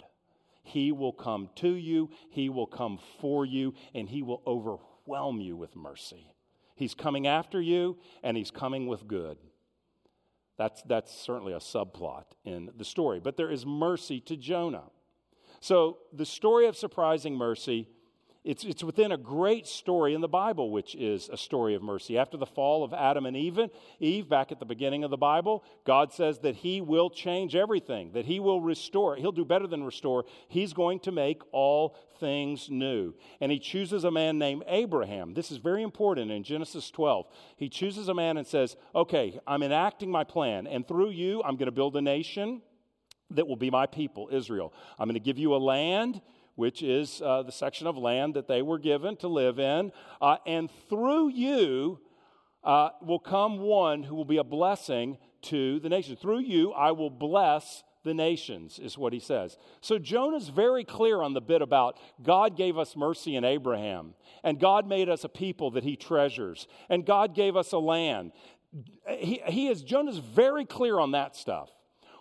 He 0.67 0.91
will 0.91 1.13
come 1.13 1.49
to 1.55 1.75
you, 1.75 2.09
He 2.29 2.49
will 2.49 2.67
come 2.67 2.99
for 3.21 3.45
you, 3.45 3.73
and 3.95 4.09
He 4.09 4.21
will 4.21 4.41
overwhelm 4.45 5.39
you 5.39 5.55
with 5.55 5.77
mercy. 5.77 6.33
He's 6.75 6.93
coming 6.93 7.25
after 7.25 7.61
you, 7.61 7.97
and 8.21 8.35
He's 8.35 8.51
coming 8.51 8.85
with 8.85 9.07
good. 9.07 9.37
That's, 10.57 10.81
that's 10.83 11.17
certainly 11.17 11.53
a 11.53 11.59
subplot 11.59 12.25
in 12.43 12.69
the 12.75 12.83
story. 12.83 13.21
But 13.21 13.37
there 13.37 13.49
is 13.49 13.65
mercy 13.65 14.19
to 14.21 14.35
Jonah. 14.35 14.89
So 15.61 15.99
the 16.11 16.25
story 16.25 16.67
of 16.67 16.75
surprising 16.75 17.35
mercy 17.35 17.87
it's, 18.47 18.63
it's 18.63 18.81
within 18.81 19.11
a 19.11 19.17
great 19.17 19.67
story 19.67 20.13
in 20.13 20.21
the 20.21 20.27
Bible, 20.29 20.71
which 20.71 20.95
is 20.95 21.27
a 21.27 21.35
story 21.35 21.75
of 21.75 21.83
mercy. 21.83 22.17
After 22.17 22.37
the 22.37 22.45
fall 22.45 22.85
of 22.85 22.93
Adam 22.93 23.25
and 23.25 23.35
Eve, 23.35 23.59
Eve, 23.99 24.29
back 24.29 24.53
at 24.53 24.59
the 24.59 24.65
beginning 24.65 25.03
of 25.03 25.11
the 25.11 25.17
Bible, 25.17 25.65
God 25.85 26.13
says 26.13 26.39
that 26.39 26.55
He 26.55 26.79
will 26.79 27.09
change 27.09 27.57
everything, 27.57 28.13
that 28.13 28.23
He 28.23 28.39
will 28.39 28.61
restore. 28.61 29.17
He'll 29.17 29.33
do 29.33 29.43
better 29.43 29.67
than 29.67 29.83
restore. 29.83 30.23
He's 30.47 30.71
going 30.71 31.01
to 31.01 31.11
make 31.11 31.41
all 31.51 31.97
things 32.21 32.69
new. 32.69 33.15
And 33.41 33.51
He 33.51 33.59
chooses 33.59 34.05
a 34.05 34.11
man 34.11 34.39
named 34.39 34.63
Abraham. 34.67 35.33
This 35.33 35.51
is 35.51 35.57
very 35.57 35.83
important 35.83 36.31
in 36.31 36.43
Genesis 36.43 36.89
12. 36.89 37.27
He 37.57 37.67
chooses 37.67 38.07
a 38.07 38.13
man 38.13 38.37
and 38.37 38.47
says, 38.47 38.77
Okay, 38.95 39.37
I'm 39.45 39.61
enacting 39.61 40.09
my 40.09 40.23
plan, 40.23 40.67
and 40.67 40.87
through 40.87 41.09
you, 41.09 41.43
I'm 41.43 41.57
going 41.57 41.65
to 41.65 41.73
build 41.73 41.97
a 41.97 42.01
nation 42.01 42.61
that 43.31 43.45
will 43.45 43.57
be 43.57 43.69
my 43.69 43.87
people, 43.87 44.29
Israel. 44.31 44.73
I'm 44.97 45.09
going 45.09 45.15
to 45.15 45.19
give 45.19 45.37
you 45.37 45.53
a 45.53 45.57
land 45.57 46.21
which 46.57 46.81
is 46.81 47.21
uh, 47.21 47.43
the 47.43 47.51
section 47.51 47.85
of 47.85 47.95
land 47.95 48.33
that 48.33 48.47
they 48.47 48.63
were 48.63 48.79
given 48.79 49.15
to 49.15 49.27
live 49.27 49.59
in. 49.59 49.91
Uh, 50.19 50.37
and 50.47 50.69
through 50.89 51.29
you 51.29 51.99
uh, 52.63 52.89
will 53.01 53.19
come 53.19 53.59
one 53.59 54.01
who 54.01 54.15
will 54.15 54.25
be 54.25 54.37
a 54.37 54.43
blessing 54.43 55.19
to 55.43 55.79
the 55.79 55.87
nation. 55.87 56.15
Through 56.15 56.39
you, 56.39 56.73
I 56.73 56.91
will 56.91 57.11
bless 57.11 57.83
the 58.03 58.15
nations, 58.15 58.79
is 58.79 58.97
what 58.97 59.13
he 59.13 59.19
says. 59.19 59.55
So 59.81 59.99
Jonah's 59.99 60.49
very 60.49 60.83
clear 60.83 61.21
on 61.21 61.33
the 61.33 61.41
bit 61.41 61.61
about 61.61 61.99
God 62.23 62.57
gave 62.57 62.75
us 62.75 62.95
mercy 62.95 63.35
in 63.35 63.43
Abraham, 63.43 64.15
and 64.43 64.59
God 64.59 64.87
made 64.87 65.09
us 65.09 65.23
a 65.23 65.29
people 65.29 65.69
that 65.71 65.83
he 65.83 65.95
treasures, 65.95 66.67
and 66.89 67.05
God 67.05 67.35
gave 67.35 67.55
us 67.55 67.71
a 67.71 67.77
land. 67.77 68.31
He, 69.07 69.41
he 69.45 69.67
is, 69.67 69.83
Jonah's 69.83 70.17
very 70.17 70.65
clear 70.65 70.99
on 70.99 71.11
that 71.11 71.35
stuff. 71.35 71.69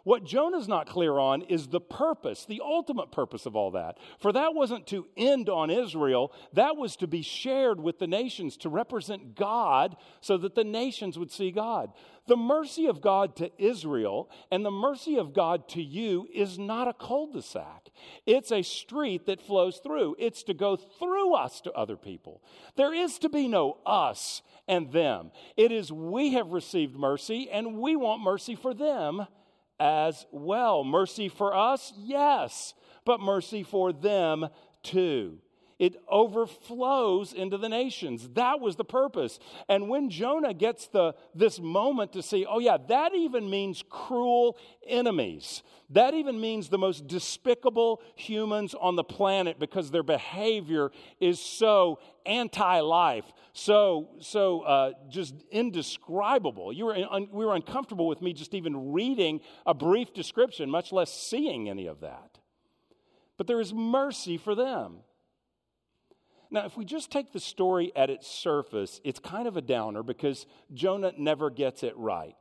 What 0.06 0.22
Jonah's 0.22 0.68
not 0.68 0.86
clear 0.86 1.18
on 1.18 1.42
is 1.42 1.66
the 1.66 1.80
purpose, 1.80 2.44
the 2.44 2.62
ultimate 2.64 3.10
purpose 3.10 3.44
of 3.44 3.56
all 3.56 3.72
that. 3.72 3.98
For 4.20 4.30
that 4.30 4.54
wasn't 4.54 4.86
to 4.86 5.08
end 5.16 5.48
on 5.48 5.68
Israel, 5.68 6.32
that 6.52 6.76
was 6.76 6.94
to 6.98 7.08
be 7.08 7.22
shared 7.22 7.80
with 7.80 7.98
the 7.98 8.06
nations 8.06 8.56
to 8.58 8.68
represent 8.68 9.34
God 9.34 9.96
so 10.20 10.36
that 10.36 10.54
the 10.54 10.62
nations 10.62 11.18
would 11.18 11.32
see 11.32 11.50
God. 11.50 11.90
The 12.28 12.36
mercy 12.36 12.86
of 12.86 13.00
God 13.00 13.34
to 13.38 13.50
Israel 13.58 14.30
and 14.52 14.64
the 14.64 14.70
mercy 14.70 15.16
of 15.18 15.34
God 15.34 15.68
to 15.70 15.82
you 15.82 16.28
is 16.32 16.56
not 16.56 16.86
a 16.86 16.92
cul 16.92 17.32
de 17.32 17.42
sac. 17.42 17.88
It's 18.26 18.52
a 18.52 18.62
street 18.62 19.26
that 19.26 19.42
flows 19.42 19.78
through. 19.78 20.14
It's 20.20 20.44
to 20.44 20.54
go 20.54 20.76
through 20.76 21.34
us 21.34 21.60
to 21.62 21.72
other 21.72 21.96
people. 21.96 22.44
There 22.76 22.94
is 22.94 23.18
to 23.18 23.28
be 23.28 23.48
no 23.48 23.78
us 23.84 24.42
and 24.68 24.92
them. 24.92 25.32
It 25.56 25.72
is 25.72 25.90
we 25.90 26.34
have 26.34 26.52
received 26.52 26.94
mercy 26.94 27.50
and 27.50 27.78
we 27.78 27.96
want 27.96 28.22
mercy 28.22 28.54
for 28.54 28.72
them 28.72 29.26
as 29.78 30.26
well. 30.30 30.84
Mercy 30.84 31.28
for 31.28 31.54
us, 31.54 31.92
yes, 31.96 32.74
but 33.04 33.20
mercy 33.20 33.62
for 33.62 33.92
them 33.92 34.48
too. 34.82 35.38
It 35.78 35.96
overflows 36.08 37.34
into 37.34 37.58
the 37.58 37.68
nations. 37.68 38.30
That 38.30 38.60
was 38.60 38.76
the 38.76 38.84
purpose. 38.84 39.38
And 39.68 39.90
when 39.90 40.08
Jonah 40.08 40.54
gets 40.54 40.86
the, 40.86 41.14
this 41.34 41.60
moment 41.60 42.12
to 42.14 42.22
see, 42.22 42.46
oh, 42.46 42.60
yeah, 42.60 42.78
that 42.88 43.14
even 43.14 43.50
means 43.50 43.84
cruel 43.90 44.56
enemies. 44.86 45.62
That 45.90 46.14
even 46.14 46.40
means 46.40 46.68
the 46.68 46.78
most 46.78 47.06
despicable 47.06 48.00
humans 48.14 48.74
on 48.74 48.96
the 48.96 49.04
planet 49.04 49.58
because 49.58 49.90
their 49.90 50.02
behavior 50.02 50.90
is 51.20 51.38
so 51.40 51.98
anti 52.24 52.80
life, 52.80 53.24
so, 53.52 54.08
so 54.20 54.62
uh, 54.62 54.92
just 55.08 55.34
indescribable. 55.50 56.72
You 56.72 56.86
were 56.86 56.96
un- 56.96 57.28
we 57.30 57.44
were 57.44 57.54
uncomfortable 57.54 58.08
with 58.08 58.20
me 58.20 58.32
just 58.32 58.54
even 58.54 58.92
reading 58.92 59.40
a 59.64 59.74
brief 59.74 60.12
description, 60.12 60.70
much 60.70 60.90
less 60.90 61.12
seeing 61.12 61.68
any 61.68 61.86
of 61.86 62.00
that. 62.00 62.38
But 63.36 63.46
there 63.46 63.60
is 63.60 63.72
mercy 63.72 64.38
for 64.38 64.54
them. 64.54 65.00
Now, 66.50 66.64
if 66.64 66.76
we 66.76 66.84
just 66.84 67.10
take 67.10 67.32
the 67.32 67.40
story 67.40 67.92
at 67.96 68.10
its 68.10 68.26
surface, 68.28 69.00
it's 69.04 69.18
kind 69.18 69.48
of 69.48 69.56
a 69.56 69.62
downer 69.62 70.02
because 70.02 70.46
Jonah 70.72 71.12
never 71.18 71.50
gets 71.50 71.82
it 71.82 71.96
right. 71.96 72.36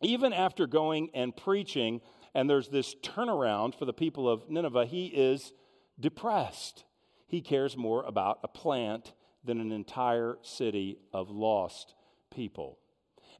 Even 0.00 0.32
after 0.32 0.66
going 0.66 1.10
and 1.14 1.36
preaching 1.36 2.00
and 2.34 2.48
there's 2.48 2.68
this 2.68 2.94
turnaround 3.02 3.74
for 3.74 3.84
the 3.84 3.92
people 3.92 4.28
of 4.28 4.48
Nineveh, 4.48 4.86
he 4.86 5.06
is 5.06 5.52
depressed. 6.00 6.84
He 7.26 7.40
cares 7.40 7.76
more 7.76 8.02
about 8.04 8.38
a 8.42 8.48
plant 8.48 9.12
than 9.44 9.60
an 9.60 9.72
entire 9.72 10.38
city 10.42 10.98
of 11.12 11.30
lost 11.30 11.94
people. 12.34 12.78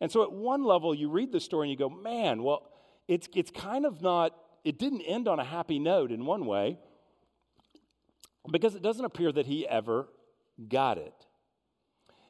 And 0.00 0.10
so, 0.10 0.22
at 0.22 0.32
one 0.32 0.64
level, 0.64 0.94
you 0.94 1.08
read 1.08 1.32
the 1.32 1.40
story 1.40 1.68
and 1.68 1.70
you 1.70 1.78
go, 1.78 1.88
man, 1.88 2.42
well, 2.42 2.68
it's, 3.08 3.28
it's 3.34 3.50
kind 3.50 3.86
of 3.86 4.02
not, 4.02 4.36
it 4.64 4.78
didn't 4.78 5.02
end 5.02 5.28
on 5.28 5.38
a 5.38 5.44
happy 5.44 5.78
note 5.78 6.10
in 6.10 6.26
one 6.26 6.44
way 6.44 6.78
because 8.50 8.74
it 8.74 8.82
doesn't 8.82 9.04
appear 9.04 9.32
that 9.32 9.46
he 9.46 9.66
ever 9.68 10.08
got 10.68 10.98
it. 10.98 11.14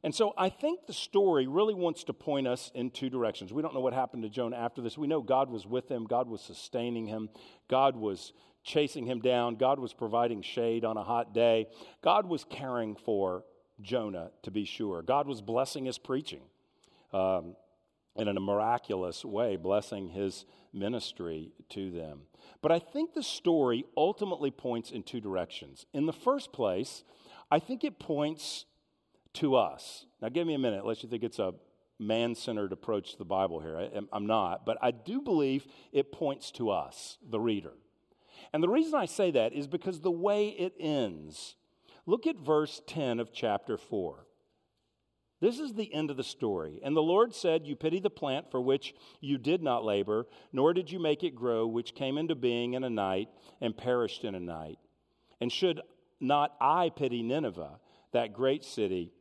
And 0.04 0.14
so 0.14 0.34
I 0.36 0.48
think 0.48 0.86
the 0.86 0.92
story 0.92 1.46
really 1.46 1.74
wants 1.74 2.04
to 2.04 2.12
point 2.12 2.48
us 2.48 2.72
in 2.74 2.90
two 2.90 3.08
directions. 3.08 3.52
We 3.52 3.62
don't 3.62 3.72
know 3.72 3.80
what 3.80 3.92
happened 3.92 4.24
to 4.24 4.28
Jonah 4.28 4.56
after 4.56 4.82
this. 4.82 4.98
We 4.98 5.06
know 5.06 5.22
God 5.22 5.48
was 5.48 5.64
with 5.64 5.88
him, 5.88 6.06
God 6.06 6.28
was 6.28 6.40
sustaining 6.40 7.06
him, 7.06 7.30
God 7.68 7.96
was 7.96 8.32
chasing 8.64 9.06
him 9.06 9.20
down, 9.20 9.56
God 9.56 9.78
was 9.78 9.92
providing 9.92 10.42
shade 10.42 10.84
on 10.84 10.96
a 10.96 11.04
hot 11.04 11.32
day, 11.32 11.68
God 12.02 12.26
was 12.26 12.44
caring 12.44 12.96
for 12.96 13.44
Jonah, 13.80 14.30
to 14.42 14.50
be 14.50 14.64
sure. 14.64 15.02
God 15.02 15.26
was 15.26 15.40
blessing 15.40 15.84
his 15.84 15.98
preaching 15.98 16.42
um, 17.12 17.56
in 18.16 18.28
a 18.28 18.40
miraculous 18.40 19.24
way, 19.24 19.56
blessing 19.56 20.08
his 20.08 20.44
ministry 20.72 21.52
to 21.70 21.90
them. 21.90 22.22
But 22.60 22.72
I 22.72 22.78
think 22.78 23.14
the 23.14 23.22
story 23.22 23.84
ultimately 23.96 24.50
points 24.50 24.90
in 24.90 25.02
two 25.02 25.20
directions. 25.20 25.86
In 25.92 26.06
the 26.06 26.12
first 26.12 26.52
place, 26.52 27.04
I 27.50 27.58
think 27.58 27.84
it 27.84 27.98
points 27.98 28.66
to 29.34 29.56
us. 29.56 30.06
Now, 30.20 30.28
give 30.28 30.46
me 30.46 30.54
a 30.54 30.58
minute, 30.58 30.82
unless 30.82 31.02
you 31.02 31.08
think 31.08 31.22
it's 31.22 31.38
a 31.38 31.54
man 31.98 32.34
centered 32.34 32.72
approach 32.72 33.12
to 33.12 33.18
the 33.18 33.24
Bible 33.24 33.60
here. 33.60 33.76
I, 33.78 34.16
am 34.16 34.26
not, 34.26 34.66
but 34.66 34.76
I 34.82 34.90
do 34.90 35.20
believe 35.20 35.66
it 35.92 36.12
points 36.12 36.50
to 36.52 36.70
us, 36.70 37.18
the 37.28 37.40
reader. 37.40 37.72
And 38.52 38.62
the 38.62 38.68
reason 38.68 38.94
I 38.94 39.06
say 39.06 39.30
that 39.30 39.52
is 39.52 39.66
because 39.66 40.00
the 40.00 40.10
way 40.10 40.48
it 40.48 40.74
ends. 40.78 41.54
Look 42.04 42.26
at 42.26 42.36
verse 42.36 42.82
10 42.86 43.20
of 43.20 43.32
chapter 43.32 43.78
4. 43.78 44.26
This 45.42 45.58
is 45.58 45.74
the 45.74 45.92
end 45.92 46.08
of 46.08 46.16
the 46.16 46.22
story. 46.22 46.78
And 46.84 46.96
the 46.96 47.02
Lord 47.02 47.34
said, 47.34 47.66
You 47.66 47.74
pity 47.74 47.98
the 47.98 48.08
plant 48.08 48.52
for 48.52 48.60
which 48.60 48.94
you 49.20 49.38
did 49.38 49.60
not 49.60 49.84
labor, 49.84 50.28
nor 50.52 50.72
did 50.72 50.88
you 50.88 51.00
make 51.00 51.24
it 51.24 51.34
grow, 51.34 51.66
which 51.66 51.96
came 51.96 52.16
into 52.16 52.36
being 52.36 52.74
in 52.74 52.84
a 52.84 52.88
night 52.88 53.28
and 53.60 53.76
perished 53.76 54.22
in 54.22 54.36
a 54.36 54.40
night. 54.40 54.78
And 55.40 55.50
should 55.50 55.80
not 56.20 56.54
I 56.60 56.90
pity 56.94 57.24
Nineveh, 57.24 57.80
that 58.12 58.32
great 58.32 58.64
city? 58.64 59.12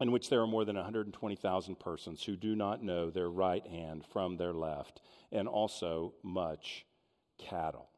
in 0.00 0.10
which 0.10 0.28
there 0.28 0.40
are 0.40 0.46
more 0.46 0.64
than 0.64 0.74
120,000 0.74 1.78
persons 1.78 2.24
who 2.24 2.34
do 2.34 2.56
not 2.56 2.82
know 2.82 3.10
their 3.10 3.30
right 3.30 3.64
hand 3.64 4.04
from 4.12 4.36
their 4.36 4.52
left, 4.52 5.00
and 5.30 5.46
also 5.46 6.12
much 6.22 6.84
cattle. 7.38 7.88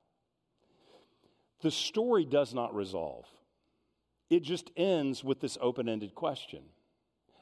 The 1.62 1.70
story 1.70 2.26
does 2.26 2.52
not 2.52 2.74
resolve, 2.74 3.24
it 4.28 4.42
just 4.42 4.70
ends 4.76 5.24
with 5.24 5.40
this 5.40 5.56
open 5.60 5.88
ended 5.88 6.14
question. 6.14 6.64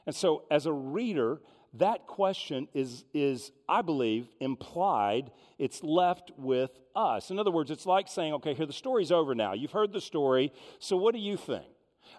And 0.05 0.15
so, 0.15 0.43
as 0.51 0.65
a 0.65 0.73
reader, 0.73 1.41
that 1.75 2.07
question 2.07 2.67
is, 2.73 3.03
is, 3.13 3.51
I 3.67 3.81
believe, 3.81 4.27
implied. 4.39 5.31
It's 5.57 5.83
left 5.83 6.31
with 6.37 6.71
us. 6.95 7.31
In 7.31 7.39
other 7.39 7.51
words, 7.51 7.71
it's 7.71 7.85
like 7.85 8.07
saying, 8.07 8.33
okay, 8.35 8.53
here, 8.53 8.65
the 8.65 8.73
story's 8.73 9.11
over 9.11 9.35
now. 9.35 9.53
You've 9.53 9.71
heard 9.71 9.91
the 9.91 10.01
story, 10.01 10.53
so 10.79 10.95
what 10.95 11.13
do 11.13 11.19
you 11.19 11.37
think? 11.37 11.65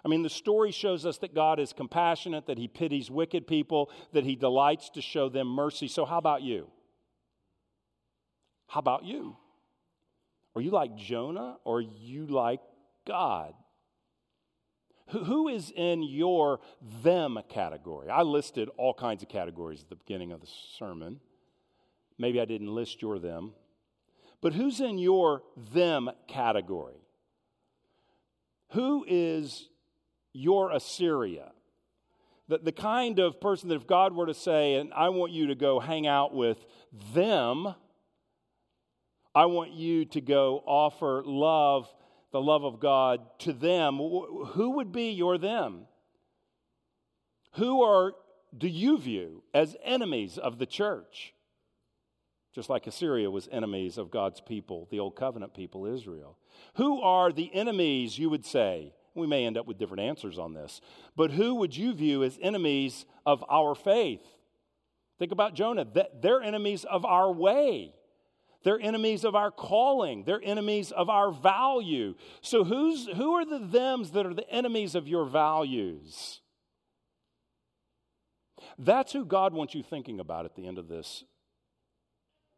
I 0.03 0.09
mean, 0.09 0.21
the 0.21 0.29
story 0.29 0.71
shows 0.71 1.05
us 1.05 1.17
that 1.19 1.33
God 1.33 1.59
is 1.59 1.73
compassionate, 1.73 2.45
that 2.47 2.57
He 2.57 2.67
pities 2.67 3.09
wicked 3.09 3.47
people, 3.47 3.89
that 4.13 4.25
He 4.25 4.35
delights 4.35 4.89
to 4.91 5.01
show 5.01 5.29
them 5.29 5.47
mercy. 5.47 5.87
So, 5.87 6.05
how 6.05 6.17
about 6.17 6.41
you? 6.41 6.67
How 8.67 8.79
about 8.79 9.05
you? 9.05 9.37
Are 10.55 10.61
you 10.61 10.71
like 10.71 10.95
Jonah 10.97 11.57
or 11.63 11.77
are 11.77 11.81
you 11.81 12.27
like 12.27 12.59
God? 13.07 13.53
Who 15.09 15.47
is 15.47 15.71
in 15.75 16.03
your 16.03 16.59
them 17.03 17.39
category? 17.49 18.09
I 18.09 18.23
listed 18.23 18.69
all 18.77 18.93
kinds 18.93 19.23
of 19.23 19.29
categories 19.29 19.81
at 19.81 19.89
the 19.89 19.95
beginning 19.95 20.31
of 20.31 20.41
the 20.41 20.49
sermon. 20.77 21.19
Maybe 22.17 22.41
I 22.41 22.45
didn't 22.45 22.73
list 22.73 23.01
your 23.01 23.19
them. 23.19 23.53
But 24.41 24.53
who's 24.53 24.81
in 24.81 24.97
your 24.97 25.43
them 25.73 26.09
category? 26.27 27.01
Who 28.71 29.05
is 29.07 29.69
your 30.37 30.71
Assyria. 30.71 31.51
The, 32.47 32.59
the 32.59 32.71
kind 32.71 33.19
of 33.19 33.41
person 33.41 33.69
that 33.69 33.75
if 33.75 33.87
God 33.87 34.13
were 34.13 34.27
to 34.27 34.33
say, 34.33 34.75
and 34.75 34.93
I 34.93 35.09
want 35.09 35.31
you 35.31 35.47
to 35.47 35.55
go 35.55 35.79
hang 35.79 36.05
out 36.05 36.33
with 36.33 36.63
them, 37.13 37.73
I 39.33 39.45
want 39.45 39.73
you 39.73 40.05
to 40.05 40.21
go 40.21 40.63
offer 40.65 41.23
love, 41.25 41.91
the 42.31 42.41
love 42.41 42.63
of 42.63 42.79
God 42.79 43.21
to 43.39 43.53
them, 43.53 43.97
who 43.97 44.71
would 44.75 44.91
be 44.91 45.11
your 45.11 45.37
them? 45.37 45.87
Who 47.53 47.81
are, 47.83 48.13
do 48.55 48.67
you 48.67 48.97
view 48.97 49.43
as 49.53 49.75
enemies 49.83 50.37
of 50.37 50.59
the 50.59 50.65
church? 50.65 51.33
Just 52.53 52.69
like 52.69 52.87
Assyria 52.87 53.29
was 53.29 53.47
enemies 53.51 53.97
of 53.97 54.11
God's 54.11 54.41
people, 54.41 54.87
the 54.89 54.99
old 54.99 55.15
covenant 55.15 55.53
people, 55.53 55.85
Israel. 55.85 56.37
Who 56.75 57.01
are 57.01 57.31
the 57.31 57.53
enemies, 57.53 58.17
you 58.17 58.29
would 58.29 58.45
say, 58.45 58.93
we 59.13 59.27
may 59.27 59.45
end 59.45 59.57
up 59.57 59.67
with 59.67 59.77
different 59.77 60.01
answers 60.03 60.37
on 60.37 60.53
this. 60.53 60.81
But 61.15 61.31
who 61.31 61.55
would 61.55 61.75
you 61.75 61.93
view 61.93 62.23
as 62.23 62.37
enemies 62.41 63.05
of 63.25 63.43
our 63.49 63.73
faith? 63.75 64.21
Think 65.19 65.31
about 65.31 65.55
Jonah. 65.55 65.85
They're 66.21 66.41
enemies 66.41 66.83
of 66.83 67.05
our 67.05 67.31
way. 67.31 67.93
They're 68.63 68.79
enemies 68.79 69.23
of 69.23 69.35
our 69.35 69.51
calling. 69.51 70.23
They're 70.23 70.41
enemies 70.43 70.91
of 70.91 71.09
our 71.09 71.31
value. 71.31 72.15
So, 72.41 72.63
who's, 72.63 73.07
who 73.07 73.33
are 73.33 73.45
the 73.45 73.59
thems 73.59 74.11
that 74.11 74.25
are 74.25 74.33
the 74.33 74.49
enemies 74.49 74.95
of 74.95 75.07
your 75.07 75.25
values? 75.25 76.41
That's 78.77 79.13
who 79.13 79.25
God 79.25 79.53
wants 79.53 79.73
you 79.73 79.83
thinking 79.83 80.19
about 80.19 80.45
at 80.45 80.55
the 80.55 80.67
end 80.67 80.77
of 80.77 80.87
this 80.87 81.23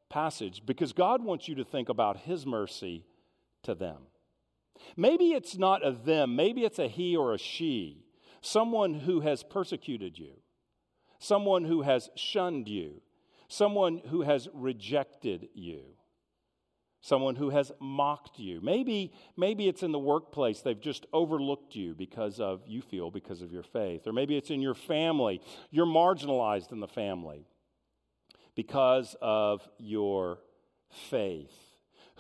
passage 0.10 0.64
because 0.66 0.94
God 0.94 1.24
wants 1.24 1.48
you 1.48 1.56
to 1.56 1.64
think 1.64 1.90
about 1.90 2.18
His 2.18 2.46
mercy 2.46 3.06
to 3.64 3.76
them. 3.76 3.98
Maybe 4.96 5.32
it's 5.32 5.58
not 5.58 5.86
a 5.86 5.92
them, 5.92 6.36
maybe 6.36 6.64
it's 6.64 6.80
a 6.80 6.88
he 6.88 7.16
or 7.16 7.34
a 7.34 7.38
she, 7.38 8.06
someone 8.42 8.94
who 8.94 9.22
has 9.22 9.44
persecuted 9.44 10.18
you, 10.18 10.34
someone 11.20 11.66
who 11.66 11.82
has 11.82 12.10
shunned 12.16 12.68
you, 12.68 13.02
someone 13.50 14.02
who 14.10 14.22
has 14.22 14.48
rejected 14.54 15.50
you. 15.54 15.82
Someone 17.02 17.36
who 17.36 17.50
has 17.50 17.72
mocked 17.80 18.40
you. 18.40 18.60
Maybe, 18.62 19.14
maybe 19.38 19.68
it's 19.68 19.84
in 19.84 19.92
the 19.94 20.00
workplace. 20.00 20.62
They've 20.62 20.80
just 20.80 21.06
overlooked 21.14 21.76
you 21.76 21.96
because 21.96 22.40
of, 22.40 22.62
you 22.68 22.82
feel, 22.82 23.10
because 23.10 23.42
of 23.42 23.52
your 23.52 23.64
faith. 23.64 24.06
Or 24.06 24.12
maybe 24.12 24.36
it's 24.38 24.52
in 24.52 24.62
your 24.62 24.76
family. 24.76 25.42
You're 25.72 25.86
marginalized 25.86 26.72
in 26.74 26.82
the 26.82 26.88
family 26.88 27.46
because 28.54 29.16
of 29.22 29.68
your 29.78 30.40
faith. 31.10 31.54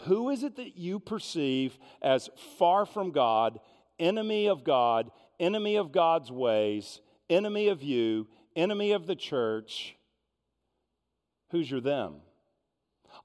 Who 0.05 0.29
is 0.29 0.43
it 0.43 0.55
that 0.55 0.77
you 0.77 0.99
perceive 0.99 1.77
as 2.01 2.29
far 2.57 2.85
from 2.85 3.11
God, 3.11 3.59
enemy 3.99 4.47
of 4.47 4.63
God, 4.63 5.11
enemy 5.41 5.75
of 5.75 5.91
God's 5.91 6.31
ways, 6.31 7.01
enemy 7.29 7.67
of 7.67 7.83
you, 7.83 8.27
enemy 8.55 8.93
of 8.93 9.07
the 9.07 9.15
church? 9.15 9.97
Who's 11.51 11.69
your 11.69 11.81
them? 11.81 12.15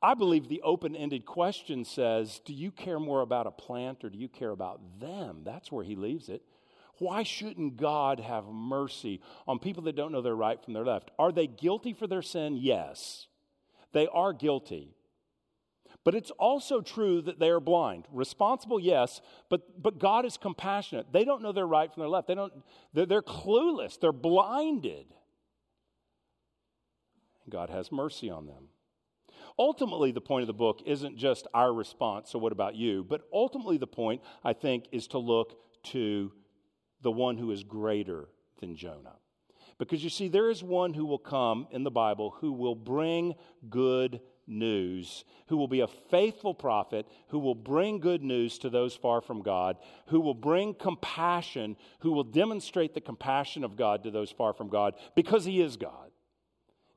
I 0.02 0.14
believe 0.14 0.48
the 0.48 0.62
open 0.62 0.96
ended 0.96 1.24
question 1.24 1.84
says 1.84 2.40
Do 2.44 2.52
you 2.52 2.70
care 2.70 2.98
more 2.98 3.20
about 3.20 3.46
a 3.46 3.50
plant 3.50 4.04
or 4.04 4.10
do 4.10 4.18
you 4.18 4.28
care 4.28 4.50
about 4.50 4.80
them? 5.00 5.42
That's 5.44 5.70
where 5.70 5.84
he 5.84 5.96
leaves 5.96 6.28
it. 6.28 6.42
Why 6.98 7.22
shouldn't 7.24 7.76
God 7.76 8.20
have 8.20 8.46
mercy 8.46 9.20
on 9.48 9.58
people 9.58 9.82
that 9.84 9.96
don't 9.96 10.12
know 10.12 10.22
their 10.22 10.36
right 10.36 10.62
from 10.62 10.74
their 10.74 10.84
left? 10.84 11.10
Are 11.18 11.32
they 11.32 11.46
guilty 11.46 11.92
for 11.92 12.06
their 12.06 12.22
sin? 12.22 12.56
Yes. 12.56 13.26
They 13.92 14.06
are 14.08 14.32
guilty. 14.32 14.94
But 16.04 16.14
it's 16.14 16.30
also 16.32 16.80
true 16.82 17.22
that 17.22 17.38
they 17.38 17.48
are 17.48 17.60
blind. 17.60 18.06
Responsible, 18.12 18.78
yes, 18.78 19.22
but, 19.48 19.82
but 19.82 19.98
God 19.98 20.26
is 20.26 20.36
compassionate. 20.36 21.12
They 21.12 21.24
don't 21.24 21.42
know 21.42 21.52
their 21.52 21.66
right 21.66 21.92
from 21.92 22.02
their 22.02 22.10
left. 22.10 22.28
They 22.28 22.34
don't, 22.34 22.52
they're, 22.92 23.06
they're 23.06 23.22
clueless, 23.22 23.98
they're 23.98 24.12
blinded. 24.12 25.06
God 27.48 27.70
has 27.70 27.92
mercy 27.92 28.30
on 28.30 28.46
them. 28.46 28.68
Ultimately, 29.58 30.10
the 30.10 30.20
point 30.20 30.42
of 30.42 30.46
the 30.48 30.52
book 30.52 30.82
isn't 30.84 31.16
just 31.16 31.46
our 31.54 31.72
response, 31.72 32.30
so 32.30 32.38
what 32.38 32.52
about 32.52 32.74
you? 32.74 33.04
But 33.04 33.22
ultimately, 33.32 33.76
the 33.76 33.86
point, 33.86 34.22
I 34.42 34.52
think, 34.52 34.86
is 34.90 35.06
to 35.08 35.18
look 35.18 35.56
to 35.84 36.32
the 37.02 37.12
one 37.12 37.38
who 37.38 37.50
is 37.50 37.62
greater 37.62 38.28
than 38.60 38.74
Jonah. 38.74 39.16
Because 39.78 40.02
you 40.02 40.10
see, 40.10 40.28
there 40.28 40.50
is 40.50 40.62
one 40.62 40.94
who 40.94 41.04
will 41.04 41.18
come 41.18 41.66
in 41.70 41.84
the 41.84 41.90
Bible 41.90 42.34
who 42.40 42.52
will 42.52 42.74
bring 42.74 43.34
good 43.68 44.20
news, 44.46 45.24
who 45.46 45.56
will 45.56 45.68
be 45.68 45.80
a 45.80 45.86
faithful 45.86 46.54
prophet, 46.54 47.06
who 47.28 47.38
will 47.38 47.54
bring 47.54 47.98
good 47.98 48.22
news 48.22 48.58
to 48.58 48.70
those 48.70 48.94
far 48.94 49.20
from 49.20 49.42
God, 49.42 49.76
who 50.06 50.20
will 50.20 50.34
bring 50.34 50.74
compassion, 50.74 51.76
who 52.00 52.12
will 52.12 52.24
demonstrate 52.24 52.94
the 52.94 53.00
compassion 53.00 53.64
of 53.64 53.76
God 53.76 54.04
to 54.04 54.10
those 54.10 54.30
far 54.30 54.52
from 54.52 54.68
God 54.68 54.94
because 55.14 55.44
he 55.44 55.60
is 55.60 55.76
God. 55.76 56.10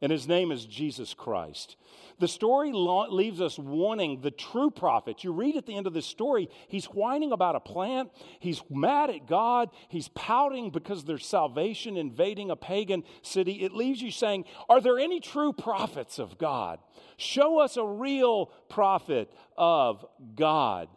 And 0.02 0.12
his 0.12 0.28
name 0.28 0.52
is 0.52 0.66
Jesus 0.66 1.14
Christ. 1.14 1.76
The 2.20 2.28
story 2.28 2.72
leaves 2.72 3.42
us 3.42 3.58
wanting 3.58 4.22
the 4.22 4.32
true 4.32 4.72
prophet. 4.72 5.24
You 5.24 5.32
read 5.32 5.56
at 5.56 5.66
the 5.66 5.76
end 5.76 5.88
of 5.88 5.94
this 5.94 6.06
story, 6.06 6.50
he's 6.68 6.86
whining 6.86 7.32
about 7.32 7.56
a 7.56 7.60
plant. 7.60 8.12
He's 8.40 8.62
mad 8.70 9.10
at 9.10 9.28
God. 9.28 9.70
He's 9.90 10.10
pouting 10.10 10.72
because 10.72 11.04
there's 11.04 11.26
salvation 11.26 11.98
invading 11.98 12.52
a 12.52 12.56
pagan 12.56 13.04
city. 13.22 13.64
It 13.64 13.74
leaves 13.74 14.02
you 14.02 14.12
saying, 14.12 14.46
Are 14.70 14.82
there 14.82 15.00
any 15.00 15.20
true 15.20 15.54
prophets 15.54 16.20
of 16.20 16.38
God? 16.38 16.80
Show 17.18 17.60
us 17.60 17.78
a 17.78 17.86
real 17.86 18.48
prophet 18.70 19.32
of 19.58 20.06
God. 20.36 20.90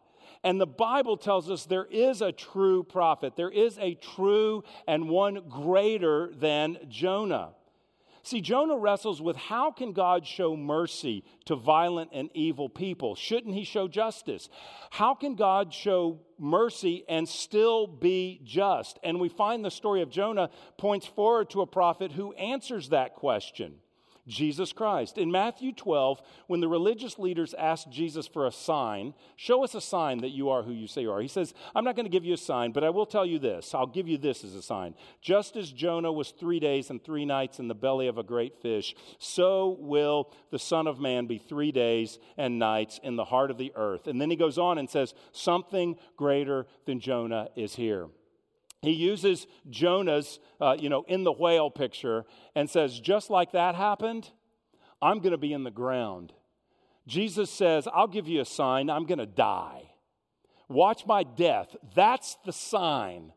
And 0.43 0.61
the 0.61 0.67
Bible 0.67 1.19
tells 1.19 1.51
us 1.51 1.67
there 1.67 1.87
is 1.91 2.23
a 2.23 2.33
true 2.33 2.83
prophet. 2.83 3.35
There 3.37 3.51
is 3.51 3.79
a 3.79 3.95
true 3.95 4.65
and 4.87 5.09
one 5.09 5.43
greater 5.51 6.31
than 6.35 6.79
Jonah. 6.89 7.51
See, 8.23 8.41
Jonah 8.41 8.77
wrestles 8.77 9.23
with 9.23 9.37
how 9.37 9.71
can 9.71 9.93
God 9.93 10.27
show 10.27 10.57
mercy 10.57 11.25
to 11.47 11.57
violent 11.57 12.11
and 12.13 12.31
evil 12.35 12.69
people? 12.69 13.15
Shouldn't 13.15 13.55
he 13.55 13.65
show 13.65 13.89
justice? 13.89 14.49
How 14.91 15.15
can 15.15 15.35
God 15.35 15.73
show 15.73 16.21
mercy 16.39 17.05
and 17.09 17.29
still 17.29 17.87
be 17.87 18.41
just? 18.45 18.99
And 19.03 19.21
we 19.21 19.29
find 19.29 19.65
the 19.65 19.71
story 19.71 20.03
of 20.03 20.11
Jonah 20.11 20.51
points 20.77 21.07
forward 21.07 21.51
to 21.51 21.63
a 21.63 21.67
prophet 21.67 22.13
who 22.13 22.33
answers 22.35 22.91
that 22.91 23.15
question. 23.15 23.77
Jesus 24.27 24.73
Christ. 24.73 25.19
In 25.19 25.31
Matthew 25.31 25.73
12, 25.73 26.21
when 26.47 26.61
the 26.61 26.69
religious 26.69 27.19
leaders 27.19 27.55
asked 27.55 27.91
Jesus 27.91 28.27
for 28.27 28.47
a 28.47 28.53
sign, 28.53 29.15
show 29.37 29.65
us 29.65 29.75
a 29.75 29.81
sign 29.81 30.19
that 30.19 30.31
you 30.31 30.51
are 30.51 30.63
who 30.63 30.73
you 30.73 30.87
say 30.87 31.03
you 31.03 31.13
are. 31.13 31.21
He 31.21 31.29
says, 31.29 31.55
I'm 31.75 31.85
not 31.85 31.97
going 31.97 32.07
to 32.07 32.11
give 32.11 32.25
you 32.25 32.35
a 32.35 32.39
sign, 32.39 32.73
but 32.73 32.85
I 32.85 32.91
will 32.91 33.07
tell 33.07 33.27
you 33.27 33.39
this. 33.39 33.75
I'll 33.75 33.87
give 33.87 34.09
you 34.09 34.19
this 34.19 34.45
as 34.45 34.55
a 34.55 34.63
sign. 34.63 34.95
Just 35.21 35.57
as 35.57 35.73
Jonah 35.73 36.13
was 36.13 36.31
three 36.31 36.61
days 36.61 36.91
and 36.91 37.03
three 37.03 37.25
nights 37.25 37.59
in 37.59 37.69
the 37.69 37.75
belly 37.75 38.07
of 38.07 38.19
a 38.19 38.23
great 38.23 38.61
fish, 38.61 38.95
so 39.19 39.77
will 39.81 40.33
the 40.51 40.59
Son 40.59 40.87
of 40.87 41.01
Man 41.01 41.27
be 41.27 41.39
three 41.39 41.73
days 41.73 42.19
and 42.37 42.59
nights 42.59 43.01
in 43.03 43.17
the 43.17 43.25
heart 43.25 43.51
of 43.51 43.59
the 43.59 43.73
earth. 43.75 44.07
And 44.07 44.21
then 44.21 44.31
he 44.31 44.37
goes 44.37 44.59
on 44.59 44.79
and 44.79 44.89
says, 44.89 45.15
Something 45.33 45.97
greater 46.17 46.67
than 46.87 47.01
Jonah 47.01 47.49
is 47.57 47.75
here 47.75 48.09
he 48.83 48.93
uses 48.93 49.47
Jonah's, 49.69 50.41
uh, 50.61 50.77
you 50.79 50.89
know, 50.89 51.05
in 51.07 51.25
the 51.25 51.33
whale 51.33 51.71
picture 51.71 52.25
and 52.55 52.69
says, 52.69 52.99
just 52.99 53.29
like 53.29 53.53
that 53.53 53.75
happened, 53.75 54.31
I'm 55.03 55.19
going 55.19 55.33
to 55.33 55.39
be 55.39 55.53
in 55.53 55.65
the 55.65 55.71
ground. 55.71 56.33
Jesus 57.07 57.51
says, 57.51 57.87
I'll 57.93 58.07
give 58.07 58.29
you 58.29 58.41
a 58.41 58.47
sign, 58.47 58.89
I'm 58.89 59.05
going 59.05 59.19
to 59.19 59.27
die. 59.27 59.91
Watch 60.69 61.05
my 61.07 61.25
death. 61.25 61.75
That's 61.95 62.39
the 62.45 62.53
sign 62.53 63.33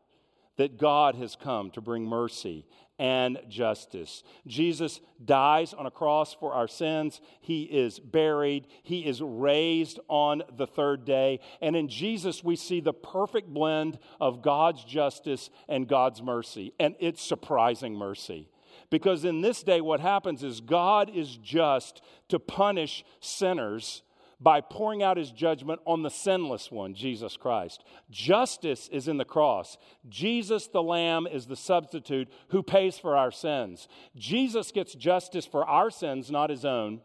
that 0.57 0.77
God 0.77 1.15
has 1.15 1.35
come 1.35 1.71
to 1.71 1.81
bring 1.81 2.05
mercy 2.05 2.65
and 3.03 3.37
justice. 3.49 4.23
Jesus 4.47 5.01
dies 5.25 5.73
on 5.73 5.85
a 5.85 5.91
cross 5.91 6.33
for 6.33 6.53
our 6.53 6.69
sins. 6.69 7.19
He 7.41 7.63
is 7.63 7.99
buried. 7.99 8.65
He 8.81 9.05
is 9.05 9.21
raised 9.21 9.99
on 10.07 10.41
the 10.55 10.65
third 10.65 11.03
day. 11.03 11.41
And 11.61 11.75
in 11.75 11.89
Jesus, 11.89 12.45
we 12.45 12.55
see 12.55 12.79
the 12.79 12.93
perfect 12.93 13.49
blend 13.49 13.99
of 14.21 14.41
God's 14.41 14.85
justice 14.85 15.49
and 15.67 15.85
God's 15.85 16.21
mercy. 16.21 16.73
And 16.79 16.95
it's 16.97 17.21
surprising 17.21 17.93
mercy. 17.93 18.47
Because 18.89 19.25
in 19.25 19.41
this 19.41 19.63
day, 19.63 19.81
what 19.81 19.99
happens 19.99 20.41
is 20.41 20.61
God 20.61 21.11
is 21.13 21.35
just 21.35 22.01
to 22.29 22.39
punish 22.39 23.03
sinners 23.19 24.01
by 24.43 24.59
pouring 24.59 25.01
out 25.01 25.15
his 25.15 25.31
judgment 25.31 25.79
on 25.85 26.03
the 26.03 26.09
sinless 26.09 26.69
one, 26.69 26.93
Jesus 26.93 27.37
Christ. 27.37 27.83
Justice 28.11 28.89
is 28.91 29.07
in 29.07 29.17
the 29.17 29.25
cross. 29.25 29.77
Jesus, 30.09 30.67
the 30.67 30.83
Lamb, 30.83 31.25
is 31.25 31.45
the 31.47 31.55
substitute 31.55 32.27
who 32.49 32.61
pays 32.61 32.99
for 32.99 33.15
our 33.15 33.31
sins. 33.31 33.87
Jesus 34.15 34.71
gets 34.71 34.93
justice 34.93 35.45
for 35.45 35.65
our 35.65 35.89
sins, 35.89 36.29
not 36.29 36.49
his 36.49 36.65
own, 36.65 36.99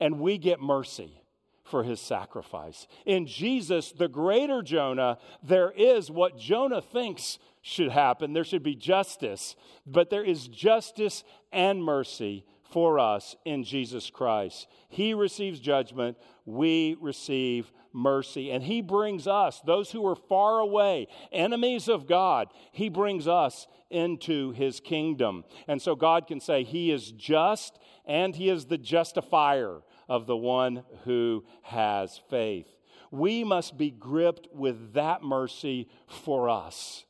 and 0.00 0.18
we 0.18 0.38
get 0.38 0.60
mercy 0.60 1.22
for 1.64 1.84
his 1.84 2.00
sacrifice. 2.00 2.88
In 3.04 3.26
Jesus, 3.26 3.92
the 3.92 4.08
greater 4.08 4.62
Jonah, 4.62 5.18
there 5.42 5.70
is 5.70 6.10
what 6.10 6.38
Jonah 6.38 6.80
thinks 6.80 7.38
should 7.62 7.90
happen. 7.90 8.32
There 8.32 8.42
should 8.42 8.62
be 8.62 8.74
justice, 8.74 9.54
but 9.86 10.08
there 10.08 10.24
is 10.24 10.48
justice 10.48 11.22
and 11.52 11.84
mercy 11.84 12.44
for 12.70 12.98
us 12.98 13.36
in 13.44 13.64
Jesus 13.64 14.10
Christ. 14.10 14.66
He 14.88 15.14
receives 15.14 15.60
judgment, 15.60 16.16
we 16.44 16.96
receive 17.00 17.72
mercy. 17.92 18.50
And 18.50 18.62
He 18.62 18.80
brings 18.80 19.26
us, 19.26 19.60
those 19.60 19.90
who 19.90 20.06
are 20.06 20.16
far 20.16 20.60
away, 20.60 21.08
enemies 21.32 21.88
of 21.88 22.06
God, 22.06 22.48
He 22.72 22.88
brings 22.88 23.26
us 23.26 23.66
into 23.90 24.52
His 24.52 24.80
kingdom. 24.80 25.44
And 25.68 25.80
so 25.80 25.94
God 25.94 26.26
can 26.26 26.40
say 26.40 26.64
He 26.64 26.90
is 26.90 27.12
just 27.12 27.78
and 28.06 28.34
He 28.34 28.48
is 28.48 28.66
the 28.66 28.78
justifier 28.78 29.80
of 30.08 30.26
the 30.26 30.36
one 30.36 30.84
who 31.04 31.44
has 31.62 32.20
faith. 32.30 32.68
We 33.10 33.42
must 33.44 33.76
be 33.76 33.90
gripped 33.90 34.48
with 34.52 34.94
that 34.94 35.22
mercy 35.22 35.88
for 36.06 36.48
us. 36.48 37.04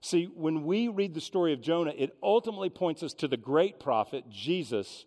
See, 0.00 0.26
when 0.26 0.64
we 0.64 0.88
read 0.88 1.14
the 1.14 1.20
story 1.20 1.52
of 1.52 1.60
Jonah, 1.60 1.92
it 1.96 2.16
ultimately 2.22 2.70
points 2.70 3.02
us 3.02 3.14
to 3.14 3.28
the 3.28 3.36
great 3.36 3.80
prophet, 3.80 4.24
Jesus, 4.30 5.06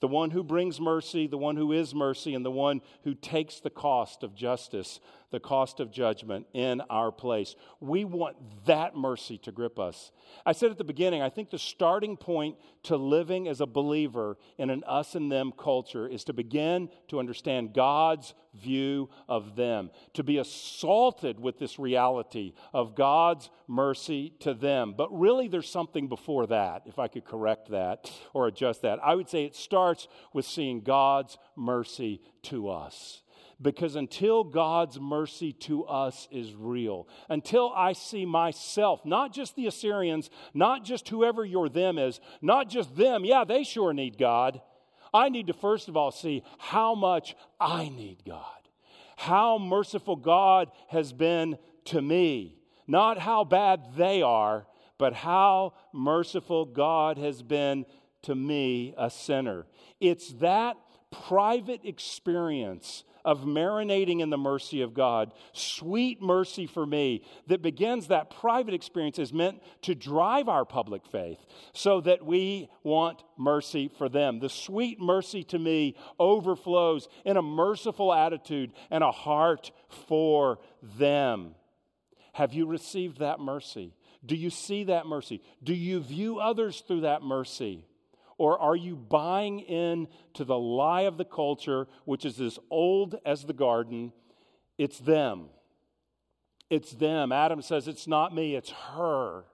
the 0.00 0.08
one 0.08 0.30
who 0.30 0.44
brings 0.44 0.80
mercy, 0.80 1.26
the 1.26 1.38
one 1.38 1.56
who 1.56 1.72
is 1.72 1.94
mercy, 1.94 2.34
and 2.34 2.44
the 2.44 2.50
one 2.50 2.80
who 3.02 3.14
takes 3.14 3.58
the 3.58 3.70
cost 3.70 4.22
of 4.22 4.34
justice, 4.34 5.00
the 5.30 5.40
cost 5.40 5.80
of 5.80 5.90
judgment 5.90 6.46
in 6.54 6.80
our 6.88 7.12
place. 7.12 7.54
We 7.80 8.04
want 8.04 8.36
that 8.66 8.96
mercy 8.96 9.38
to 9.38 9.52
grip 9.52 9.78
us. 9.78 10.10
I 10.46 10.52
said 10.52 10.70
at 10.70 10.78
the 10.78 10.84
beginning, 10.84 11.22
I 11.22 11.28
think 11.28 11.50
the 11.50 11.58
starting 11.58 12.16
point 12.16 12.56
to 12.84 12.96
living 12.96 13.48
as 13.48 13.60
a 13.60 13.66
believer 13.66 14.38
in 14.56 14.70
an 14.70 14.84
us 14.86 15.14
and 15.14 15.30
them 15.30 15.52
culture 15.56 16.06
is 16.06 16.24
to 16.24 16.32
begin 16.32 16.88
to 17.08 17.18
understand 17.18 17.74
God's 17.74 18.34
view 18.54 19.10
of 19.28 19.56
them, 19.56 19.90
to 20.14 20.22
be 20.22 20.38
assaulted 20.38 21.38
with 21.38 21.58
this 21.58 21.78
reality 21.78 22.54
of 22.72 22.94
God's 22.94 23.50
mercy 23.66 24.32
to 24.40 24.54
them. 24.54 24.94
But 24.96 25.16
really, 25.16 25.48
there's 25.48 25.70
something 25.70 26.08
before 26.08 26.46
that, 26.46 26.82
if 26.86 26.98
I 26.98 27.08
could 27.08 27.24
correct 27.24 27.70
that 27.70 28.10
or 28.32 28.46
adjust 28.46 28.82
that. 28.82 28.98
I 29.02 29.14
would 29.14 29.28
say 29.28 29.44
it 29.44 29.54
starts 29.54 30.08
with 30.32 30.46
seeing 30.46 30.80
God's 30.80 31.36
mercy 31.56 32.20
to 32.44 32.68
us. 32.68 33.22
Because 33.60 33.96
until 33.96 34.44
God's 34.44 35.00
mercy 35.00 35.52
to 35.52 35.84
us 35.84 36.28
is 36.30 36.54
real, 36.54 37.08
until 37.28 37.72
I 37.74 37.92
see 37.92 38.24
myself, 38.24 39.04
not 39.04 39.32
just 39.32 39.56
the 39.56 39.66
Assyrians, 39.66 40.30
not 40.54 40.84
just 40.84 41.08
whoever 41.08 41.44
your 41.44 41.68
them 41.68 41.98
is, 41.98 42.20
not 42.40 42.68
just 42.68 42.94
them, 42.96 43.24
yeah, 43.24 43.44
they 43.44 43.64
sure 43.64 43.92
need 43.92 44.16
God. 44.16 44.60
I 45.12 45.28
need 45.28 45.48
to 45.48 45.52
first 45.52 45.88
of 45.88 45.96
all 45.96 46.12
see 46.12 46.44
how 46.58 46.94
much 46.94 47.34
I 47.58 47.88
need 47.88 48.22
God, 48.24 48.44
how 49.16 49.58
merciful 49.58 50.16
God 50.16 50.70
has 50.88 51.12
been 51.12 51.58
to 51.86 52.00
me, 52.00 52.60
not 52.86 53.18
how 53.18 53.42
bad 53.42 53.96
they 53.96 54.22
are, 54.22 54.66
but 54.98 55.14
how 55.14 55.74
merciful 55.92 56.64
God 56.64 57.18
has 57.18 57.42
been 57.42 57.86
to 58.22 58.34
me, 58.34 58.94
a 58.96 59.10
sinner. 59.10 59.66
It's 60.00 60.32
that 60.34 60.76
private 61.10 61.80
experience 61.84 63.04
of 63.24 63.40
marinating 63.40 64.20
in 64.20 64.30
the 64.30 64.38
mercy 64.38 64.82
of 64.82 64.94
God, 64.94 65.32
sweet 65.52 66.22
mercy 66.22 66.66
for 66.66 66.86
me, 66.86 67.24
that 67.46 67.62
begins 67.62 68.08
that 68.08 68.30
private 68.30 68.74
experience 68.74 69.18
is 69.18 69.32
meant 69.32 69.62
to 69.82 69.94
drive 69.94 70.48
our 70.48 70.64
public 70.64 71.06
faith 71.06 71.38
so 71.72 72.00
that 72.00 72.24
we 72.24 72.68
want 72.82 73.22
mercy 73.36 73.88
for 73.88 74.08
them. 74.08 74.38
The 74.38 74.48
sweet 74.48 75.00
mercy 75.00 75.44
to 75.44 75.58
me 75.58 75.96
overflows 76.18 77.08
in 77.24 77.36
a 77.36 77.42
merciful 77.42 78.12
attitude 78.12 78.72
and 78.90 79.02
a 79.02 79.12
heart 79.12 79.70
for 80.08 80.58
them. 80.98 81.54
Have 82.32 82.54
you 82.54 82.66
received 82.66 83.18
that 83.18 83.40
mercy? 83.40 83.94
Do 84.24 84.36
you 84.36 84.50
see 84.50 84.84
that 84.84 85.06
mercy? 85.06 85.42
Do 85.62 85.74
you 85.74 86.00
view 86.00 86.38
others 86.38 86.82
through 86.86 87.00
that 87.02 87.22
mercy? 87.22 87.84
Or 88.38 88.58
are 88.58 88.76
you 88.76 88.94
buying 88.94 89.58
in 89.58 90.06
to 90.34 90.44
the 90.44 90.58
lie 90.58 91.02
of 91.02 91.18
the 91.18 91.24
culture, 91.24 91.88
which 92.04 92.24
is 92.24 92.40
as 92.40 92.58
old 92.70 93.16
as 93.26 93.44
the 93.44 93.52
garden? 93.52 94.12
It's 94.78 95.00
them. 95.00 95.48
It's 96.70 96.92
them. 96.92 97.32
Adam 97.32 97.60
says, 97.60 97.88
It's 97.88 98.06
not 98.06 98.32
me, 98.32 98.54
it's 98.54 98.70
her. 98.70 99.44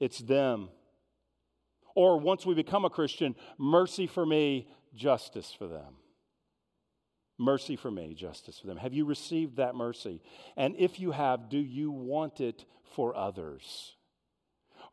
It's 0.00 0.18
them. 0.18 0.70
Or 1.94 2.18
once 2.18 2.46
we 2.46 2.54
become 2.54 2.86
a 2.86 2.90
Christian, 2.90 3.36
mercy 3.58 4.06
for 4.06 4.24
me, 4.24 4.66
justice 4.94 5.54
for 5.56 5.66
them. 5.66 5.96
Mercy 7.38 7.76
for 7.76 7.90
me, 7.90 8.14
justice 8.14 8.58
for 8.58 8.66
them. 8.66 8.78
Have 8.78 8.94
you 8.94 9.04
received 9.04 9.56
that 9.56 9.74
mercy? 9.74 10.22
And 10.56 10.74
if 10.78 10.98
you 10.98 11.10
have, 11.10 11.50
do 11.50 11.58
you 11.58 11.90
want 11.90 12.40
it 12.40 12.64
for 12.94 13.14
others? 13.14 13.94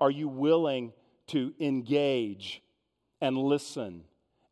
Are 0.02 0.12
you 0.12 0.28
willing 0.28 0.94
to 1.30 1.54
engage 1.60 2.62
and 3.22 3.38
listen 3.38 4.04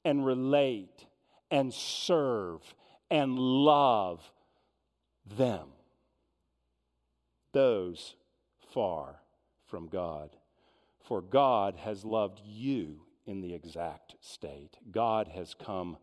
and 0.03 0.25
relate 0.25 1.05
and 1.51 1.73
serve 1.73 2.61
and 3.09 3.37
love 3.37 4.31
them. 5.37 5.67
Those 7.53 8.15
far 8.73 9.21
from 9.65 9.87
God. 9.87 10.35
For 11.03 11.21
God 11.21 11.75
has 11.77 12.03
loved 12.03 12.41
you 12.45 13.01
in 13.25 13.41
the 13.41 13.53
exact 13.53 14.15
state. 14.19 14.77
God 14.91 15.27
has 15.29 15.53
come 15.53 15.97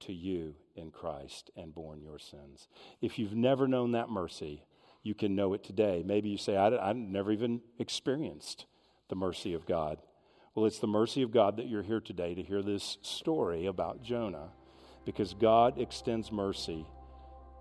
to 0.00 0.12
you 0.12 0.54
in 0.76 0.90
Christ 0.90 1.50
and 1.56 1.74
borne 1.74 2.00
your 2.00 2.18
sins. 2.18 2.68
If 3.00 3.18
you've 3.18 3.34
never 3.34 3.68
known 3.68 3.92
that 3.92 4.08
mercy, 4.08 4.64
you 5.02 5.14
can 5.14 5.34
know 5.34 5.54
it 5.54 5.64
today. 5.64 6.02
Maybe 6.04 6.28
you 6.28 6.38
say, 6.38 6.56
I, 6.56 6.88
have 6.88 6.96
never 6.96 7.32
even 7.32 7.60
experienced 7.78 8.66
the 9.08 9.16
mercy 9.16 9.54
of 9.54 9.66
God. 9.66 9.98
Well, 10.56 10.66
it's 10.66 10.80
the 10.80 10.88
mercy 10.88 11.22
of 11.22 11.30
God 11.30 11.58
that 11.58 11.68
you're 11.68 11.84
here 11.84 12.00
today 12.00 12.34
to 12.34 12.42
hear 12.42 12.60
this 12.60 12.98
story 13.02 13.66
about 13.66 14.02
Jonah 14.02 14.48
because 15.04 15.32
God 15.32 15.78
extends 15.78 16.32
mercy 16.32 16.84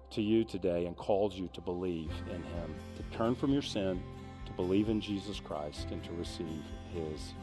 to 0.09 0.23
you 0.23 0.43
today 0.43 0.87
and 0.87 0.97
calls 0.97 1.35
you 1.35 1.51
to 1.53 1.61
believe 1.61 2.11
in 2.31 2.41
Him, 2.41 2.75
to 2.97 3.03
turn 3.15 3.35
from 3.35 3.53
your 3.53 3.61
sin, 3.61 4.01
to 4.47 4.51
believe 4.53 4.89
in 4.89 5.01
Jesus 5.01 5.39
Christ, 5.39 5.89
and 5.91 6.03
to 6.03 6.11
receive 6.13 6.63
His 6.91 7.35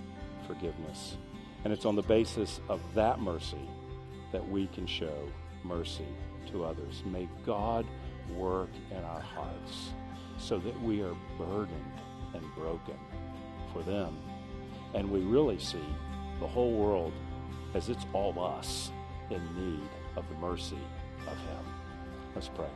forgiveness. 0.49 1.17
And 1.63 1.73
it's 1.73 1.85
on 1.85 1.95
the 1.95 2.03
basis 2.03 2.61
of 2.69 2.81
that 2.95 3.21
mercy 3.21 3.71
that 4.33 4.47
we 4.49 4.67
can 4.67 4.85
show 4.85 5.29
mercy 5.63 6.09
to 6.51 6.65
others. 6.65 7.05
May 7.07 7.29
God 7.45 7.87
work 8.35 8.71
in 8.91 9.05
our 9.05 9.21
hearts 9.21 9.91
so 10.39 10.59
that 10.59 10.83
we 10.83 11.03
are 11.03 11.15
burdened 11.39 12.01
and 12.35 12.45
broken 12.57 12.99
for 13.73 13.85
them. 13.85 14.19
And 14.95 15.11
we 15.11 15.21
really 15.21 15.59
see 15.59 15.85
the 16.41 16.47
whole 16.47 16.73
world 16.73 17.13
as 17.75 17.89
it's 17.89 18.07
all 18.13 18.39
us 18.39 18.91
in 19.31 19.41
need 19.57 19.89
of 20.17 20.29
the 20.29 20.35
mercy 20.37 20.79
of 21.27 21.37
Him. 21.37 21.65
Let's 22.35 22.49
pray. 22.49 22.69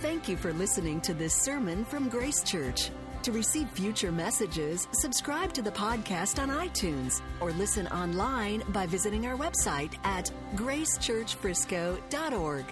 Thank 0.00 0.28
you 0.28 0.36
for 0.36 0.52
listening 0.52 1.00
to 1.02 1.14
this 1.14 1.34
sermon 1.34 1.84
from 1.84 2.08
Grace 2.08 2.42
Church. 2.42 2.90
To 3.22 3.30
receive 3.32 3.68
future 3.70 4.12
messages, 4.12 4.86
subscribe 4.92 5.52
to 5.54 5.62
the 5.62 5.70
podcast 5.70 6.38
on 6.38 6.50
iTunes 6.50 7.22
or 7.40 7.52
listen 7.52 7.86
online 7.86 8.62
by 8.68 8.84
visiting 8.84 9.26
our 9.26 9.34
website 9.34 9.94
at 10.04 10.30
gracechurchfrisco.org. 10.56 12.64